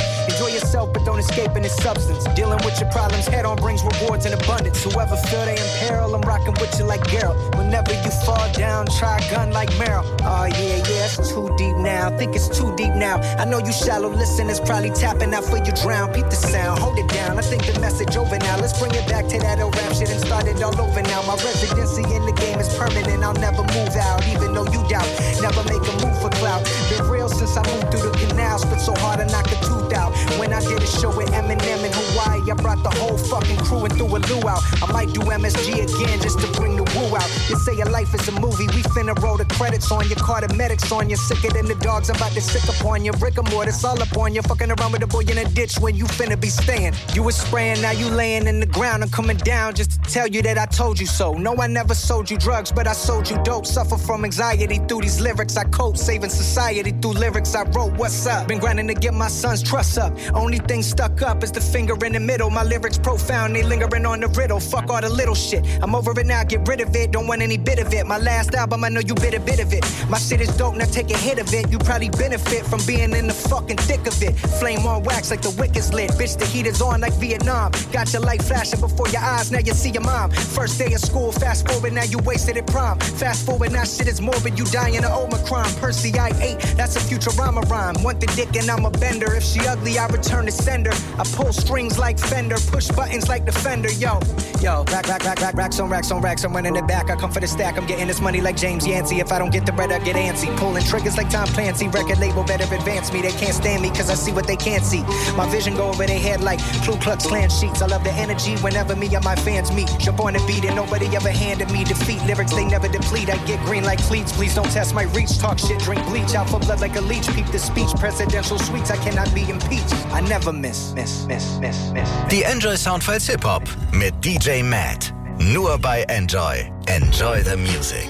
Escape 1.19 1.55
in 1.57 1.65
its 1.65 1.75
substance. 1.83 2.23
Dealing 2.33 2.59
with 2.63 2.79
your 2.79 2.89
problems 2.91 3.27
head 3.27 3.45
on 3.45 3.57
brings 3.57 3.83
rewards 3.83 4.25
in 4.25 4.33
abundance. 4.33 4.81
Whoever 4.83 5.17
feel 5.27 5.43
they 5.45 5.59
in 5.59 5.69
peril, 5.83 6.15
I'm 6.15 6.21
rocking 6.21 6.55
with 6.61 6.73
you 6.79 6.85
like 6.85 7.01
Geralt. 7.11 7.35
Whenever 7.57 7.91
you 7.91 8.11
fall 8.25 8.47
down, 8.53 8.87
try 8.87 9.17
a 9.19 9.31
gun 9.31 9.51
like 9.51 9.69
Meryl. 9.71 10.05
Oh 10.23 10.45
yeah, 10.45 10.79
yeah, 10.87 11.11
it's 11.11 11.29
too 11.29 11.53
deep 11.57 11.75
now. 11.75 12.15
Think 12.17 12.35
it's 12.35 12.47
too 12.47 12.73
deep 12.77 12.93
now. 12.95 13.17
I 13.37 13.43
know 13.43 13.59
you 13.59 13.73
shallow 13.73 14.09
listeners 14.09 14.61
probably 14.61 14.91
tapping 14.91 15.33
out 15.33 15.43
for 15.43 15.57
you 15.57 15.73
drown. 15.83 16.13
Peep 16.13 16.29
the 16.29 16.39
sound, 16.39 16.79
hold 16.79 16.97
it 16.97 17.09
down. 17.09 17.37
I 17.37 17.41
think 17.41 17.65
the 17.65 17.77
message 17.81 18.15
over 18.15 18.37
now. 18.39 18.57
Let's 18.57 18.79
bring 18.79 18.95
it 18.95 19.07
back 19.09 19.27
to 19.27 19.39
that 19.39 19.59
old 19.59 19.75
rap 19.75 19.93
shit 19.93 20.09
and 20.09 20.21
start 20.21 20.47
it 20.47 20.63
all 20.63 20.79
over 20.79 21.01
now. 21.03 21.21
My 21.23 21.35
residency 21.35 22.03
in 22.15 22.25
the 22.25 22.33
game 22.33 22.59
is 22.59 22.73
permanent. 22.77 23.23
I'll 23.23 23.33
never 23.33 23.63
move 23.75 23.95
out, 23.99 24.25
even 24.27 24.53
though 24.53 24.71
you 24.71 24.81
doubt. 24.87 25.09
Never 25.41 25.63
make 25.67 25.83
a 25.83 25.93
move 25.99 26.08
clout. 26.39 26.63
Been 26.89 27.07
real 27.07 27.29
since 27.29 27.55
I 27.55 27.63
moved 27.71 27.91
through 27.91 28.09
the 28.09 28.15
canals, 28.17 28.63
Spit 28.63 28.79
so 28.79 28.93
hard 28.95 29.19
I 29.19 29.25
knocked 29.27 29.51
a 29.51 29.59
tooth 29.67 29.93
out. 29.93 30.11
When 30.39 30.53
I 30.53 30.61
did 30.61 30.81
a 30.81 30.87
show 30.87 31.11
with 31.15 31.29
Eminem 31.31 31.83
in 31.83 31.91
Hawaii, 31.93 32.41
I 32.49 32.55
brought 32.55 32.81
the 32.83 32.93
whole 32.99 33.17
fucking 33.17 33.57
crew 33.57 33.85
and 33.85 33.93
threw 33.93 34.07
a 34.07 34.19
luau. 34.31 34.59
I 34.81 34.91
might 34.91 35.13
do 35.13 35.21
MSG 35.21 35.83
again 35.85 36.19
just 36.21 36.39
to 36.39 36.47
bring 36.59 36.75
the 36.77 36.83
woo 36.95 37.15
out. 37.15 37.29
You 37.49 37.55
say 37.57 37.75
your 37.75 37.89
life 37.89 38.13
is 38.15 38.27
a 38.27 38.31
movie, 38.39 38.67
we 38.67 38.81
finna 38.95 39.13
roll 39.21 39.37
the 39.37 39.45
credits 39.45 39.91
on 39.91 40.07
you. 40.09 40.15
Call 40.15 40.41
the 40.41 40.53
medics 40.55 40.91
on 40.91 41.09
you. 41.09 41.17
Sicker 41.17 41.51
than 41.53 41.65
the 41.65 41.75
dogs, 41.75 42.09
I'm 42.09 42.15
about 42.15 42.31
to 42.31 42.41
sick 42.41 42.63
upon 42.73 43.03
you. 43.05 43.11
Rick 43.19 43.37
or 43.37 43.63
it's 43.67 43.83
all 43.83 44.01
upon 44.01 44.33
you. 44.33 44.41
Fucking 44.41 44.71
around 44.71 44.91
with 44.93 45.03
a 45.03 45.07
boy 45.07 45.21
in 45.21 45.37
a 45.37 45.45
ditch 45.49 45.77
when 45.79 45.95
you 45.95 46.05
finna 46.05 46.39
be 46.39 46.49
staying. 46.49 46.93
You 47.13 47.23
was 47.23 47.35
spraying, 47.35 47.81
now 47.81 47.91
you 47.91 48.07
laying 48.09 48.47
in 48.47 48.59
the 48.59 48.65
ground. 48.65 49.03
I'm 49.03 49.09
coming 49.09 49.37
down 49.37 49.75
just 49.75 49.91
to 49.91 49.99
tell 50.09 50.27
you 50.27 50.41
that 50.43 50.57
I 50.57 50.65
told 50.65 50.99
you 50.99 51.05
so. 51.05 51.33
No, 51.33 51.55
I 51.57 51.67
never 51.67 51.93
sold 51.93 52.31
you 52.31 52.37
drugs, 52.37 52.71
but 52.71 52.87
I 52.87 52.93
sold 52.93 53.29
you 53.29 53.37
dope. 53.43 53.65
Suffer 53.65 53.97
from 53.97 54.25
anxiety 54.25 54.79
through 54.87 55.01
these 55.01 55.19
lyrics 55.19 55.57
I 55.57 55.65
cope. 55.65 55.97
Saving 55.97 56.28
society 56.29 56.91
through 56.91 57.13
lyrics 57.13 57.55
I 57.55 57.63
wrote. 57.63 57.93
What's 57.93 58.25
up? 58.25 58.47
Been 58.47 58.59
grinding 58.59 58.87
to 58.87 58.93
get 58.93 59.13
my 59.13 59.27
son's 59.27 59.61
trust 59.61 59.97
up. 59.97 60.13
Only 60.33 60.59
thing 60.59 60.81
stuck 60.83 61.21
up 61.21 61.43
is 61.43 61.51
the 61.51 61.61
finger 61.61 61.95
in 62.05 62.13
the 62.13 62.19
middle. 62.19 62.49
My 62.49 62.63
lyrics 62.63 62.97
profound, 62.97 63.55
they 63.55 63.63
lingering 63.63 64.05
on 64.05 64.19
the 64.19 64.27
riddle. 64.29 64.59
Fuck 64.59 64.89
all 64.89 65.01
the 65.01 65.09
little 65.09 65.35
shit. 65.35 65.65
I'm 65.81 65.95
over 65.95 66.17
it 66.19 66.25
now, 66.25 66.43
get 66.43 66.67
rid 66.67 66.81
of 66.81 66.95
it. 66.95 67.11
Don't 67.11 67.27
want 67.27 67.41
any 67.41 67.57
bit 67.57 67.79
of 67.79 67.93
it. 67.93 68.05
My 68.05 68.17
last 68.17 68.53
album, 68.55 68.83
I 68.83 68.89
know 68.89 69.01
you 69.01 69.15
bit 69.15 69.33
a 69.33 69.39
bit 69.39 69.59
of 69.59 69.73
it. 69.73 69.83
My 70.09 70.17
shit 70.17 70.41
is 70.41 70.55
dope, 70.57 70.75
now 70.75 70.85
take 70.85 71.11
a 71.11 71.17
hit 71.17 71.39
of 71.39 71.53
it. 71.53 71.71
You 71.71 71.79
probably 71.79 72.09
benefit 72.09 72.65
from 72.65 72.81
being 72.85 73.13
in 73.13 73.27
the 73.27 73.33
fucking 73.33 73.77
thick 73.77 74.05
of 74.07 74.21
it. 74.21 74.37
Flame 74.59 74.85
on 74.85 75.03
wax 75.03 75.31
like 75.31 75.41
the 75.41 75.51
wick 75.51 75.75
is 75.75 75.93
lit. 75.93 76.11
Bitch, 76.11 76.37
the 76.37 76.45
heat 76.45 76.65
is 76.67 76.81
on 76.81 77.01
like 77.01 77.13
Vietnam. 77.13 77.71
Got 77.91 78.11
your 78.13 78.21
light 78.21 78.41
flashing 78.41 78.79
before 78.79 79.07
your 79.09 79.21
eyes, 79.21 79.51
now 79.51 79.59
you 79.59 79.73
see 79.73 79.89
your 79.89 80.03
mom. 80.03 80.31
First 80.31 80.77
day 80.77 80.93
of 80.93 81.01
school, 81.01 81.31
fast 81.31 81.67
forward, 81.67 81.93
now 81.93 82.03
you 82.03 82.19
wasted 82.19 82.57
it 82.57 82.67
prom. 82.67 82.99
Fast 82.99 83.45
forward, 83.45 83.71
now 83.71 83.83
shit 83.83 84.07
is 84.07 84.21
morbid, 84.21 84.57
you 84.57 84.65
dying 84.65 85.03
of 85.03 85.11
Omicron. 85.11 85.73
Percy, 85.75 86.11
That's 86.19 86.95
a 86.95 86.99
Futurama 86.99 87.67
rhyme. 87.69 87.69
Rhyme. 87.69 88.03
Want 88.03 88.19
the 88.19 88.27
dick 88.35 88.55
and 88.55 88.69
I'm 88.69 88.85
a 88.85 88.91
bender. 88.91 89.35
If 89.35 89.43
she 89.43 89.59
ugly, 89.67 89.97
I 89.99 90.07
return 90.07 90.45
to 90.45 90.51
sender. 90.51 90.91
I 91.17 91.23
pull 91.35 91.53
strings 91.53 91.99
like 91.99 92.17
Fender, 92.17 92.57
push 92.71 92.87
buttons 92.89 93.29
like 93.29 93.45
Defender. 93.45 93.91
Yo, 93.91 94.19
yo, 94.61 94.83
rack, 94.91 95.07
rack, 95.07 95.23
rack, 95.23 95.39
rack, 95.41 95.53
racks 95.55 95.79
on 95.79 95.89
racks 95.89 96.11
on 96.11 96.21
racks. 96.21 96.43
I'm 96.43 96.53
running 96.53 96.75
it 96.75 96.87
back. 96.87 97.09
I 97.09 97.15
come 97.15 97.31
for 97.31 97.39
the 97.39 97.47
stack. 97.47 97.77
I'm 97.77 97.85
getting 97.85 98.07
this 98.07 98.21
money 98.21 98.41
like 98.41 98.57
James 98.57 98.87
Yancey. 98.87 99.19
If 99.19 99.31
I 99.31 99.39
don't 99.39 99.51
get 99.51 99.65
the 99.65 99.71
bread, 99.71 99.91
I 99.91 99.99
get 99.99 100.15
antsy. 100.15 100.55
Pulling 100.57 100.83
triggers 100.83 101.15
like 101.17 101.29
Tom 101.29 101.47
Clancy. 101.47 101.87
Record 101.87 102.19
label 102.19 102.43
better 102.43 102.63
advance 102.73 103.13
me. 103.13 103.21
They 103.21 103.31
can't 103.31 103.53
stand 103.53 103.81
me 103.81 103.89
cause 103.89 104.09
I 104.09 104.15
see 104.15 104.31
what 104.31 104.47
they 104.47 104.57
can't 104.57 104.83
see. 104.83 105.03
My 105.35 105.47
vision 105.49 105.75
go 105.75 105.89
over 105.89 106.05
their 106.05 106.19
head 106.19 106.41
like 106.41 106.59
Ku 106.85 106.97
Klux 106.97 107.27
Klan 107.27 107.49
sheets. 107.49 107.81
I 107.81 107.87
love 107.87 108.03
the 108.03 108.11
energy 108.11 108.55
whenever 108.57 108.95
me 108.95 109.13
and 109.15 109.23
my 109.23 109.35
fans 109.35 109.71
meet. 109.71 109.89
Jump 109.99 110.19
on 110.19 110.33
the 110.33 110.43
beat 110.47 110.65
and 110.65 110.75
nobody 110.75 111.05
ever 111.15 111.29
handed 111.29 111.71
me 111.71 111.83
defeat. 111.83 112.21
Lyrics 112.25 112.53
they 112.53 112.65
never 112.65 112.87
deplete. 112.87 113.29
I 113.29 113.37
get 113.45 113.63
green 113.65 113.83
like 113.83 114.01
cleats. 114.03 114.33
Please 114.33 114.55
don't 114.55 114.71
test 114.71 114.93
my 114.93 115.03
reach. 115.15 115.37
Talk 115.37 115.59
shit, 115.59 115.79
drink 115.79 116.08
bleach. 116.09 116.35
Out 116.35 116.49
for 116.49 116.59
blood 116.59 116.81
like 116.81 116.97
a 116.97 117.01
leech. 117.01 117.27
Peep 117.35 117.45
the 117.51 117.59
speech. 117.59 117.89
Presidential 117.99 118.57
suites. 118.57 118.91
I 118.91 118.97
cannot 118.97 119.33
be 119.33 119.49
impeached. 119.49 119.93
I 120.11 120.21
never 120.21 120.51
miss, 120.51 120.93
miss, 120.93 121.25
miss, 121.27 121.59
miss, 121.59 121.91
miss. 121.91 122.09
Die 122.31 122.43
Enjoy 122.43 122.75
Soundfiles 122.75 123.29
Hip 123.29 123.43
Hop 123.43 123.63
mit 123.91 124.13
DJ 124.23 124.63
Matt. 124.63 125.13
Nur 125.39 125.77
bei 125.77 126.03
Enjoy. 126.03 126.71
Enjoy 126.87 127.41
the 127.43 127.55
Music. 127.55 128.07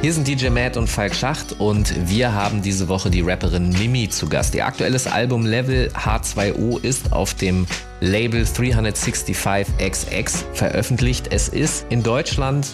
Hier 0.00 0.12
sind 0.12 0.28
DJ 0.28 0.50
Matt 0.50 0.76
und 0.76 0.88
Falk 0.88 1.12
Schacht 1.12 1.58
und 1.58 1.92
wir 2.08 2.32
haben 2.32 2.62
diese 2.62 2.86
Woche 2.86 3.10
die 3.10 3.20
Rapperin 3.20 3.70
Mimi 3.70 4.08
zu 4.08 4.28
Gast. 4.28 4.54
Ihr 4.54 4.64
aktuelles 4.64 5.08
Album 5.08 5.44
Level 5.44 5.90
H2O 5.92 6.80
ist 6.84 7.12
auf 7.12 7.34
dem 7.34 7.66
Label 8.00 8.44
365XX 8.44 10.44
veröffentlicht. 10.54 11.32
Es 11.32 11.48
ist 11.48 11.84
in 11.90 12.04
Deutschland 12.04 12.68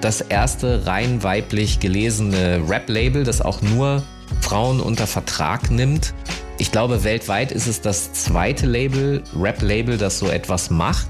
das 0.00 0.20
erste 0.20 0.86
rein 0.86 1.22
weiblich 1.22 1.80
gelesene 1.80 2.62
Rap-Label, 2.68 3.24
das 3.24 3.40
auch 3.40 3.60
nur 3.62 4.02
Frauen 4.40 4.80
unter 4.80 5.06
Vertrag 5.06 5.70
nimmt. 5.70 6.14
Ich 6.58 6.72
glaube, 6.72 7.04
weltweit 7.04 7.52
ist 7.52 7.66
es 7.66 7.80
das 7.80 8.12
zweite 8.12 8.66
Label, 8.66 9.22
Rap-Label, 9.38 9.98
das 9.98 10.18
so 10.18 10.28
etwas 10.28 10.70
macht. 10.70 11.08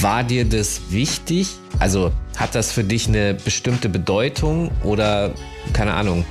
War 0.00 0.24
dir 0.24 0.44
das 0.44 0.80
wichtig? 0.90 1.48
Also 1.78 2.12
hat 2.36 2.54
das 2.54 2.72
für 2.72 2.84
dich 2.84 3.08
eine 3.08 3.34
bestimmte 3.34 3.88
Bedeutung 3.88 4.70
oder 4.84 5.32
keine 5.72 5.94
Ahnung, 5.94 6.24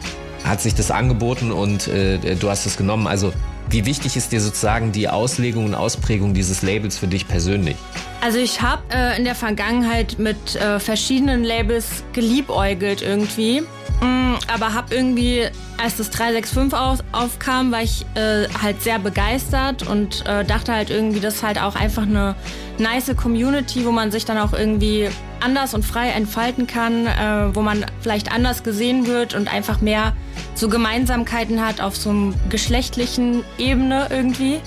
hat 0.43 0.61
sich 0.61 0.73
das 0.73 0.91
angeboten 0.91 1.51
und 1.51 1.87
äh, 1.87 2.35
du 2.35 2.49
hast 2.49 2.65
es 2.65 2.77
genommen? 2.77 3.07
Also 3.07 3.33
wie 3.69 3.85
wichtig 3.85 4.15
ist 4.15 4.31
dir 4.31 4.41
sozusagen 4.41 4.91
die 4.91 5.07
Auslegung 5.09 5.65
und 5.65 5.75
Ausprägung 5.75 6.33
dieses 6.33 6.61
Labels 6.61 6.97
für 6.97 7.07
dich 7.07 7.27
persönlich? 7.27 7.75
Also 8.21 8.39
ich 8.39 8.61
habe 8.61 8.81
äh, 8.93 9.17
in 9.17 9.25
der 9.25 9.35
Vergangenheit 9.35 10.17
mit 10.19 10.55
äh, 10.55 10.79
verschiedenen 10.79 11.43
Labels 11.43 12.03
geliebäugelt 12.13 13.01
irgendwie. 13.01 13.63
Mm, 14.01 14.35
aber 14.53 14.73
habe 14.73 14.95
irgendwie, 14.95 15.47
als 15.77 15.97
das 15.97 16.09
365 16.09 16.73
auf, 16.73 16.99
aufkam, 17.11 17.71
war 17.71 17.81
ich 17.81 18.05
äh, 18.15 18.47
halt 18.61 18.81
sehr 18.81 18.99
begeistert 18.99 19.87
und 19.87 20.25
äh, 20.25 20.45
dachte 20.45 20.73
halt 20.73 20.89
irgendwie, 20.89 21.19
das 21.19 21.35
ist 21.35 21.43
halt 21.43 21.61
auch 21.61 21.75
einfach 21.75 22.03
eine 22.03 22.35
nice 22.77 23.13
Community, 23.15 23.85
wo 23.85 23.91
man 23.91 24.11
sich 24.11 24.25
dann 24.25 24.37
auch 24.37 24.53
irgendwie 24.53 25.09
anders 25.41 25.73
und 25.73 25.85
frei 25.85 26.09
entfalten 26.09 26.67
kann, 26.67 27.07
äh, 27.07 27.53
wo 27.53 27.61
man 27.61 27.85
vielleicht 28.01 28.31
anders 28.31 28.63
gesehen 28.63 29.07
wird 29.07 29.33
und 29.33 29.51
einfach 29.51 29.81
mehr 29.81 30.13
so 30.55 30.69
Gemeinsamkeiten 30.69 31.65
hat 31.65 31.81
auf 31.81 31.95
so 31.95 32.09
einem 32.09 32.33
geschlechtlichen 32.49 33.43
Ebene 33.57 34.07
irgendwie. 34.09 34.59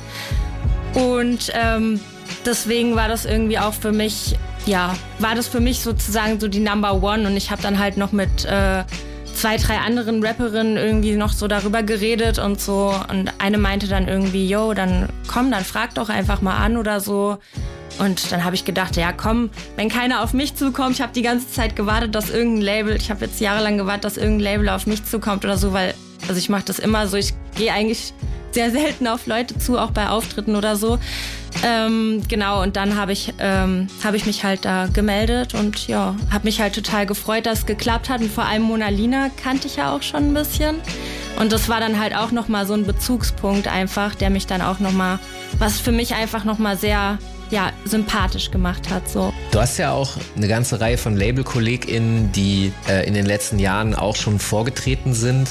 Und 0.95 1.51
ähm, 1.55 2.01
deswegen 2.45 2.97
war 2.97 3.09
das 3.09 3.24
irgendwie 3.24 3.59
auch 3.59 3.74
für 3.74 3.93
mich, 3.93 4.37
ja, 4.66 4.95
war 5.18 5.35
das 5.35 5.49
für 5.49 5.61
mich 5.61 5.80
sozusagen 5.80 6.39
so 6.39 6.49
die 6.49 6.61
Number 6.61 7.03
One 7.03 7.26
und 7.26 7.37
ich 7.37 7.51
habe 7.51 7.62
dann 7.62 7.78
halt 7.78 7.97
noch 7.97 8.12
mit 8.12 8.45
äh, 8.45 8.85
zwei, 9.35 9.57
drei 9.57 9.78
anderen 9.78 10.24
Rapperinnen 10.24 10.76
irgendwie 10.76 11.16
noch 11.16 11.33
so 11.33 11.49
darüber 11.49 11.83
geredet 11.83 12.39
und 12.39 12.61
so. 12.61 12.95
Und 13.11 13.33
eine 13.39 13.59
meinte 13.59 13.89
dann 13.89 14.09
irgendwie, 14.09 14.49
yo, 14.49 14.74
dann 14.74 15.09
komm, 15.26 15.51
dann 15.51 15.64
frag 15.64 15.95
doch 15.95 16.09
einfach 16.09 16.41
mal 16.43 16.57
an 16.57 16.76
oder 16.76 17.01
so. 17.01 17.39
Und 17.99 18.33
dann 18.33 18.45
habe 18.45 18.55
ich 18.55 18.64
gedacht, 18.64 18.97
ja 18.97 19.12
komm, 19.12 19.51
wenn 19.76 19.89
keiner 19.89 20.22
auf 20.22 20.33
mich 20.33 20.55
zukommt, 20.55 20.93
ich 20.97 21.03
habe 21.03 21.12
die 21.12 21.22
ganze 21.22 21.51
Zeit 21.51 21.76
gewartet, 21.76 22.14
dass 22.14 22.30
irgendein 22.30 22.62
Label, 22.62 22.97
ich 22.97 23.11
habe 23.11 23.24
jetzt 23.24 23.41
jahrelang 23.41 23.76
gewartet, 23.76 24.05
dass 24.05 24.16
irgendein 24.16 24.45
Label 24.45 24.68
auf 24.70 24.87
mich 24.87 25.05
zukommt 25.05 25.45
oder 25.45 25.59
so, 25.59 25.72
weil, 25.72 25.95
also 26.22 26.37
ich 26.37 26.49
mache 26.49 26.64
das 26.64 26.78
immer 26.78 27.07
so, 27.07 27.16
ich 27.16 27.35
gehe 27.57 27.72
eigentlich 27.72 28.14
sehr 28.55 28.71
selten 28.71 29.07
auf 29.07 29.27
Leute 29.27 29.59
zu, 29.59 29.79
auch 29.79 29.91
bei 29.91 30.09
Auftritten 30.09 30.57
oder 30.57 30.77
so. 30.77 30.99
Ähm, 31.65 32.23
genau, 32.29 32.63
und 32.63 32.77
dann 32.77 32.97
habe 32.97 33.13
ich, 33.13 33.35
ähm, 33.39 33.87
hab 34.03 34.15
ich 34.15 34.27
mich 34.27 34.45
halt 34.45 34.65
da 34.65 34.87
gemeldet 34.87 35.55
und 35.55 35.87
ja, 35.87 36.17
habe 36.31 36.45
mich 36.45 36.61
halt 36.61 36.75
total 36.75 37.07
gefreut, 37.07 37.47
dass 37.47 37.61
es 37.61 37.67
geklappt 37.67 38.09
hat. 38.09 38.21
Und 38.21 38.33
vor 38.33 38.45
allem 38.45 38.63
Mona 38.63 38.89
Lina 38.89 39.31
kannte 39.43 39.67
ich 39.67 39.77
ja 39.77 39.95
auch 39.95 40.03
schon 40.03 40.29
ein 40.29 40.35
bisschen. 40.35 40.77
Und 41.39 41.53
das 41.53 41.69
war 41.69 41.81
dann 41.81 41.99
halt 41.99 42.17
auch 42.17 42.31
nochmal 42.31 42.67
so 42.67 42.75
ein 42.75 42.87
Bezugspunkt 42.87 43.69
einfach, 43.69 44.15
der 44.15 44.31
mich 44.31 44.47
dann 44.47 44.63
auch 44.63 44.81
nochmal, 44.81 45.19
was 45.59 45.81
für 45.81 45.93
mich 45.93 46.15
einfach 46.15 46.45
nochmal 46.45 46.77
sehr 46.77 47.19
ja, 47.51 47.71
sympathisch 47.85 48.51
gemacht 48.51 48.91
hat. 48.91 49.09
So. 49.09 49.33
Du 49.51 49.61
hast 49.61 49.79
ja 49.79 49.93
auch 49.93 50.13
eine 50.37 50.49
ganze 50.49 50.81
Reihe 50.81 50.97
von 50.97 51.17
Label-KollegInnen, 51.17 52.33
die 52.33 52.73
äh, 52.89 53.07
in 53.07 53.15
den 53.15 53.27
letzten 53.27 53.59
Jahren 53.59 53.95
auch 53.95 54.17
schon 54.17 54.39
vorgetreten 54.39 55.13
sind. 55.13 55.49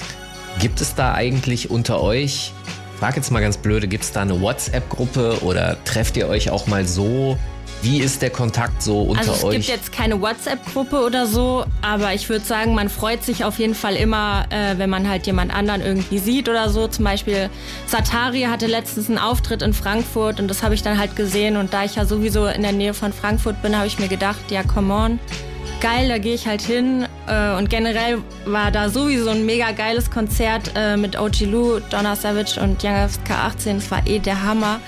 Gibt 0.59 0.81
es 0.81 0.95
da 0.95 1.13
eigentlich 1.13 1.69
unter 1.69 2.01
euch 2.01 2.53
frage 3.01 3.15
jetzt 3.15 3.31
mal 3.31 3.39
ganz 3.39 3.57
blöde, 3.57 3.87
gibt 3.87 4.03
es 4.03 4.11
da 4.11 4.21
eine 4.21 4.39
WhatsApp-Gruppe 4.39 5.39
oder 5.41 5.83
trefft 5.85 6.17
ihr 6.17 6.27
euch 6.29 6.51
auch 6.51 6.67
mal 6.67 6.87
so? 6.87 7.35
Wie 7.81 7.99
ist 7.99 8.21
der 8.21 8.29
Kontakt 8.29 8.83
so 8.83 9.01
unter 9.01 9.23
euch? 9.23 9.29
Also 9.29 9.33
es 9.33 9.43
euch? 9.43 9.55
gibt 9.55 9.69
jetzt 9.69 9.91
keine 9.91 10.21
WhatsApp-Gruppe 10.21 11.03
oder 11.03 11.25
so, 11.25 11.65
aber 11.81 12.13
ich 12.13 12.29
würde 12.29 12.45
sagen, 12.45 12.75
man 12.75 12.89
freut 12.89 13.23
sich 13.23 13.43
auf 13.43 13.57
jeden 13.57 13.73
Fall 13.73 13.95
immer, 13.95 14.45
äh, 14.51 14.77
wenn 14.77 14.91
man 14.91 15.09
halt 15.09 15.25
jemand 15.25 15.51
anderen 15.51 15.81
irgendwie 15.81 16.19
sieht 16.19 16.47
oder 16.47 16.69
so. 16.69 16.87
Zum 16.87 17.03
Beispiel 17.03 17.49
Satari 17.87 18.41
hatte 18.43 18.67
letztens 18.67 19.09
einen 19.09 19.17
Auftritt 19.17 19.63
in 19.63 19.73
Frankfurt 19.73 20.39
und 20.39 20.47
das 20.47 20.61
habe 20.61 20.75
ich 20.75 20.83
dann 20.83 20.99
halt 20.99 21.15
gesehen 21.15 21.57
und 21.57 21.73
da 21.73 21.83
ich 21.83 21.95
ja 21.95 22.05
sowieso 22.05 22.45
in 22.45 22.61
der 22.61 22.71
Nähe 22.71 22.93
von 22.93 23.13
Frankfurt 23.13 23.63
bin, 23.63 23.75
habe 23.75 23.87
ich 23.87 23.97
mir 23.97 24.09
gedacht, 24.09 24.51
ja, 24.51 24.61
come 24.61 24.93
on 24.93 25.19
geil, 25.81 26.07
da 26.07 26.19
gehe 26.19 26.35
ich 26.35 26.47
halt 26.47 26.61
hin. 26.61 27.07
Äh, 27.31 27.57
und 27.57 27.69
generell 27.69 28.21
war 28.45 28.71
da 28.71 28.89
sowieso 28.89 29.29
ein 29.29 29.45
mega 29.45 29.71
geiles 29.71 30.11
Konzert 30.11 30.71
äh, 30.75 30.97
mit 30.97 31.17
OG 31.17 31.41
Lou, 31.41 31.79
Donna 31.89 32.15
Savage 32.15 32.59
und 32.59 32.83
Young 32.83 33.07
K18. 33.25 33.75
Das 33.75 33.89
war 33.89 34.05
eh 34.05 34.19
der 34.19 34.43
Hammer. 34.43 34.81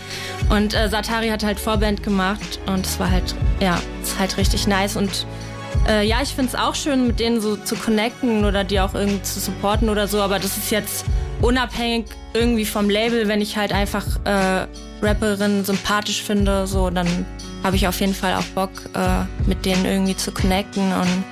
Und 0.49 0.73
äh, 0.73 0.89
Satari 0.89 1.29
hat 1.29 1.43
halt 1.43 1.59
Vorband 1.59 2.03
gemacht 2.03 2.59
und 2.65 2.85
es 2.85 2.99
war 2.99 3.09
halt, 3.09 3.33
ja, 3.61 3.79
ist 4.01 4.19
halt 4.19 4.37
richtig 4.37 4.67
nice. 4.67 4.97
Und 4.97 5.25
äh, 5.87 6.05
ja, 6.05 6.21
ich 6.21 6.29
finde 6.29 6.49
es 6.49 6.55
auch 6.55 6.75
schön, 6.75 7.07
mit 7.07 7.19
denen 7.19 7.39
so 7.39 7.55
zu 7.55 7.75
connecten 7.75 8.43
oder 8.43 8.65
die 8.65 8.79
auch 8.81 8.93
irgendwie 8.93 9.21
zu 9.21 9.39
supporten 9.39 9.89
oder 9.89 10.07
so. 10.07 10.21
Aber 10.21 10.37
das 10.37 10.57
ist 10.57 10.69
jetzt 10.69 11.05
unabhängig 11.41 12.07
irgendwie 12.33 12.65
vom 12.65 12.89
Label, 12.89 13.27
wenn 13.29 13.39
ich 13.39 13.55
halt 13.55 13.71
einfach 13.71 14.05
äh, 14.25 14.67
Rapperinnen 15.01 15.63
sympathisch 15.63 16.23
finde, 16.23 16.67
so 16.67 16.89
dann 16.89 17.07
habe 17.63 17.77
ich 17.77 17.87
auf 17.87 17.99
jeden 18.01 18.13
Fall 18.13 18.33
auch 18.33 18.45
Bock, 18.55 18.71
äh, 18.93 19.23
mit 19.47 19.65
denen 19.65 19.85
irgendwie 19.85 20.17
zu 20.17 20.31
connecten. 20.31 20.91
Und 20.91 21.23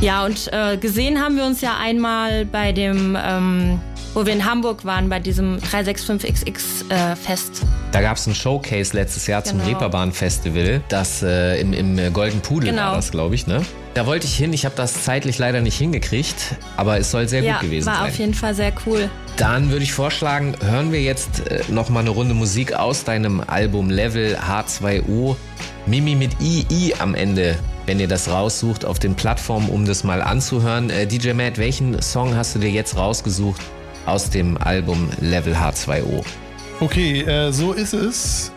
ja, 0.00 0.24
und 0.24 0.52
äh, 0.52 0.76
gesehen 0.76 1.20
haben 1.20 1.36
wir 1.36 1.44
uns 1.44 1.60
ja 1.60 1.76
einmal 1.78 2.44
bei 2.44 2.72
dem, 2.72 3.16
ähm, 3.20 3.80
wo 4.12 4.26
wir 4.26 4.32
in 4.32 4.44
Hamburg 4.44 4.84
waren, 4.84 5.08
bei 5.08 5.18
diesem 5.18 5.58
365XX 5.58 6.90
äh, 6.90 7.16
Fest. 7.16 7.62
Da 7.92 8.00
gab 8.00 8.16
es 8.16 8.26
ein 8.26 8.34
Showcase 8.34 8.94
letztes 8.94 9.26
Jahr 9.26 9.42
genau. 9.42 9.58
zum 9.58 9.66
Reeperbahn 9.66 10.12
Festival, 10.12 10.82
das 10.88 11.22
äh, 11.22 11.60
im, 11.60 11.72
im 11.72 12.12
Golden 12.12 12.40
Pudel 12.40 12.70
genau. 12.70 12.82
war 12.82 12.96
das, 12.96 13.10
glaube 13.10 13.34
ich, 13.34 13.46
ne? 13.46 13.62
Da 13.94 14.06
wollte 14.06 14.26
ich 14.26 14.34
hin, 14.34 14.52
ich 14.52 14.64
habe 14.64 14.74
das 14.74 15.04
zeitlich 15.04 15.38
leider 15.38 15.60
nicht 15.60 15.78
hingekriegt, 15.78 16.56
aber 16.76 16.98
es 16.98 17.12
soll 17.12 17.28
sehr 17.28 17.42
ja, 17.42 17.54
gut 17.54 17.62
gewesen 17.62 17.86
war 17.86 17.94
sein. 17.94 18.02
war 18.02 18.08
auf 18.08 18.18
jeden 18.18 18.34
Fall 18.34 18.54
sehr 18.54 18.72
cool. 18.86 19.08
Dann 19.36 19.70
würde 19.70 19.84
ich 19.84 19.92
vorschlagen, 19.92 20.54
hören 20.60 20.90
wir 20.90 21.00
jetzt 21.00 21.48
äh, 21.48 21.62
noch 21.68 21.88
mal 21.88 22.00
eine 22.00 22.10
Runde 22.10 22.34
Musik 22.34 22.72
aus 22.74 23.04
deinem 23.04 23.40
Album 23.40 23.90
Level 23.90 24.36
H2O. 24.36 25.36
Mimi 25.86 26.14
mit 26.14 26.32
II 26.40 26.94
am 26.98 27.14
Ende, 27.14 27.56
wenn 27.86 28.00
ihr 28.00 28.08
das 28.08 28.28
raussucht 28.30 28.84
auf 28.84 28.98
den 28.98 29.14
Plattformen, 29.14 29.68
um 29.68 29.84
das 29.84 30.04
mal 30.04 30.22
anzuhören. 30.22 30.90
Äh, 30.90 31.06
DJ 31.06 31.32
Matt, 31.32 31.58
welchen 31.58 32.00
Song 32.02 32.36
hast 32.36 32.54
du 32.54 32.58
dir 32.58 32.70
jetzt 32.70 32.96
rausgesucht 32.96 33.60
aus 34.06 34.30
dem 34.30 34.56
Album 34.58 35.08
Level 35.20 35.54
H2O? 35.54 36.24
Okay, 36.80 37.22
äh, 37.22 37.52
so 37.52 37.72
ist 37.72 37.94
es 37.94 38.52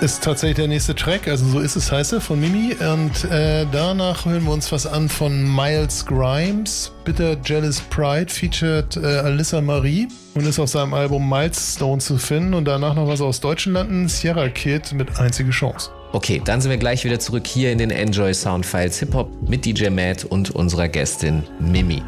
ist 0.00 0.24
tatsächlich 0.24 0.56
der 0.56 0.68
nächste 0.68 0.94
Track, 0.94 1.28
also 1.28 1.44
so 1.46 1.60
ist 1.60 1.76
es 1.76 1.92
heiße 1.92 2.20
von 2.20 2.40
Mimi. 2.40 2.74
Und 2.74 3.24
äh, 3.30 3.66
danach 3.70 4.24
hören 4.24 4.44
wir 4.44 4.52
uns 4.52 4.72
was 4.72 4.86
an 4.86 5.08
von 5.08 5.54
Miles 5.54 6.06
Grimes. 6.06 6.92
Bitter 7.04 7.36
Jealous 7.44 7.80
Pride 7.80 8.32
featured 8.32 8.96
äh, 8.96 9.18
Alyssa 9.18 9.60
Marie 9.60 10.08
und 10.34 10.46
ist 10.46 10.58
auf 10.58 10.70
seinem 10.70 10.94
Album 10.94 11.28
Milestone 11.28 11.98
zu 11.98 12.16
finden. 12.18 12.54
Und 12.54 12.64
danach 12.64 12.94
noch 12.94 13.08
was 13.08 13.20
aus 13.20 13.40
deutschen 13.40 13.74
Landen, 13.74 14.08
Sierra 14.08 14.48
Kid 14.48 14.92
mit 14.92 15.18
Einzige 15.18 15.50
Chance. 15.50 15.90
Okay, 16.12 16.42
dann 16.44 16.60
sind 16.60 16.72
wir 16.72 16.78
gleich 16.78 17.04
wieder 17.04 17.20
zurück 17.20 17.46
hier 17.46 17.70
in 17.70 17.78
den 17.78 17.90
Enjoy 17.90 18.34
Soundfiles 18.34 18.98
Hip 18.98 19.14
Hop 19.14 19.30
mit 19.48 19.64
DJ 19.64 19.90
Matt 19.90 20.24
und 20.24 20.50
unserer 20.50 20.88
Gästin 20.88 21.44
Mimi. 21.60 22.02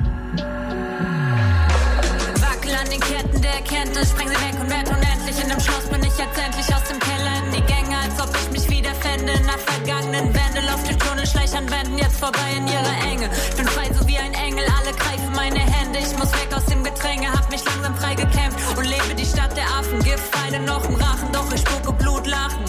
Wackel 2.41 2.75
an 2.75 2.91
den 2.91 2.99
Ketten 2.99 3.41
der 3.41 3.55
Erkenntnis, 3.55 4.11
spreng 4.11 4.27
sie 4.27 4.35
weg 4.35 4.59
und 4.61 4.69
werd 4.69 4.89
unendlich. 4.91 5.41
In 5.41 5.49
dem 5.49 5.61
Schloss 5.61 5.87
bin 5.87 6.03
ich 6.03 6.19
jetzt 6.19 6.35
endlich 6.35 6.67
aus 6.75 6.83
dem 6.91 6.99
Keller 6.99 7.47
in 7.47 7.53
die 7.55 7.63
Gänge, 7.73 7.97
als 7.97 8.19
ob 8.19 8.35
ich 8.35 8.51
mich 8.51 8.69
wiederfände. 8.69 9.39
Nach 9.47 9.59
vergangenen 9.71 10.35
Wände 10.35 10.67
lauf 10.67 10.83
durch 10.83 10.99
Tunnel, 10.99 11.25
schleich 11.25 11.55
an 11.55 11.67
jetzt 11.97 12.19
vorbei 12.19 12.59
in 12.59 12.67
ihrer 12.67 12.97
Enge. 13.07 13.31
Bin 13.57 13.67
frei 13.69 13.87
so 13.97 14.03
wie 14.09 14.19
ein 14.19 14.35
Engel, 14.35 14.65
alle 14.83 14.97
greifen 14.99 15.31
meine 15.37 15.61
Hände. 15.61 16.01
Ich 16.01 16.19
muss 16.19 16.33
weg 16.33 16.51
aus 16.53 16.65
dem 16.67 16.83
Gedränge, 16.83 17.31
hab 17.31 17.49
mich 17.53 17.65
langsam 17.65 17.95
frei 17.95 18.17
gekämpft 18.17 18.59
und 18.77 18.83
lebe 18.83 19.15
die 19.17 19.27
Stadt 19.27 19.57
der 19.57 19.67
Affen. 19.79 20.03
Giftpfeile 20.03 20.59
noch 20.59 20.85
im 20.89 20.97
Rachen, 20.97 21.31
doch 21.33 21.47
ich 21.55 21.61
spucke 21.61 21.93
Blut 21.93 22.27
lachen. 22.27 22.65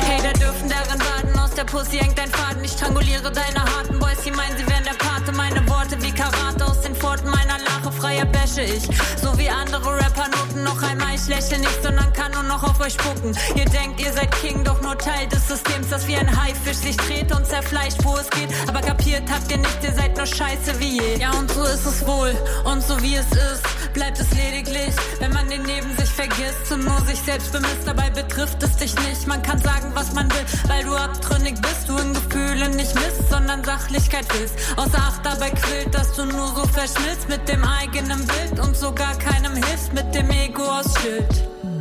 Hater 0.00 0.32
dürfen 0.34 0.68
darin 0.68 1.00
warten, 1.00 1.38
aus 1.38 1.50
der 1.52 1.64
Pussy 1.64 1.98
hängt 1.98 2.18
ein 2.20 2.30
Faden. 2.30 2.64
Ich 2.64 2.72
stranguliere 2.72 3.30
deine 3.30 3.62
harten 3.64 3.98
Boys, 3.98 4.18
die 4.24 4.30
meinen, 4.30 4.56
sie 4.56 4.66
wären 4.66 4.84
der 4.84 4.94
Pate. 4.94 5.32
Meine 5.32 5.66
Worte 5.68 6.00
wie 6.02 6.12
Karate 6.12 6.64
aus 6.64 6.80
den 6.80 6.94
Pforten 6.94 7.30
meiner 7.30 7.58
Lache, 7.58 7.92
freier 7.92 8.26
bäsche 8.26 8.62
ich. 8.62 8.84
So 9.20 9.36
wie 9.38 9.48
andere 9.48 9.96
Rapper 9.96 10.28
noten 10.28 10.64
noch 10.64 10.82
einmal, 10.82 11.14
ich 11.14 11.26
lächle 11.26 11.58
nicht, 11.58 11.82
sondern 11.82 12.12
kann 12.12 12.32
nur 12.32 12.42
noch 12.44 12.62
auf 12.62 12.80
euch 12.80 12.94
spucken. 12.94 13.36
Ihr 13.54 13.66
denkt, 13.66 14.00
ihr 14.00 14.12
seid 14.12 14.30
King, 14.40 14.64
doch 14.64 14.80
nur 14.82 14.96
Teil 14.98 15.26
des 15.28 15.46
Systems, 15.48 15.88
das 15.90 16.06
wie 16.06 16.16
ein 16.16 16.28
Haifisch 16.42 16.78
sich 16.78 16.96
dreht 16.96 17.34
und 17.34 17.46
zerfleischt, 17.46 17.98
wo 18.04 18.16
es 18.16 18.28
geht. 18.30 18.48
Aber 18.68 18.80
kapiert 18.80 19.30
habt 19.30 19.50
ihr 19.50 19.58
nicht, 19.58 19.82
ihr 19.82 19.92
seid 19.92 20.16
nur 20.16 20.26
scheiße 20.26 20.78
wie 20.78 21.00
je. 21.00 21.18
Ja, 21.18 21.30
und 21.32 21.50
so 21.50 21.62
ist 21.64 21.86
es 21.86 22.06
wohl, 22.06 22.34
und 22.64 22.82
so 22.82 23.00
wie 23.02 23.16
es 23.16 23.26
ist, 23.26 23.62
bleibt 23.92 24.18
es 24.18 24.30
lediglich, 24.30 24.94
wenn 25.18 25.32
man 25.32 25.48
den 25.48 25.62
neben 25.62 25.96
sich 25.96 26.08
vergisst 26.10 26.70
und 26.70 26.84
nur 26.84 27.00
sich 27.06 27.20
selbst 27.20 27.52
bemisst. 27.52 27.86
Dabei 27.86 28.10
betrifft 28.10 28.62
es 28.62 28.76
dich 28.76 28.94
nicht, 29.08 29.26
man 29.26 29.42
kann 29.42 29.58
sagen, 29.58 29.90
was 29.94 30.12
man 30.12 30.30
will, 30.30 30.44
weil 30.68 30.84
du 30.84 30.94
abtrünnig 30.94 31.54
bist, 31.60 31.88
du 31.88 31.96
in 31.96 32.14
Gefühlen 32.14 32.76
nicht 32.76 32.94
misst, 32.94 33.30
sondern 33.30 33.64
Sachlichkeit 33.64 34.26
willst. 34.38 34.54
Außer 34.76 34.98
Acht 34.98 35.24
dabei 35.24 35.50
quillt, 35.50 35.94
dass 35.94 36.12
du 36.14 36.24
nur 36.24 36.48
so 36.54 36.66
verschmilzt 36.66 37.28
mit 37.28 37.48
dem 37.48 37.64
eigenen 37.64 38.26
Bild 38.26 38.60
und 38.60 38.76
sogar 38.76 39.16
keinem 39.18 39.54
hilfst 39.54 39.92
mit 39.92 40.14
dem 40.14 40.30
Ego 40.30 40.62
aus 40.62 40.94
Schild. 41.00 41.79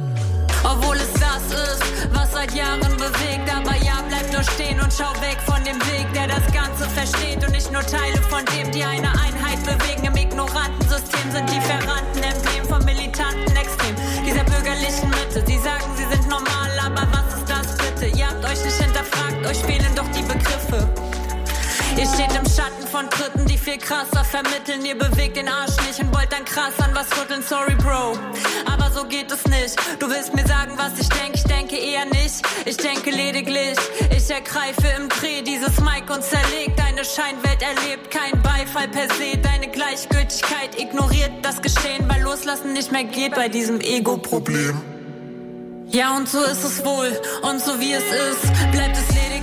Obwohl 0.69 0.97
es 0.97 1.11
das 1.13 1.45
ist, 1.49 2.13
was 2.13 2.31
seit 2.31 2.53
Jahren 2.53 2.95
bewegt. 2.95 3.49
Aber 3.49 3.75
ja, 3.83 4.03
bleib 4.07 4.31
nur 4.31 4.43
stehen 4.43 4.79
und 4.79 4.93
schau 4.93 5.09
weg 5.19 5.37
von 5.45 5.63
dem 5.63 5.79
Weg, 5.89 6.05
der 6.13 6.27
das 6.27 6.45
Ganze 6.53 6.87
versteht. 6.89 7.43
Und 7.43 7.51
nicht 7.51 7.71
nur 7.71 7.81
Teile 7.81 8.21
von 8.29 8.45
dem, 8.53 8.69
die 8.71 8.83
eine 8.83 9.09
Einheit 9.09 9.63
bewegen. 9.65 10.05
Im 10.05 10.15
ignoranten 10.15 10.87
System 10.87 11.31
sind 11.31 11.49
die 11.49 11.61
Verrannten 11.61 12.21
Emblem 12.21 12.65
vom 12.65 12.85
militanten 12.85 13.55
Extrem. 13.55 13.95
Dieser 14.23 14.43
bürgerlichen 14.43 15.09
Mitte, 15.09 15.43
sie 15.45 15.57
sagen, 15.57 15.89
sie 15.97 16.05
sind 16.05 16.29
normal, 16.29 16.71
aber 16.85 17.07
was 17.17 17.39
ist 17.39 17.49
das 17.49 17.77
bitte? 17.77 18.15
Ihr 18.15 18.27
habt 18.27 18.45
euch 18.45 18.63
nicht 18.63 18.77
hinterfragt, 18.77 19.45
euch 19.47 19.59
fehlen 19.65 19.95
doch 19.95 20.07
die 20.11 20.21
Begriffe. 20.21 20.98
Ihr 21.99 22.07
steht 22.07 22.33
im 22.35 22.45
Schatten 22.49 22.87
von 22.89 23.09
Dritten, 23.09 23.45
die 23.45 23.57
viel 23.57 23.77
krasser 23.77 24.23
vermitteln. 24.23 24.85
Ihr 24.85 24.97
bewegt 24.97 25.35
den 25.35 25.47
Arsch 25.49 25.75
nicht 25.85 25.99
und 25.99 26.15
wollt 26.15 26.31
dann 26.31 26.45
krass 26.45 26.73
an 26.79 26.91
was 26.93 27.07
rütteln. 27.19 27.43
Sorry, 27.43 27.75
Bro. 27.75 28.17
Aber 28.71 28.89
so 28.91 29.03
geht 29.03 29.31
es 29.31 29.45
nicht. 29.45 29.75
Du 29.99 30.09
willst 30.09 30.33
mir 30.33 30.47
sagen, 30.47 30.71
was 30.77 30.97
ich 30.97 31.09
denke. 31.09 31.33
Ich 31.35 31.43
denke 31.43 31.75
eher 31.75 32.05
nicht. 32.05 32.41
Ich 32.65 32.77
denke 32.77 33.11
lediglich. 33.11 33.77
Ich 34.15 34.29
ergreife 34.29 34.87
im 34.97 35.09
Dreh 35.09 35.41
dieses 35.41 35.79
Mic 35.81 36.09
und 36.09 36.23
zerlegt. 36.23 36.79
Deine 36.79 37.03
Scheinwelt 37.03 37.61
erlebt 37.61 38.09
kein 38.11 38.41
Beifall 38.41 38.87
per 38.87 39.07
se. 39.15 39.37
Deine 39.37 39.67
Gleichgültigkeit 39.67 40.69
alles 41.49 41.61
gestehen, 41.61 42.05
weil 42.07 42.21
loslassen 42.21 42.73
nicht 42.73 42.91
mehr 42.91 43.03
geht 43.03 43.35
bei 43.35 43.49
diesem 43.49 43.81
Ego-Problem. 43.81 44.81
Ja, 45.87 46.15
und 46.15 46.29
so 46.29 46.43
ist 46.43 46.63
es 46.63 46.85
wohl. 46.85 47.11
Und 47.41 47.59
so 47.59 47.79
wie 47.79 47.93
es 47.93 48.03
ist, 48.03 48.71
bleibt 48.71 48.95
es 48.95 49.07
lediglich, 49.15 49.38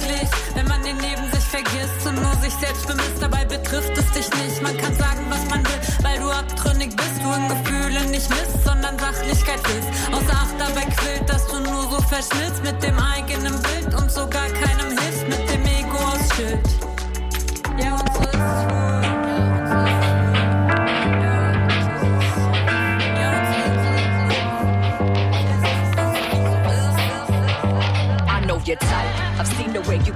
wenn 0.55 0.67
man 0.69 0.83
den 0.83 0.97
neben 0.99 1.25
sich 1.33 1.45
vergisst 1.45 2.07
und 2.07 2.17
nur 2.23 2.35
sich 2.43 2.55
selbst 2.55 2.87
bemisst. 2.87 3.21
Dabei 3.21 3.45
betrifft 3.45 3.97
es 3.97 4.11
dich 4.13 4.29
nicht. 4.43 4.63
Man 4.63 4.77
kann 4.77 4.95
sagen, 4.97 5.25
was 5.29 5.45
man 5.51 5.65
will, 5.65 5.81
weil 6.03 6.19
du 6.19 6.31
abtrünnig 6.31 6.95
bist. 6.97 7.17
Du 7.23 7.33
in 7.33 7.49
Gefühle 7.49 8.01
nicht 8.11 8.29
misst, 8.31 8.65
sondern 8.65 8.99
Sachlichkeit 8.99 9.61
willst. 9.69 9.89
Außer 10.13 10.37
Acht 10.37 10.55
dabei 10.59 10.87
quillt, 10.97 11.29
dass 11.29 11.47
du 11.49 11.61
nur 11.61 11.83
so 11.91 12.01
verschmilzt 12.03 12.63
mit 12.63 12.83
dem 12.83 12.99
eigenen 12.99 13.61
Bild 13.63 13.95
und 13.95 14.11
sogar 14.11 14.49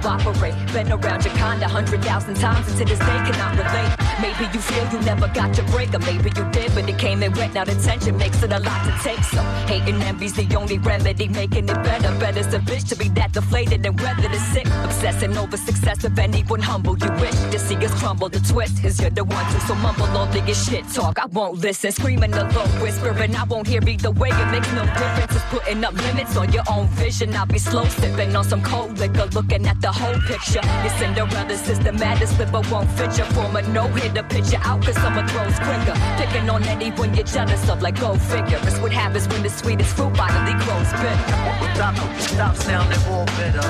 operate. 0.05 0.55
Been 0.73 0.91
around 0.91 1.25
your 1.25 1.33
kind 1.35 1.61
a 1.61 1.67
hundred 1.67 2.03
thousand 2.03 2.35
times 2.35 2.67
and 2.67 2.77
to 2.77 2.85
this 2.85 2.99
day 2.99 3.05
cannot 3.05 3.57
relate. 3.57 3.91
Maybe 4.21 4.45
you 4.53 4.61
feel 4.61 4.85
you 4.91 4.99
never 5.05 5.27
got 5.29 5.57
your 5.57 5.65
break, 5.67 5.93
or 5.93 5.99
maybe 5.99 6.29
you 6.35 6.45
did, 6.51 6.75
but 6.75 6.87
it 6.87 6.97
came 6.97 7.23
in 7.23 7.31
wet. 7.33 7.53
Now 7.53 7.63
the 7.63 7.75
tension 7.75 8.17
makes 8.17 8.43
it 8.43 8.51
a 8.51 8.59
lot 8.59 8.85
to 8.85 8.91
take. 9.03 9.23
So 9.23 9.41
hating 9.71 10.01
envy's 10.03 10.33
the 10.33 10.55
only 10.55 10.77
remedy, 10.77 11.27
making 11.27 11.69
it 11.69 11.83
better. 11.83 12.11
Better's 12.19 12.53
a 12.53 12.59
bitch 12.59 12.87
to 12.89 12.95
be 12.95 13.09
that 13.09 13.31
deflated 13.33 13.85
and 13.85 13.99
weather 13.99 14.29
the 14.29 14.39
sick. 14.53 14.67
Obsessing 14.83 15.35
over 15.37 15.57
success 15.57 16.03
of 16.03 16.17
anyone 16.19 16.61
humble. 16.61 16.97
You 16.97 17.11
wish 17.13 17.37
to 17.51 17.59
see 17.59 17.75
us 17.77 17.93
crumble. 17.99 18.29
The 18.29 18.39
twist 18.39 18.83
is 18.83 18.99
you're 18.99 19.09
the 19.09 19.23
one 19.23 19.45
to 19.53 19.59
so 19.61 19.75
mumble 19.75 20.05
all 20.17 20.27
the 20.27 20.39
your 20.41 20.55
shit 20.55 20.87
talk. 20.89 21.17
I 21.19 21.25
won't 21.27 21.59
listen, 21.59 21.91
screaming 21.91 22.31
the 22.31 22.43
low 22.43 22.67
whispering. 22.83 23.35
I 23.35 23.43
won't 23.45 23.67
hear 23.67 23.81
either 23.87 24.11
way. 24.11 24.29
It 24.29 24.51
makes 24.51 24.71
no 24.73 24.83
difference. 24.85 25.35
It's 25.35 25.45
putting 25.45 25.83
up 25.83 25.93
limits 25.93 26.35
on 26.37 26.51
your 26.51 26.63
own 26.69 26.87
vision. 26.89 27.35
I'll 27.35 27.45
be 27.45 27.59
slow 27.59 27.85
sipping 27.85 28.35
on 28.35 28.43
some 28.43 28.61
cold 28.61 28.99
liquor, 28.99 29.27
looking 29.33 29.65
at 29.67 29.81
the 29.81 29.90
whole 29.91 30.19
picture. 30.21 30.61
Your 30.83 30.93
Cinderella 30.97 31.57
system, 31.57 31.95
maddest 31.97 32.35
slipper 32.35 32.61
won't 32.71 32.89
fit 32.91 33.17
your 33.17 33.27
form 33.27 33.55
a 33.55 33.61
no 33.69 33.87
hitter. 33.87 34.23
Picture 34.23 34.59
out 34.63 34.83
cause 34.83 34.95
someone 34.95 35.27
throws 35.27 35.57
quicker. 35.59 35.95
Picking 36.17 36.49
on 36.49 36.63
anyone 36.63 37.13
you're 37.13 37.25
jealous 37.25 37.69
of, 37.69 37.81
like 37.81 37.99
go 37.99 38.15
figure. 38.15 38.59
It's 38.63 38.79
what 38.79 38.91
happens 38.91 39.27
when 39.27 39.43
the 39.43 39.49
sweetest 39.49 39.95
fruit 39.95 40.15
finally 40.15 40.53
grows 40.63 40.91
bitter. 40.93 41.51
Stop, 41.75 41.95
stop 42.19 42.55
sounding 42.55 43.01
more 43.09 43.25
bitter. 43.37 43.61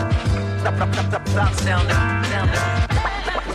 Stop, 0.62 0.76
stop, 0.76 0.94
stop, 1.10 1.28
stop, 1.28 1.54
sounding, 1.56 1.96
sounding. 2.30 3.02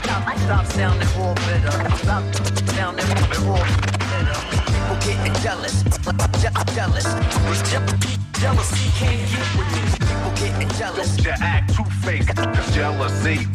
Stop, 0.02 0.38
stop 0.38 0.66
sounding 0.66 1.18
more 1.18 1.34
bitter. 1.34 1.96
Stop 1.96 2.24
sounding 2.70 3.08
more 3.44 3.58
bitter. 3.58 3.95
People 4.16 4.96
getting 5.04 5.34
jealous, 5.42 5.82
Je- 6.40 6.74
jealous. 6.74 7.04
Je- 7.70 8.40
Jealousy 8.40 8.90
can't 8.98 9.30
get 9.30 9.56
with 9.58 9.68
me. 9.74 10.06
People 10.06 10.30
getting 10.36 10.68
jealous. 10.78 11.16
Don't 11.16 11.26
you 11.26 11.32
act 11.44 11.74
two-faced. 11.76 12.34
Jealousy. 12.72 13.46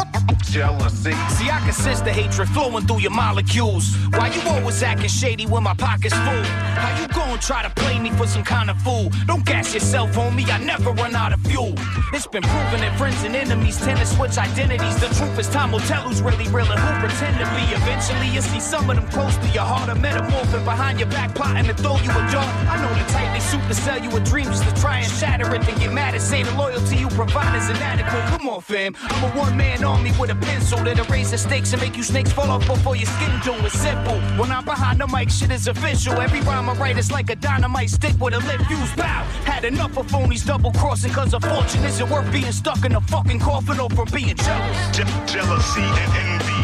Jealousy. 0.43 1.11
See, 1.29 1.49
I 1.49 1.59
can 1.63 1.73
sense 1.73 2.01
the 2.01 2.11
hatred 2.11 2.49
flowing 2.49 2.85
through 2.85 2.99
your 2.99 3.11
molecules. 3.11 3.95
Why 4.11 4.27
you 4.27 4.41
always 4.49 4.81
acting 4.83 5.09
shady 5.09 5.45
when 5.45 5.63
my 5.63 5.73
pocket's 5.73 6.15
full? 6.15 6.43
How 6.43 7.01
you 7.01 7.07
gonna 7.09 7.37
try 7.37 7.63
to 7.63 7.69
play 7.69 7.99
me 7.99 8.09
for 8.11 8.27
some 8.27 8.43
kind 8.43 8.69
of 8.69 8.77
fool? 8.81 9.11
Don't 9.27 9.45
gas 9.45 9.73
yourself 9.73 10.17
on 10.17 10.35
me, 10.35 10.45
I 10.45 10.57
never 10.57 10.91
run 10.91 11.15
out 11.15 11.33
of 11.33 11.39
fuel. 11.41 11.73
It's 12.13 12.27
been 12.27 12.43
proven 12.43 12.81
that 12.81 12.97
friends 12.97 13.23
and 13.23 13.35
enemies 13.35 13.77
tend 13.79 13.99
to 13.99 14.05
switch 14.05 14.37
identities. 14.37 14.99
The 14.99 15.07
truth 15.15 15.39
is, 15.39 15.47
time 15.49 15.71
will 15.71 15.79
tell 15.81 16.01
who's 16.03 16.21
really 16.21 16.47
real 16.49 16.69
and 16.69 16.79
who 16.79 17.07
pretend 17.07 17.37
to 17.39 17.45
be. 17.55 17.63
Eventually, 17.73 18.27
you 18.27 18.41
see 18.41 18.59
some 18.59 18.89
of 18.89 18.95
them 18.95 19.07
close 19.07 19.37
to 19.37 19.47
your 19.49 19.63
heart 19.63 19.89
are 19.89 19.95
metamorphing 19.95 20.65
behind 20.65 20.99
your 20.99 21.09
back, 21.09 21.35
plotting 21.35 21.65
to 21.65 21.73
throw 21.73 21.95
you 21.97 22.11
a 22.11 22.23
dart. 22.31 22.49
I 22.67 22.81
know 22.81 22.93
the 22.93 23.09
type 23.11 23.31
they 23.33 23.39
suit 23.39 23.65
to 23.67 23.75
sell 23.75 24.01
you 24.01 24.09
a 24.15 24.19
dream 24.19 24.45
just 24.45 24.67
to 24.67 24.81
try 24.81 24.97
and 24.97 25.11
shatter 25.11 25.53
it, 25.55 25.61
then 25.61 25.77
get 25.79 25.93
mad 25.93 26.13
and 26.13 26.23
say 26.23 26.43
the 26.43 26.53
loyalty 26.55 26.97
you 26.97 27.07
provide 27.09 27.55
is 27.55 27.69
inadequate. 27.69 28.25
Come 28.37 28.49
on, 28.49 28.61
fam. 28.61 28.95
I'm 29.01 29.31
a 29.31 29.39
one 29.39 29.55
man 29.55 29.83
army 29.83 30.11
with 30.19 30.30
a 30.31 30.35
pencil 30.35 30.79
that'll 30.79 31.05
raise 31.05 31.31
the 31.31 31.37
stakes 31.37 31.73
and 31.73 31.81
make 31.81 31.97
you 31.97 32.03
snakes 32.03 32.31
fall 32.31 32.49
off 32.49 32.65
before 32.65 32.95
your 32.95 33.05
skin 33.05 33.31
do. 33.43 33.53
It's 33.65 33.77
simple. 33.77 34.19
When 34.39 34.51
I'm 34.51 34.63
behind 34.63 34.99
the 34.99 35.07
mic, 35.07 35.29
shit 35.29 35.51
is 35.51 35.67
official. 35.67 36.19
Every 36.19 36.41
rhyme 36.41 36.69
I 36.69 36.73
write 36.73 36.97
is 36.97 37.11
like 37.11 37.29
a 37.29 37.35
dynamite 37.35 37.89
stick 37.89 38.15
with 38.19 38.33
a 38.33 38.39
lit 38.39 38.61
fuse. 38.67 38.93
Bow. 38.95 39.23
Had 39.45 39.65
enough 39.65 39.97
of 39.97 40.07
phonies 40.07 40.45
double 40.45 40.71
crossing, 40.71 41.11
cause 41.11 41.33
a 41.33 41.39
fortune 41.39 41.83
isn't 41.83 42.09
worth 42.09 42.31
being 42.31 42.51
stuck 42.51 42.83
in 42.85 42.95
a 42.95 43.01
fucking 43.01 43.39
coffin 43.39 43.79
or 43.79 43.89
from 43.89 44.07
being 44.13 44.35
jealous. 44.35 44.97
Je- 44.97 45.25
jealousy 45.25 45.81
and 45.81 46.13
envy. 46.25 46.61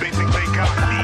They 0.00 0.10
think 0.10 0.32
they 0.32 0.46
got 0.54 0.70
me. 0.80 0.96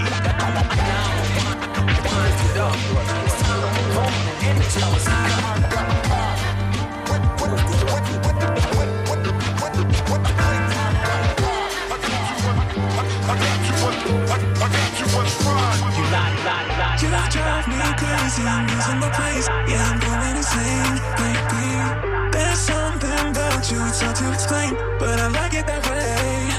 You 17.02 17.08
drive 17.30 17.66
me 17.68 17.78
crazy, 17.98 18.42
I'm 18.42 18.66
losing 18.66 18.98
my 18.98 19.10
place. 19.10 19.48
Yeah, 19.68 19.90
I'm 19.90 19.98
going 20.00 20.36
insane, 20.36 21.00
baby. 21.18 21.66
There's 22.32 22.58
something 22.58 23.30
about 23.30 23.70
you, 23.70 23.78
it's 23.86 24.00
hard 24.00 24.16
to 24.16 24.32
explain, 24.32 24.74
but 24.98 25.18
I 25.20 25.28
like 25.28 25.54
it 25.54 25.66
that 25.66 25.82
way. 25.90 26.50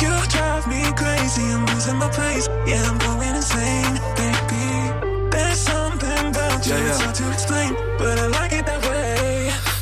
You 0.00 0.12
drive 0.28 0.66
me 0.66 0.82
crazy, 0.92 1.42
I'm 1.42 1.64
losing 1.66 1.96
my 1.96 2.08
place. 2.10 2.48
Yeah, 2.66 2.82
I'm 2.88 2.98
going 2.98 3.34
insane, 3.34 3.98
baby. 4.16 5.30
There's 5.30 5.58
something 5.58 6.30
about 6.32 6.66
you, 6.66 6.76
it's 6.76 7.00
hard 7.00 7.14
to 7.16 7.32
explain, 7.32 7.74
but 7.98 8.15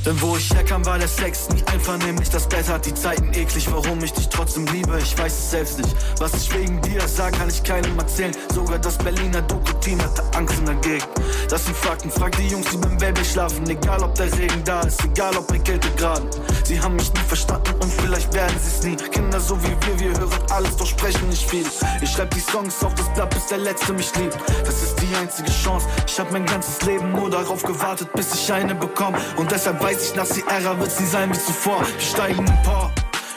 Denn 0.04 0.20
wo 0.20 0.36
ich 0.36 0.52
herkam, 0.52 0.84
war 0.84 0.98
der 0.98 1.08
Sex 1.08 1.48
nie 1.48 1.62
einvernehmlich. 1.72 2.28
Das 2.28 2.46
Bett 2.46 2.68
hat 2.68 2.84
die 2.84 2.92
Zeiten 2.92 3.32
eklig. 3.32 3.66
Warum 3.70 4.04
ich 4.04 4.12
dich 4.12 4.28
trotzdem 4.28 4.66
liebe, 4.66 4.98
ich 5.02 5.16
weiß 5.16 5.32
es 5.32 5.50
selbst 5.50 5.78
nicht. 5.78 5.96
Was 6.18 6.34
ich 6.34 6.54
wegen 6.54 6.80
dir 6.82 7.00
sag, 7.08 7.32
kann 7.38 7.48
ich 7.48 7.62
keinem 7.62 7.98
erzählen. 7.98 8.32
Sogar 8.52 8.78
das 8.78 8.98
Berliner 8.98 9.40
Doku-Team 9.42 10.00
hatte 10.02 10.22
Angst 10.36 10.58
in 10.58 10.66
der 10.66 10.74
Gegend. 10.76 11.08
Das 11.48 11.64
sind 11.64 11.76
Fakten, 11.76 12.10
frag 12.10 12.36
die 12.36 12.48
Jungs, 12.48 12.68
die 12.70 12.76
beim 12.76 13.00
Wellblech 13.00 13.30
schlafen. 13.30 13.68
Egal 13.68 14.02
ob 14.02 14.14
der 14.14 14.30
Regen 14.38 14.62
da 14.64 14.80
ist, 14.82 15.02
egal 15.04 15.36
ob 15.36 15.46
bei 15.46 15.58
Kälte 15.58 15.88
graden. 15.96 16.28
Sie 16.64 16.80
haben 16.80 16.96
mich 16.96 17.12
nie 17.12 17.20
verstanden 17.28 17.74
und 17.80 17.92
vielleicht 17.92 18.32
werden 18.34 18.56
sie 18.62 18.68
es 18.68 18.82
nie. 18.82 18.96
Kinder 19.10 19.40
so 19.40 19.56
wie 19.62 19.68
wir, 19.86 20.00
wir 20.00 20.20
hören 20.20 20.42
alles, 20.50 20.76
doch 20.76 20.86
sprechen 20.86 21.28
nicht 21.28 21.48
viel. 21.48 21.64
Ich 22.02 22.10
schreib 22.10 22.30
die 22.34 22.40
Songs 22.40 22.82
auf 22.82 22.94
das 22.94 23.08
Blatt, 23.14 23.30
bis 23.30 23.46
der 23.46 23.58
Letzte 23.58 23.92
mich 23.92 24.14
liebt. 24.16 24.36
Das 24.64 24.82
ist 24.82 24.96
die 25.00 25.14
einzige 25.16 25.50
Chance. 25.50 25.86
Ich 26.06 26.18
hab 26.18 26.30
mein 26.32 26.46
ganzes 26.46 26.80
Leben 26.82 27.12
nur 27.12 27.30
darauf 27.30 27.62
gewartet, 27.62 28.08
bis 28.14 28.34
ich 28.34 28.52
eine 28.52 28.74
bekomme. 28.74 29.18
Und 29.36 29.50
deshalb 29.50 29.82
weiß 29.82 29.93
ich, 30.02 30.14
nach 30.14 30.26
Sierra 30.26 30.78
wird 30.78 30.90
sie 30.90 31.06
sein 31.06 31.30
wie 31.30 31.38
zuvor. 31.38 31.80
Wir 31.80 32.00
steigen 32.00 32.46
empor. 32.46 32.90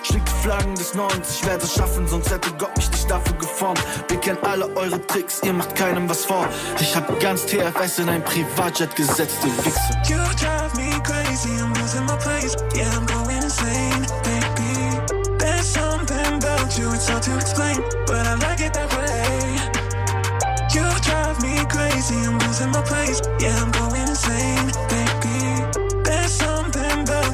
Schickt 0.03 0.29
die 0.29 0.41
Flaggen 0.41 0.75
des 0.75 0.93
Nordens, 0.93 1.35
ich 1.35 1.45
werde 1.45 1.65
es 1.65 1.73
schaffen, 1.73 2.07
sonst 2.07 2.31
hätte 2.31 2.49
Gott 2.57 2.75
mich 2.77 2.89
nicht 2.89 3.11
dafür 3.11 3.35
geformt. 3.35 3.83
Wir 4.07 4.17
kennen 4.19 4.37
alle 4.43 4.65
eure 4.77 5.05
Tricks, 5.07 5.41
ihr 5.43 5.51
macht 5.51 5.75
keinem 5.75 6.09
was 6.09 6.23
vor. 6.23 6.47
Ich 6.79 6.95
hab 6.95 7.19
ganz 7.19 7.45
TFS 7.45 7.99
in 7.99 8.09
ein 8.09 8.23
Privatjet 8.23 8.95
gesetzt, 8.95 9.37
ihr 9.43 9.65
Wichser. 9.65 10.01
You 10.07 10.23
drive 10.39 10.73
me 10.77 10.89
crazy, 11.03 11.49
I'm 11.59 11.73
losing 11.73 12.05
my 12.05 12.15
place. 12.17 12.55
Yeah, 12.73 12.89
I'm 12.95 13.05
going 13.07 13.35
insane, 13.43 14.05
baby. 14.23 15.37
There's 15.39 15.65
something 15.65 16.35
about 16.35 16.77
you, 16.77 16.93
it's 16.93 17.09
hard 17.09 17.23
to 17.23 17.35
explain, 17.35 17.83
but 18.05 18.25
I 18.25 18.35
like 18.35 18.61
it 18.61 18.73
that 18.73 18.89
way. 18.95 19.57
You 20.73 20.85
drive 21.01 21.41
me 21.41 21.65
crazy, 21.67 22.15
I'm 22.15 22.39
losing 22.39 22.71
my 22.71 22.81
place. 22.83 23.21
Yeah, 23.41 23.61
I'm 23.61 23.71
going 23.71 24.07
insane, 24.07 24.71
baby. 24.87 25.06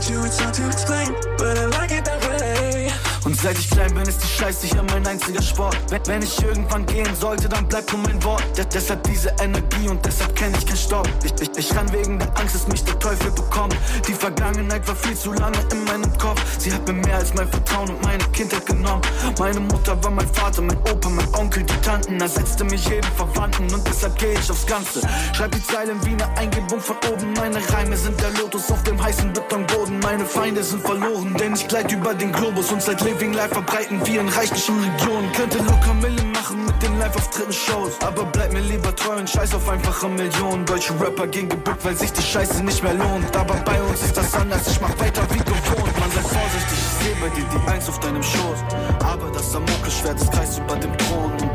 About 0.04 0.12
you, 0.12 0.26
it's 0.26 0.40
hard 0.40 0.54
to 0.56 0.68
explain, 0.68 1.16
but 1.38 1.58
I 1.58 1.66
like 1.78 1.92
it 1.92 2.04
that 2.06 2.22
way. 2.26 2.92
Und 3.26 3.40
seit 3.40 3.58
ich 3.58 3.70
klein 3.70 3.94
bin, 3.94 4.04
ist 4.04 4.22
die 4.22 4.28
Scheiße 4.28 4.68
hier 4.68 4.84
mein 4.84 5.06
einziger 5.08 5.42
Sport. 5.42 5.78
Wenn, 5.90 6.06
wenn 6.08 6.22
ich 6.22 6.44
irgendwann 6.44 6.86
gehen 6.86 7.16
sollte, 7.16 7.48
dann 7.48 7.66
bleibt 7.68 7.94
nur 7.94 8.02
mein 8.02 8.22
Wort. 8.24 8.44
De 8.58 8.66
deshalb 8.66 9.04
diese 9.04 9.30
Energie 9.40 9.88
und 9.88 10.04
deshalb 10.06 10.36
kenn 10.36 10.54
ich 10.54 10.66
keinen 10.66 10.78
Stopp. 10.78 11.08
Ich, 11.24 11.34
ich, 11.42 11.58
ich 11.58 11.70
kann 11.70 11.92
wegen 11.94 12.20
der 12.20 12.28
Angst, 12.38 12.56
dass 12.56 12.68
mich 12.68 12.84
der 12.84 13.00
Teufel 13.00 13.32
bekommt. 13.32 13.76
Die 14.08 14.14
Vergangenheit 14.14 14.86
war 14.88 14.96
viel 14.96 15.16
zu 15.16 15.32
lange 15.34 15.58
in 15.72 15.84
meinem 15.86 16.18
Kopf. 16.18 16.42
Sie 16.60 16.74
hat 16.74 16.86
mir 16.86 16.94
mehr 16.94 17.16
als 17.16 17.34
mein 17.34 17.48
Vertrauen 17.48 17.90
und 17.90 18.04
meine 18.04 18.24
Kindheit 18.34 18.66
genommen. 18.66 19.02
Meine 19.40 19.62
Mutter 19.62 20.04
war 20.04 20.12
mein 20.12 20.28
Vater, 20.34 20.62
mein 20.62 20.78
Opa, 20.80 21.10
mein 21.10 21.34
Onkel, 21.36 21.64
die 22.06 22.18
Tanten. 22.18 22.22
Ersetzte 22.22 22.64
mich 22.66 22.88
jeden 22.88 23.12
Verwandten 23.16 23.74
und 23.74 23.88
deshalb 23.88 24.18
gehe 24.18 24.34
ich 24.34 24.50
aufs 24.50 24.66
Ganze. 24.66 25.02
Schreib 25.34 25.52
die 25.52 25.64
Zeilen 25.64 26.00
wie 26.06 26.12
eine 26.12 26.38
Eingebung 26.38 26.80
von 26.80 26.96
oben. 27.12 27.34
Meine 27.34 27.60
Reime 27.74 27.98
sind 27.98 28.20
der 28.22 28.32
Lotus 28.32 28.72
auf 28.72 28.82
dem 28.84 29.02
heißen 29.02 29.32
Betonboden. 29.34 30.00
Meine 30.00 30.26
Feinde 30.26 30.64
sind 30.64 30.82
verloren, 30.82 31.36
denn 31.40 31.54
ich 31.54 31.68
gleit 31.68 31.92
über 31.92 32.14
den 32.14 32.32
Globus 32.32 32.72
und 32.72 32.82
seit 32.82 33.02
Living 33.02 33.34
Life 33.34 33.54
verbreiten 33.54 34.06
wir 34.06 34.22
in 34.22 34.30
reichlichen 34.30 34.76
Regionen. 34.80 35.32
Könnte 35.34 35.58
locker 35.60 35.94
Mille 35.96 36.24
machen 36.34 36.66
mit 36.66 36.82
den 36.82 36.98
Live-Auftritten 37.00 37.54
Shows. 37.54 37.94
Aber 38.06 38.26
bleib 38.26 38.54
mir 38.54 38.62
lieber 38.62 38.96
treu 38.96 39.18
und 39.18 39.30
scheiß 39.30 39.54
auf 39.56 39.68
einfache 39.70 40.08
Millionen. 40.08 40.66
Deutsche 40.66 40.94
Rapper 41.00 41.28
gehen 41.28 41.50
gebückt, 41.50 41.84
weil 41.84 41.96
sich 41.96 42.12
die 42.12 42.22
Scheiße 42.22 42.64
nicht 42.64 42.84
mehr 42.84 42.94
lohnt. 42.94 43.36
Aber 43.36 43.56
bei 43.66 43.82
uns 43.84 44.02
ist 44.04 44.16
das 44.16 44.34
anders, 44.34 44.68
ich 44.68 44.80
mach 44.82 44.98
weiter 45.00 45.24
wie 45.32 45.40
gewohnt. 45.40 46.00
Man 46.00 46.12
sei 46.12 46.22
vorsichtig, 46.22 46.78
ich 46.78 47.06
seh 47.06 47.16
bei 47.22 47.30
dir 47.30 47.46
die 47.54 47.72
Eins 47.72 47.90
auf 47.90 48.00
deinem 48.00 48.24
Schoß. 48.24 48.60
Aber 49.00 49.30
das 49.32 49.52
Damoklesschwert 49.52 50.22
ist 50.22 50.32
kreist 50.32 50.60
über 50.60 50.76
dem 50.76 50.98
Thron. 50.98 51.53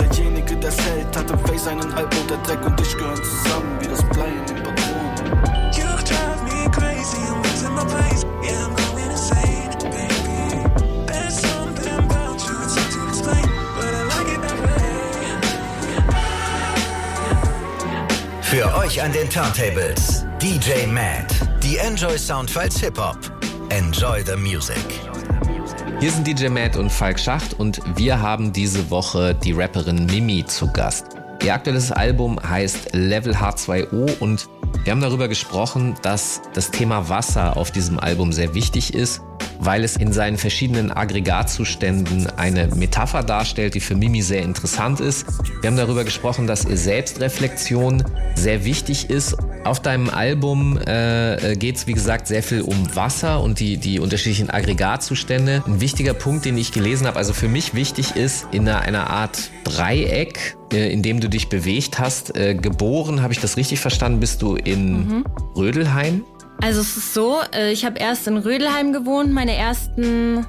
Der 0.62 0.72
Held, 0.72 1.16
hat 1.16 1.30
im 1.30 1.38
Face 1.46 1.68
einen 1.68 1.94
Halb 1.94 2.12
unter 2.20 2.36
Dreck 2.38 2.64
und 2.66 2.80
ich 2.80 2.92
gehören 2.96 3.22
zusammen 3.22 3.78
wie 3.80 3.86
das 3.86 4.02
Blei 4.10 4.26
in 4.28 4.44
den 4.46 4.62
Patronen. 4.64 5.72
You 5.72 5.86
drive 6.04 6.42
me 6.44 6.68
crazy, 6.70 7.16
I'm 7.16 7.40
losing 7.44 7.74
my 7.74 7.84
place. 7.84 8.24
Yeah, 8.42 8.66
I'm 8.66 8.74
going 8.74 9.10
insane, 9.10 9.70
baby. 9.84 10.64
There's 11.06 11.38
something 11.40 11.98
about 11.98 12.42
you, 12.44 12.56
it's 12.64 12.74
hard 12.76 12.90
to 12.92 12.98
explain, 13.08 13.48
but 13.76 13.94
I 13.94 14.02
like 14.02 14.28
it 14.34 14.40
that 14.42 14.58
way. 14.62 14.88
Für 18.42 18.74
euch 18.78 19.00
an 19.00 19.12
den 19.12 19.30
Turntables 19.30 20.24
DJ 20.40 20.86
Matt. 20.88 21.32
Die 21.62 21.76
Enjoy 21.76 22.18
Soundfiles 22.18 22.78
Hip 22.80 22.98
Hop. 22.98 23.18
Enjoy 23.70 24.24
the 24.24 24.36
music. 24.36 25.07
Hier 26.00 26.12
sind 26.12 26.28
DJ 26.28 26.46
Matt 26.46 26.76
und 26.76 26.90
Falk 26.92 27.18
Schacht 27.18 27.58
und 27.58 27.80
wir 27.96 28.22
haben 28.22 28.52
diese 28.52 28.88
Woche 28.88 29.34
die 29.34 29.50
Rapperin 29.50 30.06
Mimi 30.06 30.44
zu 30.46 30.72
Gast. 30.72 31.16
Ihr 31.42 31.52
aktuelles 31.52 31.90
Album 31.90 32.38
heißt 32.40 32.90
Level 32.92 33.34
H2O 33.34 34.20
und 34.20 34.48
wir 34.84 34.92
haben 34.92 35.00
darüber 35.00 35.26
gesprochen, 35.26 35.96
dass 36.02 36.40
das 36.54 36.70
Thema 36.70 37.08
Wasser 37.08 37.56
auf 37.56 37.72
diesem 37.72 37.98
Album 37.98 38.30
sehr 38.32 38.54
wichtig 38.54 38.94
ist, 38.94 39.22
weil 39.58 39.84
es 39.84 39.96
in 39.96 40.12
seinen 40.12 40.38
verschiedenen 40.38 40.90
Aggregatzuständen 40.90 42.28
eine 42.36 42.68
Metapher 42.74 43.22
darstellt, 43.22 43.74
die 43.74 43.80
für 43.80 43.94
Mimi 43.94 44.22
sehr 44.22 44.42
interessant 44.42 45.00
ist. 45.00 45.26
Wir 45.60 45.70
haben 45.70 45.76
darüber 45.76 46.04
gesprochen, 46.04 46.46
dass 46.46 46.64
ihr 46.64 46.76
Selbstreflexion 46.76 48.04
sehr 48.34 48.64
wichtig 48.64 49.10
ist. 49.10 49.36
Auf 49.64 49.80
deinem 49.80 50.08
Album 50.08 50.78
äh, 50.78 51.56
geht 51.56 51.76
es, 51.76 51.86
wie 51.86 51.92
gesagt, 51.92 52.28
sehr 52.28 52.42
viel 52.42 52.62
um 52.62 52.94
Wasser 52.94 53.42
und 53.42 53.60
die, 53.60 53.76
die 53.76 53.98
unterschiedlichen 54.00 54.50
Aggregatzustände. 54.50 55.62
Ein 55.66 55.80
wichtiger 55.80 56.14
Punkt, 56.14 56.44
den 56.44 56.56
ich 56.56 56.72
gelesen 56.72 57.06
habe, 57.06 57.18
also 57.18 57.32
für 57.32 57.48
mich 57.48 57.74
wichtig 57.74 58.16
ist, 58.16 58.46
in 58.52 58.68
einer, 58.68 58.80
einer 58.80 59.10
Art 59.10 59.50
Dreieck, 59.64 60.56
äh, 60.72 60.92
in 60.92 61.02
dem 61.02 61.20
du 61.20 61.28
dich 61.28 61.48
bewegt 61.48 61.98
hast. 61.98 62.36
Äh, 62.36 62.54
geboren, 62.54 63.22
habe 63.22 63.32
ich 63.32 63.40
das 63.40 63.56
richtig 63.56 63.80
verstanden, 63.80 64.20
bist 64.20 64.42
du 64.42 64.54
in 64.56 65.24
Rödelheim? 65.56 66.24
Also 66.60 66.80
es 66.80 66.96
ist 66.96 67.14
so, 67.14 67.38
äh, 67.54 67.72
ich 67.72 67.84
habe 67.84 67.98
erst 67.98 68.26
in 68.26 68.36
Rödelheim 68.36 68.92
gewohnt, 68.92 69.32
meine 69.32 69.54
ersten 69.54 70.46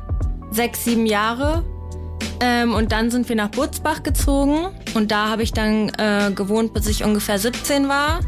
sechs, 0.51 0.83
sieben 0.83 1.05
Jahre. 1.05 1.63
Ähm, 2.41 2.73
und 2.73 2.91
dann 2.91 3.11
sind 3.11 3.29
wir 3.29 3.35
nach 3.35 3.49
Butzbach 3.49 4.01
gezogen. 4.01 4.69
Und 4.95 5.11
da 5.11 5.29
habe 5.29 5.43
ich 5.43 5.53
dann 5.53 5.89
äh, 5.97 6.31
gewohnt, 6.33 6.73
bis 6.73 6.87
ich 6.87 7.03
ungefähr 7.03 7.37
17 7.37 7.87
war. 7.89 8.21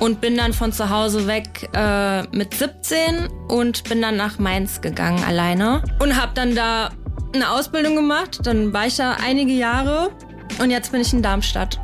Und 0.00 0.20
bin 0.20 0.36
dann 0.36 0.52
von 0.52 0.72
zu 0.72 0.90
Hause 0.90 1.26
weg 1.26 1.68
äh, 1.72 2.22
mit 2.36 2.54
17 2.54 3.28
und 3.48 3.84
bin 3.88 4.00
dann 4.02 4.16
nach 4.16 4.38
Mainz 4.38 4.80
gegangen 4.80 5.22
alleine. 5.24 5.82
Und 6.00 6.20
habe 6.20 6.32
dann 6.34 6.54
da 6.54 6.90
eine 7.34 7.50
Ausbildung 7.50 7.96
gemacht. 7.96 8.40
Dann 8.44 8.72
war 8.72 8.86
ich 8.86 8.96
da 8.96 9.16
einige 9.24 9.52
Jahre. 9.52 10.10
Und 10.60 10.70
jetzt 10.70 10.92
bin 10.92 11.00
ich 11.00 11.12
in 11.12 11.22
Darmstadt. 11.22 11.80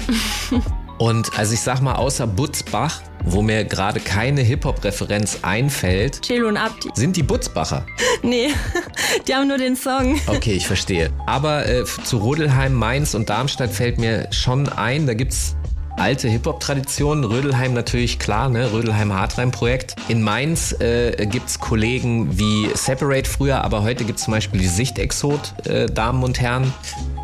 Und 0.99 1.37
also 1.37 1.55
ich 1.55 1.61
sag 1.61 1.81
mal, 1.81 1.97
außer 1.97 2.27
Butzbach, 2.27 3.01
wo 3.25 3.43
mir 3.43 3.64
gerade 3.64 4.01
keine 4.01 4.43
Hip-Hop-Referenz 4.43 5.39
einfällt, 5.43 6.22
Chelo 6.22 6.49
und 6.49 6.57
Abdi. 6.57 6.91
sind 6.95 7.16
die 7.16 7.22
Butzbacher. 7.22 7.87
Nee, 8.22 8.49
die 9.29 9.35
haben 9.35 9.49
nur 9.49 9.59
den 9.59 9.77
Song. 9.77 10.20
Okay, 10.27 10.53
ich 10.53 10.66
verstehe. 10.66 11.11
Aber 11.27 11.66
äh, 11.66 11.85
zu 11.85 12.18
Rodelheim, 12.18 12.75
Mainz 12.75 13.14
und 13.14 13.29
Darmstadt 13.29 13.70
fällt 13.70 13.99
mir 13.99 14.29
schon 14.31 14.68
ein, 14.68 15.07
da 15.07 15.14
gibt's 15.14 15.57
alte 15.97 16.28
Hip-Hop-Traditionen. 16.28 17.24
Rödelheim 17.24 17.74
natürlich, 17.74 18.18
klar, 18.18 18.49
ne? 18.49 18.72
Rödelheim-Hartreim-Projekt. 18.72 19.97
In 20.09 20.22
Mainz 20.22 20.72
äh, 20.80 21.26
gibt's 21.26 21.61
Kollegen 21.61 22.38
wie 22.38 22.68
Separate 22.74 23.28
früher, 23.28 23.62
aber 23.62 23.82
heute 23.82 24.05
gibt's 24.05 24.24
zum 24.24 24.32
Beispiel 24.32 24.61
die 24.61 24.66
Sichtexot, 24.66 25.66
äh, 25.66 25.86
Damen 25.86 26.22
und 26.22 26.40
Herren. 26.40 26.72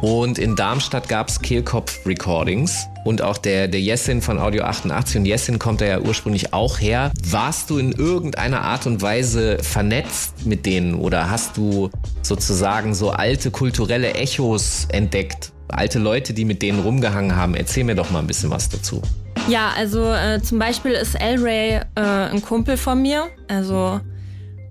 Und 0.01 0.39
in 0.39 0.57
Darmstadt 0.57 1.09
gab's 1.09 1.41
Kehlkopf 1.41 2.07
Recordings 2.07 2.87
und 3.05 3.23
auch 3.23 3.39
der, 3.39 3.69
der 3.69 3.81
Jessin 3.81 4.23
von 4.23 4.39
Audio 4.39 4.65
88 4.65 5.17
und 5.17 5.27
Jessin 5.27 5.59
kommt 5.59 5.81
da 5.81 5.87
ja 5.87 6.01
ursprünglich 6.01 6.53
auch 6.53 6.79
her. 6.81 7.13
Warst 7.25 7.71
du 7.71 7.79
in 7.79 7.93
irgendeiner 7.93 8.63
Art 8.63 8.87
und 8.87 9.03
Weise 9.03 9.59
vernetzt 9.63 10.47
mit 10.47 10.67
denen 10.67 10.95
oder 10.95 11.31
hast 11.31 11.57
du 11.57 11.91
sozusagen 12.31 12.95
so 12.95 13.11
alte 13.11 13.51
kulturelle 13.51 14.15
Echos 14.15 14.87
entdeckt? 14.91 15.53
Alte 15.69 15.99
Leute, 15.99 16.33
die 16.33 16.45
mit 16.45 16.63
denen 16.63 16.81
rumgehangen 16.81 17.35
haben. 17.35 17.55
Erzähl 17.55 17.85
mir 17.85 17.97
doch 17.97 18.11
mal 18.11 18.21
ein 18.21 18.27
bisschen 18.29 18.51
was 18.51 18.69
dazu. 18.69 19.03
Ja, 19.49 19.71
also 19.77 20.13
äh, 20.13 20.41
zum 20.41 20.61
Beispiel 20.61 20.93
ist 20.93 21.17
El 21.17 21.43
Ray 21.43 21.81
äh, 21.97 22.01
ein 22.01 22.41
Kumpel 22.41 22.77
von 22.77 23.03
mir. 23.03 23.27
Also 23.49 24.01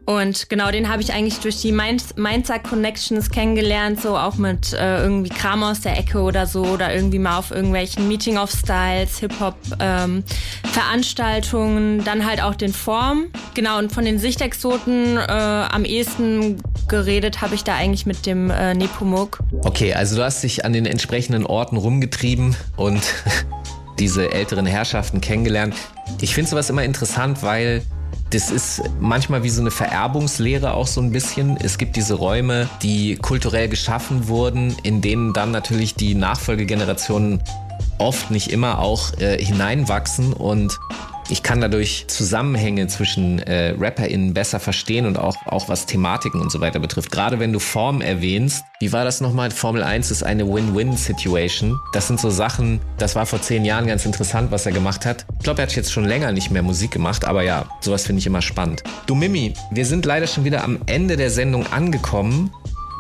und 0.09 0.49
genau, 0.49 0.71
den 0.71 0.89
habe 0.89 1.03
ich 1.03 1.13
eigentlich 1.13 1.37
durch 1.37 1.61
die 1.61 1.71
Mainz, 1.71 2.15
Mainzer 2.15 2.57
Connections 2.57 3.29
kennengelernt, 3.29 4.01
so 4.01 4.17
auch 4.17 4.37
mit 4.37 4.73
äh, 4.73 5.03
irgendwie 5.03 5.29
Kram 5.29 5.61
aus 5.61 5.81
der 5.81 5.99
Ecke 5.99 6.21
oder 6.21 6.47
so 6.47 6.63
oder 6.63 6.91
irgendwie 6.91 7.19
mal 7.19 7.37
auf 7.37 7.51
irgendwelchen 7.51 8.07
Meeting 8.07 8.39
of 8.39 8.49
Styles, 8.49 9.19
Hip-Hop 9.19 9.53
ähm, 9.79 10.23
dann 12.03 12.25
halt 12.25 12.41
auch 12.41 12.55
den 12.55 12.73
Form. 12.73 13.25
Genau, 13.53 13.77
und 13.77 13.91
von 13.91 14.03
den 14.03 14.17
Sichtexoten 14.17 15.17
äh, 15.17 15.21
am 15.21 15.85
ehesten 15.85 16.59
geredet 16.87 17.41
habe 17.41 17.53
ich 17.53 17.63
da 17.63 17.75
eigentlich 17.75 18.07
mit 18.07 18.25
dem 18.25 18.49
äh, 18.49 18.73
Nepomuk. 18.73 19.43
Okay, 19.63 19.93
also 19.93 20.15
du 20.15 20.23
hast 20.23 20.41
dich 20.41 20.65
an 20.65 20.73
den 20.73 20.87
entsprechenden 20.87 21.45
Orten 21.45 21.77
rumgetrieben 21.77 22.55
und 22.77 23.03
diese 23.99 24.31
älteren 24.31 24.65
Herrschaften 24.65 25.21
kennengelernt. 25.21 25.75
Ich 26.19 26.33
finde 26.33 26.49
sowas 26.49 26.71
immer 26.71 26.83
interessant, 26.83 27.43
weil 27.43 27.83
das 28.31 28.51
ist 28.51 28.83
manchmal 28.99 29.43
wie 29.43 29.49
so 29.49 29.61
eine 29.61 29.71
Vererbungslehre 29.71 30.73
auch 30.73 30.87
so 30.87 31.01
ein 31.01 31.11
bisschen. 31.11 31.57
Es 31.57 31.77
gibt 31.77 31.95
diese 31.95 32.13
Räume, 32.13 32.69
die 32.83 33.15
kulturell 33.15 33.69
geschaffen 33.69 34.27
wurden, 34.27 34.75
in 34.83 35.01
denen 35.01 35.33
dann 35.33 35.51
natürlich 35.51 35.95
die 35.95 36.13
Nachfolgegenerationen 36.13 37.41
oft 37.97 38.31
nicht 38.31 38.51
immer 38.51 38.79
auch 38.79 39.13
äh, 39.17 39.43
hineinwachsen 39.43 40.33
und 40.33 40.79
ich 41.29 41.43
kann 41.43 41.61
dadurch 41.61 42.05
Zusammenhänge 42.07 42.87
zwischen 42.87 43.39
äh, 43.39 43.75
RapperInnen 43.79 44.33
besser 44.33 44.59
verstehen 44.59 45.05
und 45.05 45.17
auch, 45.17 45.35
auch 45.45 45.69
was 45.69 45.85
Thematiken 45.85 46.41
und 46.41 46.51
so 46.51 46.59
weiter 46.59 46.79
betrifft. 46.79 47.11
Gerade 47.11 47.39
wenn 47.39 47.53
du 47.53 47.59
Form 47.59 48.01
erwähnst, 48.01 48.63
wie 48.79 48.91
war 48.91 49.03
das 49.03 49.21
nochmal? 49.21 49.51
Formel 49.51 49.83
1 49.83 50.11
ist 50.11 50.23
eine 50.23 50.47
Win-Win-Situation. 50.47 51.79
Das 51.93 52.07
sind 52.07 52.19
so 52.19 52.29
Sachen, 52.29 52.79
das 52.97 53.15
war 53.15 53.25
vor 53.25 53.41
zehn 53.41 53.65
Jahren 53.65 53.87
ganz 53.87 54.05
interessant, 54.05 54.51
was 54.51 54.65
er 54.65 54.71
gemacht 54.71 55.05
hat. 55.05 55.25
Ich 55.37 55.43
glaube, 55.43 55.61
er 55.61 55.67
hat 55.67 55.75
jetzt 55.75 55.91
schon 55.91 56.05
länger 56.05 56.31
nicht 56.31 56.49
mehr 56.51 56.63
Musik 56.63 56.91
gemacht, 56.91 57.25
aber 57.25 57.43
ja, 57.43 57.65
sowas 57.81 58.05
finde 58.05 58.19
ich 58.19 58.27
immer 58.27 58.41
spannend. 58.41 58.83
Du 59.05 59.15
Mimi, 59.15 59.53
wir 59.71 59.85
sind 59.85 60.05
leider 60.05 60.27
schon 60.27 60.45
wieder 60.45 60.63
am 60.63 60.79
Ende 60.87 61.17
der 61.17 61.29
Sendung 61.29 61.67
angekommen. 61.67 62.51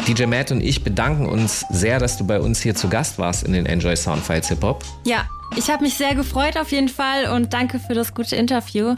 DJ 0.07 0.25
Matt 0.25 0.51
und 0.51 0.61
ich 0.61 0.83
bedanken 0.83 1.25
uns 1.25 1.65
sehr, 1.69 1.99
dass 1.99 2.17
du 2.17 2.25
bei 2.25 2.39
uns 2.39 2.61
hier 2.61 2.75
zu 2.75 2.89
Gast 2.89 3.19
warst 3.19 3.43
in 3.43 3.53
den 3.53 3.65
Enjoy 3.65 3.95
Soundfiles 3.95 4.47
Hip 4.49 4.63
Hop. 4.63 4.83
Ja, 5.05 5.27
ich 5.55 5.69
habe 5.69 5.83
mich 5.83 5.95
sehr 5.95 6.15
gefreut 6.15 6.57
auf 6.57 6.71
jeden 6.71 6.89
Fall 6.89 7.25
und 7.33 7.53
danke 7.53 7.79
für 7.79 7.93
das 7.93 8.13
gute 8.13 8.35
Interview. 8.35 8.95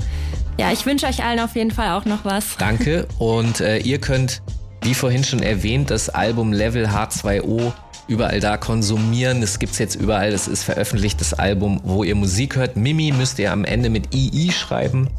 Ja, 0.58 0.72
ich 0.72 0.86
wünsche 0.86 1.08
euch 1.08 1.24
allen 1.24 1.40
auf 1.40 1.56
jeden 1.56 1.72
Fall 1.72 1.92
auch 1.92 2.06
noch 2.06 2.24
was. 2.24 2.58
Danke 2.58 3.08
und 3.20 3.62
äh, 3.62 3.78
ihr 3.80 4.00
könnt, 4.00 4.42
wie 4.84 4.94
vorhin 4.94 5.24
schon 5.24 5.42
erwähnt, 5.42 5.92
das 5.92 6.10
Album 6.10 6.54
Level 6.54 6.88
H2O 6.88 7.74
überall 8.08 8.40
da 8.40 8.58
konsumieren. 8.58 9.42
Das 9.42 9.58
gibt's 9.60 9.80
jetzt 9.80 9.96
überall. 9.96 10.32
Das 10.32 10.48
ist 10.48 10.64
veröffentlicht, 10.64 11.20
das 11.22 11.34
Album, 11.34 11.80
wo 11.84 12.04
ihr 12.04 12.16
Musik 12.16 12.58
hört. 12.58 12.76
Mimi 12.76 13.12
müsst 13.12 13.40
ihr 13.40 13.52
am 13.52 13.64
Ende 13.64 13.90
mit 13.90 14.14
II 14.14 14.52
schreiben 14.52 15.10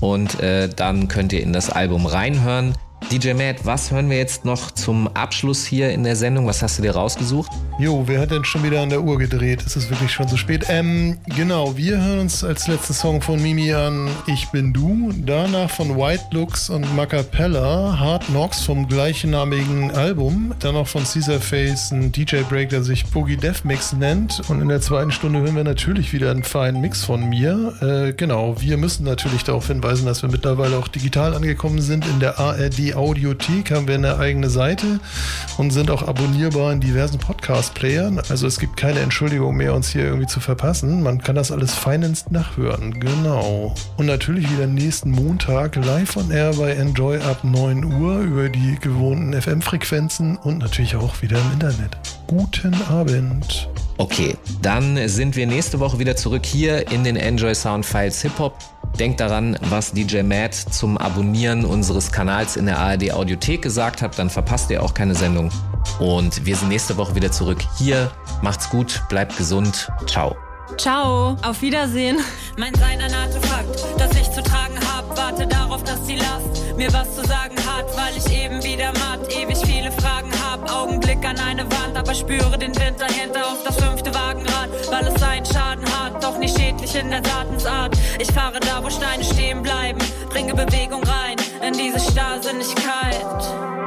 und 0.00 0.40
äh, 0.40 0.68
dann 0.68 1.08
könnt 1.08 1.32
ihr 1.32 1.42
in 1.42 1.52
das 1.52 1.70
Album 1.70 2.06
reinhören. 2.06 2.74
DJ 3.08 3.32
Matt, 3.32 3.64
was 3.64 3.90
hören 3.90 4.08
wir 4.08 4.18
jetzt 4.18 4.44
noch 4.44 4.70
zum 4.70 5.08
Abschluss 5.08 5.64
hier 5.64 5.90
in 5.90 6.04
der 6.04 6.14
Sendung? 6.14 6.46
Was 6.46 6.62
hast 6.62 6.78
du 6.78 6.82
dir 6.82 6.92
rausgesucht? 6.92 7.50
Jo, 7.78 8.04
wer 8.06 8.20
hat 8.20 8.30
denn 8.30 8.44
schon 8.44 8.62
wieder 8.62 8.82
an 8.82 8.90
der 8.90 9.02
Uhr 9.02 9.18
gedreht? 9.18 9.64
Es 9.66 9.74
ist 9.74 9.90
wirklich 9.90 10.12
schon 10.12 10.28
zu 10.28 10.36
spät. 10.36 10.66
Ähm, 10.68 11.18
genau, 11.34 11.76
wir 11.76 12.00
hören 12.00 12.20
uns 12.20 12.44
als 12.44 12.68
letzten 12.68 12.92
Song 12.92 13.20
von 13.22 13.42
Mimi 13.42 13.72
an 13.72 14.08
Ich 14.26 14.48
bin 14.48 14.72
du. 14.72 15.12
Danach 15.26 15.70
von 15.70 15.96
White 15.96 16.24
Looks 16.30 16.70
und 16.70 16.94
Macapella 16.94 17.98
Hard 17.98 18.26
Knocks 18.26 18.62
vom 18.62 18.86
gleichnamigen 18.86 19.90
Album. 19.92 20.54
Dann 20.60 20.74
noch 20.74 20.86
von 20.86 21.02
Caesar 21.02 21.40
Face 21.40 21.90
ein 21.90 22.12
DJ 22.12 22.42
Break, 22.48 22.68
der 22.68 22.84
sich 22.84 23.06
Boogie 23.06 23.38
Death 23.38 23.64
Mix 23.64 23.92
nennt. 23.92 24.42
Und 24.48 24.60
in 24.60 24.68
der 24.68 24.82
zweiten 24.82 25.10
Stunde 25.10 25.40
hören 25.40 25.56
wir 25.56 25.64
natürlich 25.64 26.12
wieder 26.12 26.30
einen 26.30 26.44
feinen 26.44 26.80
Mix 26.80 27.04
von 27.04 27.28
mir. 27.28 27.72
Äh, 27.80 28.12
genau, 28.12 28.60
wir 28.60 28.76
müssen 28.76 29.04
natürlich 29.04 29.42
darauf 29.42 29.66
hinweisen, 29.66 30.06
dass 30.06 30.22
wir 30.22 30.30
mittlerweile 30.30 30.76
auch 30.76 30.88
digital 30.88 31.34
angekommen 31.34 31.80
sind. 31.80 32.06
In 32.06 32.20
der 32.20 32.38
ARD 32.38 32.89
Audiothek 32.94 33.70
haben 33.70 33.88
wir 33.88 33.94
eine 33.94 34.18
eigene 34.18 34.50
Seite 34.50 35.00
und 35.58 35.70
sind 35.70 35.90
auch 35.90 36.02
abonnierbar 36.02 36.72
in 36.72 36.80
diversen 36.80 37.18
Podcast-Playern. 37.18 38.20
Also 38.28 38.46
es 38.46 38.58
gibt 38.58 38.76
keine 38.76 39.00
Entschuldigung 39.00 39.56
mehr, 39.56 39.74
uns 39.74 39.90
hier 39.90 40.04
irgendwie 40.04 40.26
zu 40.26 40.40
verpassen. 40.40 41.02
Man 41.02 41.22
kann 41.22 41.36
das 41.36 41.52
alles 41.52 41.74
feinst 41.74 42.30
nachhören. 42.30 42.98
Genau. 43.00 43.74
Und 43.96 44.06
natürlich 44.06 44.50
wieder 44.50 44.66
nächsten 44.66 45.10
Montag 45.10 45.76
live 45.76 46.16
on 46.16 46.30
air 46.30 46.52
bei 46.54 46.72
Enjoy 46.72 47.18
ab 47.18 47.44
9 47.44 47.84
Uhr 47.84 48.20
über 48.20 48.48
die 48.48 48.76
gewohnten 48.80 49.40
FM-Frequenzen 49.40 50.36
und 50.36 50.58
natürlich 50.58 50.96
auch 50.96 51.22
wieder 51.22 51.38
im 51.38 51.52
Internet. 51.52 51.96
Guten 52.26 52.74
Abend. 52.88 53.68
Okay, 53.98 54.34
dann 54.62 55.08
sind 55.08 55.36
wir 55.36 55.46
nächste 55.46 55.78
Woche 55.78 55.98
wieder 55.98 56.16
zurück 56.16 56.46
hier 56.46 56.90
in 56.90 57.04
den 57.04 57.16
Enjoy 57.16 57.54
Sound 57.54 57.84
Files 57.84 58.22
Hip 58.22 58.38
Hop. 58.38 58.54
Denkt 58.98 59.20
daran, 59.20 59.56
was 59.62 59.92
DJ 59.92 60.22
Matt 60.22 60.54
zum 60.54 60.98
Abonnieren 60.98 61.64
unseres 61.64 62.12
Kanals 62.12 62.56
in 62.56 62.66
der 62.66 62.78
ARD 62.78 63.12
Audiothek 63.12 63.62
gesagt 63.62 64.02
hat, 64.02 64.18
dann 64.18 64.28
verpasst 64.28 64.70
ihr 64.70 64.82
auch 64.82 64.94
keine 64.94 65.14
Sendung. 65.14 65.50
Und 65.98 66.44
wir 66.44 66.56
sind 66.56 66.68
nächste 66.68 66.96
Woche 66.96 67.14
wieder 67.14 67.32
zurück 67.32 67.60
hier. 67.78 68.10
Macht's 68.42 68.68
gut, 68.68 69.02
bleibt 69.08 69.36
gesund. 69.36 69.90
Ciao. 70.06 70.36
Ciao, 70.76 71.36
auf 71.42 71.60
Wiedersehen. 71.62 72.18
Mein 72.56 72.74
Sein 72.74 73.00
ein 73.00 73.12
Artefakt, 73.14 73.84
das 73.98 74.10
ich 74.16 74.30
zu 74.30 74.42
tragen 74.42 74.78
hab. 74.92 75.16
Warte 75.16 75.46
darauf, 75.46 75.82
dass 75.84 76.02
die 76.04 76.16
Last 76.16 76.76
mir 76.76 76.92
was 76.92 77.14
zu 77.14 77.26
sagen 77.26 77.56
hat, 77.66 77.86
weil 77.96 78.16
ich 78.16 78.32
eben 78.32 78.62
wieder 78.62 78.92
matt, 78.92 79.32
ewig 79.34 79.58
viele 79.58 79.92
Fragen 79.92 80.30
hab. 80.42 80.72
Augenblick 80.72 81.24
an 81.24 81.38
eine 81.38 81.64
Wand, 81.64 81.96
aber 81.96 82.14
spüre 82.14 82.58
den 82.58 82.74
Wind 82.76 83.00
dahinter 83.00 83.46
auf 83.46 83.62
das 83.64 83.76
fünfte 83.76 84.14
Wagenrad, 84.14 84.70
weil 84.90 85.06
es 85.06 85.20
seinen 85.20 85.46
Schaden 85.46 85.84
hat, 85.98 86.22
doch 86.22 86.38
nicht 86.38 86.56
schädlich 86.56 86.94
in 86.94 87.10
der 87.10 87.22
Satensart. 87.24 87.96
Ich 88.18 88.30
fahre 88.32 88.60
da, 88.60 88.82
wo 88.82 88.90
Steine 88.90 89.24
stehen 89.24 89.62
bleiben, 89.62 90.00
bringe 90.28 90.54
Bewegung 90.54 91.02
rein 91.04 91.36
in 91.66 91.74
diese 91.74 92.00
Starrsinnigkeit. 92.00 93.79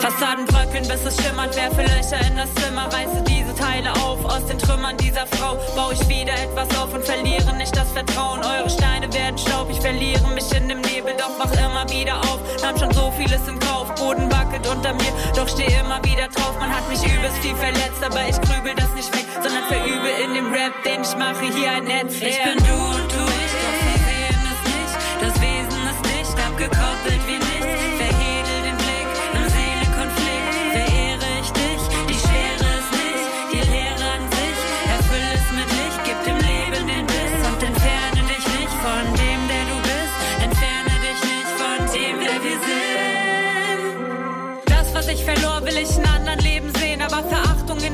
Fassaden 0.00 0.46
bröckeln, 0.46 0.86
bis 0.88 1.04
es 1.04 1.16
schimmert, 1.22 1.56
werfe 1.56 1.82
Löcher 1.82 2.20
in 2.26 2.36
das 2.36 2.52
Zimmer, 2.54 2.84
reiße 2.92 3.22
diese 3.28 3.54
Teile 3.54 3.92
auf. 3.94 4.24
Aus 4.24 4.44
den 4.46 4.58
Trümmern 4.58 4.96
dieser 4.98 5.26
Frau 5.26 5.56
baue 5.74 5.94
ich 5.94 6.08
wieder 6.08 6.32
etwas 6.34 6.68
auf 6.78 6.92
und 6.92 7.04
verliere 7.04 7.54
nicht 7.56 7.76
das 7.76 7.90
Vertrauen. 7.92 8.40
Eure 8.44 8.68
Steine 8.70 9.12
werden 9.12 9.38
Staub, 9.38 9.68
ich 9.70 9.80
verliere 9.80 10.26
mich 10.34 10.50
in 10.54 10.68
dem 10.68 10.80
Nebel, 10.80 11.14
doch 11.16 11.30
mach 11.38 11.52
immer 11.52 11.88
wieder 11.90 12.18
auf. 12.20 12.40
Nahm 12.62 12.78
schon 12.78 12.92
so 12.92 13.12
vieles 13.16 13.46
im 13.48 13.58
Kauf, 13.58 13.94
Boden 13.94 14.30
wackelt 14.30 14.66
unter 14.66 14.92
mir, 14.94 15.12
doch 15.34 15.48
steh 15.48 15.72
immer 15.80 16.02
wieder 16.04 16.28
drauf. 16.28 16.54
Man 16.58 16.70
hat 16.70 16.88
mich 16.88 17.02
übelst 17.02 17.38
viel 17.38 17.56
verletzt, 17.56 18.02
aber 18.04 18.20
ich 18.28 18.40
grübel 18.40 18.74
das 18.76 18.92
nicht 18.94 19.14
weg, 19.16 19.26
sondern 19.42 19.64
verübe 19.64 20.08
in 20.24 20.34
dem 20.34 20.52
Rap, 20.52 20.72
den 20.84 21.02
ich 21.02 21.16
mache, 21.16 21.44
hier 21.54 21.70
ein 21.70 21.84
Netz. 21.84 22.14
Ich 22.20 22.42
bin 22.42 22.58
du 22.58 23.05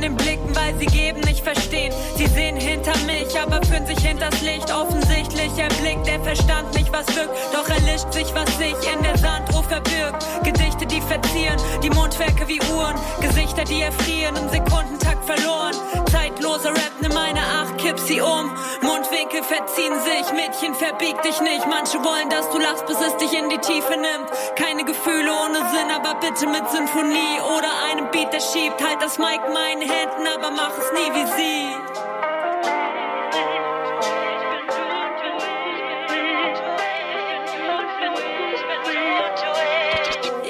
den 0.03 0.17
Blicken, 0.17 0.55
weil 0.57 0.77
sie 0.79 0.87
geben, 0.87 1.21
nicht 1.43 1.59
verstehen. 1.59 1.93
Sie 2.17 2.27
sehen 2.27 2.57
hinter 2.57 2.97
mich, 3.07 3.39
aber 3.39 3.65
führen 3.67 3.87
sich 3.87 3.99
hinters 3.99 4.41
Licht. 4.43 4.73
Offensichtlich 4.73 5.57
erblickt 5.59 6.07
der 6.07 6.21
Verstand 6.21 6.75
nicht, 6.75 6.93
was 6.93 7.07
wirkt, 7.17 7.35
doch 7.53 7.69
erlischt 7.69 8.13
sich, 8.13 8.33
was 8.35 8.49
sich 8.59 8.77
in 8.93 9.03
der 9.03 9.17
Sanduhr 9.19 9.63
verbirgt. 9.65 10.27
Gedichte, 10.45 10.87
die 10.87 11.01
verzieren, 11.01 11.57
die 11.83 11.91
Mundwerke 11.91 12.47
wie 12.49 12.61
Uhren, 12.75 12.95
Gesichter, 13.21 13.65
die 13.65 13.83
erfrieren, 13.83 14.37
im 14.37 14.49
Sekundentakt 14.49 15.25
verloren. 15.25 15.75
Zeitlose 16.11 16.69
Rap, 16.69 16.93
nimm 17.01 17.15
meine 17.15 17.41
Acht, 17.41 17.79
kipp 17.79 17.99
sie 17.99 18.21
um. 18.21 18.51
Mundwinkel 18.83 19.43
verziehen 19.43 19.95
sich, 20.05 20.33
Mädchen, 20.33 20.75
verbieg 20.75 21.21
dich 21.23 21.41
nicht. 21.41 21.67
Manche 21.69 21.99
wollen, 22.05 22.29
dass 22.31 22.51
du 22.51 22.59
lachst, 22.59 22.87
bis 22.87 22.99
es 23.01 23.17
dich 23.17 23.33
in 23.33 23.49
die 23.49 23.59
Tiefe 23.59 23.97
nimmt. 23.97 24.29
Keine 24.57 24.85
Gefühle 24.85 25.33
ohne 25.33 25.59
Sinn, 25.71 25.91
aber 25.95 26.21
bitte 26.21 26.47
mit 26.47 26.69
Symphonie 26.71 27.41
oder 27.57 27.71
einem 27.91 28.11
Beat, 28.11 28.33
der 28.33 28.41
schiebt. 28.41 28.83
Halt 28.83 29.01
das 29.01 29.19
Mic 29.19 29.41
in 29.47 29.53
meinen 29.53 29.83
Händen, 29.83 30.27
aber 30.27 30.51
mach 30.51 30.73
es 30.77 30.93
nie 30.93 31.11
wie 31.15 31.32
sie. 31.37 31.69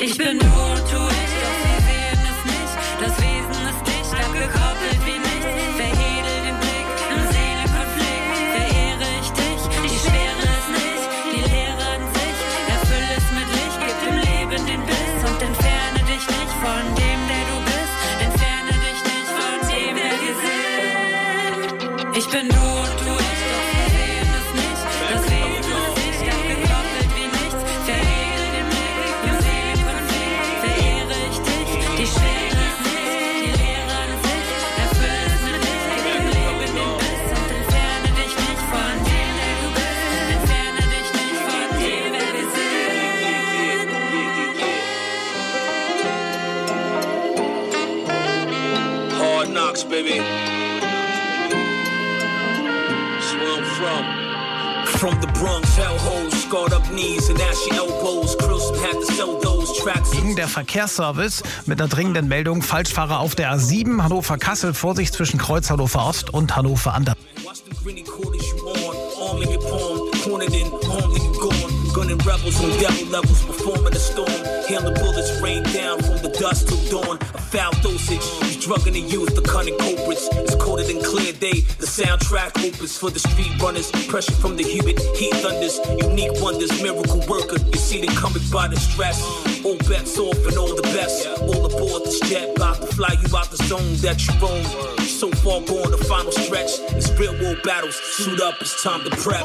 Ich 0.01 0.19
bin 0.19 0.39
du 0.39 0.72
Gegen 60.13 60.37
der 60.37 60.47
Verkehrsservice 60.47 61.43
mit 61.67 61.81
einer 61.81 61.89
dringenden 61.89 62.29
Meldung. 62.29 62.63
Falschfahrer 62.63 63.19
auf 63.19 63.35
der 63.35 63.53
A7 63.53 64.03
Hannover-Kassel. 64.03 64.73
Vorsicht 64.73 65.15
zwischen 65.15 65.39
Kreuz 65.39 65.69
Hannover 65.69 66.07
Ost 66.07 66.31
und 66.31 66.55
Hannover 66.55 66.95
Ander. 66.95 67.17
You 71.43 71.59
you. 71.59 71.73
Gunning 71.93 72.17
rebels 72.25 72.59
on 72.59 72.71
devil 72.81 73.07
levels, 73.11 73.45
performing 73.45 73.93
a 73.93 73.99
storm. 73.99 74.31
Handling 74.67 74.95
bullets 74.95 75.31
rain 75.43 75.63
down 75.75 76.01
from 76.01 76.23
the 76.23 76.35
dust 76.41 76.67
till 76.67 76.81
dawn. 76.89 77.19
A 77.35 77.39
foul 77.39 77.71
dosage, 77.83 78.25
he's 78.41 78.65
drugging 78.65 78.95
the 78.95 79.01
youth, 79.01 79.35
the 79.35 79.43
cunning 79.43 79.77
culprits. 79.77 80.27
It's 80.33 80.55
coded 80.55 80.89
in 80.89 81.03
clear 81.03 81.35
day, 81.35 81.65
soundtrack 81.93 82.57
opens 82.65 82.97
for 82.97 83.11
the 83.11 83.19
street 83.19 83.53
runners. 83.61 83.91
Pressure 84.09 84.33
from 84.33 84.57
the 84.57 84.63
humid 84.63 84.99
heat 85.15 85.35
thunders, 85.45 85.79
unique 86.01 86.33
wonders, 86.41 86.73
miracle 86.83 87.21
worker. 87.29 87.59
You 87.59 87.79
see 87.79 88.01
them 88.01 88.15
coming 88.17 88.43
by 88.51 88.69
the 88.69 88.77
stress. 88.77 89.21
All 89.63 89.77
bets 89.89 90.19
off 90.19 90.39
and 90.47 90.57
all 90.57 90.75
the 90.75 90.89
best. 90.97 91.29
All 91.43 91.67
aboard 91.67 92.05
this 92.05 92.19
jet, 92.21 92.57
about 92.57 92.81
to 92.81 92.87
fly 92.87 93.15
you 93.21 93.37
out 93.37 93.51
the 93.51 93.59
zone 93.69 93.97
that 94.01 94.17
you 94.25 94.33
roam. 94.41 94.65
So 95.05 95.31
far 95.45 95.61
gone, 95.61 95.91
the 95.91 95.99
final 96.09 96.33
stretch. 96.33 96.81
It's 96.97 97.11
real 97.21 97.35
world 97.43 97.61
battles. 97.63 97.97
Suit 97.97 98.41
up, 98.41 98.55
it's 98.63 98.83
time 98.83 99.05
to 99.05 99.11
prep. 99.11 99.45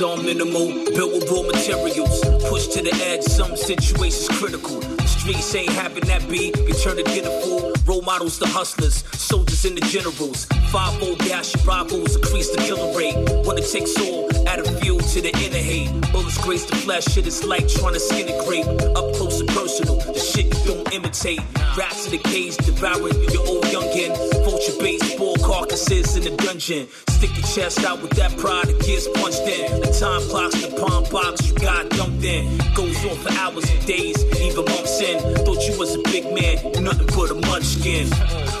Options 0.00 0.02
are 0.02 0.22
minimal, 0.22 0.68
built 0.94 1.12
with 1.12 1.30
raw 1.30 1.42
materials. 1.42 2.20
Pushed 2.48 2.72
to 2.72 2.82
the 2.82 2.94
edge, 3.06 3.22
some 3.22 3.56
situations 3.56 4.28
critical. 4.38 4.80
Streets 5.06 5.54
ain't 5.54 5.70
having 5.70 6.04
that 6.06 6.28
beat, 6.28 6.56
you 6.56 6.74
turn 6.74 6.96
to 6.96 7.02
get 7.02 7.26
a 7.26 7.30
fool. 7.42 7.72
Role 7.86 8.02
models, 8.02 8.38
the 8.38 8.46
hustlers, 8.46 9.04
soldiers 9.16 9.64
and 9.64 9.76
the 9.76 9.80
generals. 9.82 10.46
Five 10.70 11.02
old 11.02 11.18
dash 11.18 11.54
rivals, 11.64 12.16
increase 12.16 12.50
the 12.50 12.58
killer 12.58 12.96
rate. 12.96 13.16
When 13.46 13.58
it 13.58 13.66
takes 13.70 13.96
all, 14.00 14.28
add 14.46 14.60
a 14.60 14.80
fuel 14.80 15.00
to 15.00 15.20
the 15.20 15.32
inner 15.44 15.56
hate. 15.56 15.90
Bullets 16.12 16.38
grace 16.38 16.64
the 16.64 16.76
flesh, 16.76 17.04
shit 17.04 17.26
is 17.26 17.44
like 17.44 17.68
trying 17.68 17.94
to 17.94 18.00
skin 18.00 18.28
a 18.28 18.44
grape. 18.44 18.66
Up 18.96 19.14
close 19.14 19.40
and 19.40 19.48
personal, 19.48 19.96
the 19.96 20.20
shit 20.20 20.46
you 20.46 20.74
don't 20.74 20.92
imitate. 20.92 21.40
Rats 21.76 22.06
in 22.06 22.12
the 22.12 22.18
cage, 22.18 22.56
devouring 22.58 23.18
your 23.32 23.46
old 23.46 23.64
youngin'. 23.64 24.37
Vulture 24.58 24.82
baseball 24.82 25.36
carcasses 25.36 26.16
in 26.16 26.24
the 26.24 26.30
dungeon. 26.42 26.88
Stick 27.10 27.30
your 27.36 27.46
chest 27.46 27.84
out 27.84 28.02
with 28.02 28.10
that 28.12 28.36
pride 28.36 28.66
that 28.66 28.84
gets 28.84 29.06
punched 29.06 29.42
in. 29.42 29.80
The 29.80 29.86
time 29.86 30.20
clocks, 30.28 30.60
the 30.60 30.74
palm 30.76 31.04
box 31.12 31.48
you 31.48 31.54
got 31.54 31.88
dumped 31.90 32.24
in. 32.24 32.58
Goes 32.74 33.04
on 33.04 33.16
for 33.18 33.32
hours 33.34 33.70
and 33.70 33.86
days, 33.86 34.18
even 34.40 34.64
months 34.64 35.00
in. 35.00 35.20
Thought 35.44 35.62
you 35.62 35.78
was 35.78 35.94
a 35.94 36.02
big 36.10 36.24
man, 36.34 36.82
nothing 36.82 37.06
but 37.06 37.30
a 37.30 37.34
munchkin. 37.34 38.10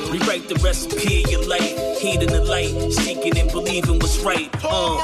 Rewrite 0.08 0.46
the 0.46 0.60
recipe 0.62 1.24
of 1.24 1.30
your 1.32 1.44
life, 1.48 1.98
heat 1.98 2.22
in 2.22 2.28
the 2.28 2.44
light, 2.44 2.92
seeking 2.92 3.36
and 3.36 3.50
believing 3.50 3.98
what's 3.98 4.20
right. 4.20 4.48
Uh. 4.62 5.02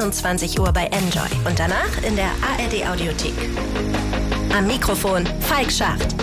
21 0.00 0.58
Uhr 0.58 0.72
bei 0.72 0.86
Enjoy 0.86 1.28
und 1.44 1.58
danach 1.58 2.02
in 2.02 2.16
der 2.16 2.30
ARD 2.40 2.86
Audiothek. 2.88 3.34
Am 4.50 4.66
Mikrofon 4.66 5.26
Falk 5.40 5.70
Schacht. 5.70 6.14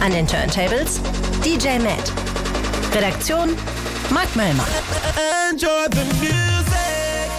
An 0.00 0.10
den 0.10 0.26
Turntables 0.26 1.00
DJ 1.44 1.78
Matt. 1.78 2.12
Redaktion 2.92 3.54
Mark 4.10 4.34
Möllmann. 4.34 4.66
Enjoy 5.48 5.86
the 5.92 6.04
music. 6.18 7.30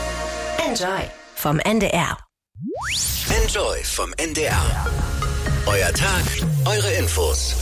Enjoy 0.65 1.01
vom 1.35 1.59
NDR. 1.59 2.17
Enjoy 3.43 3.83
vom 3.83 4.13
NDR. 4.17 4.87
Euer 5.65 5.93
Tag, 5.93 6.23
eure 6.65 6.91
Infos. 6.93 7.58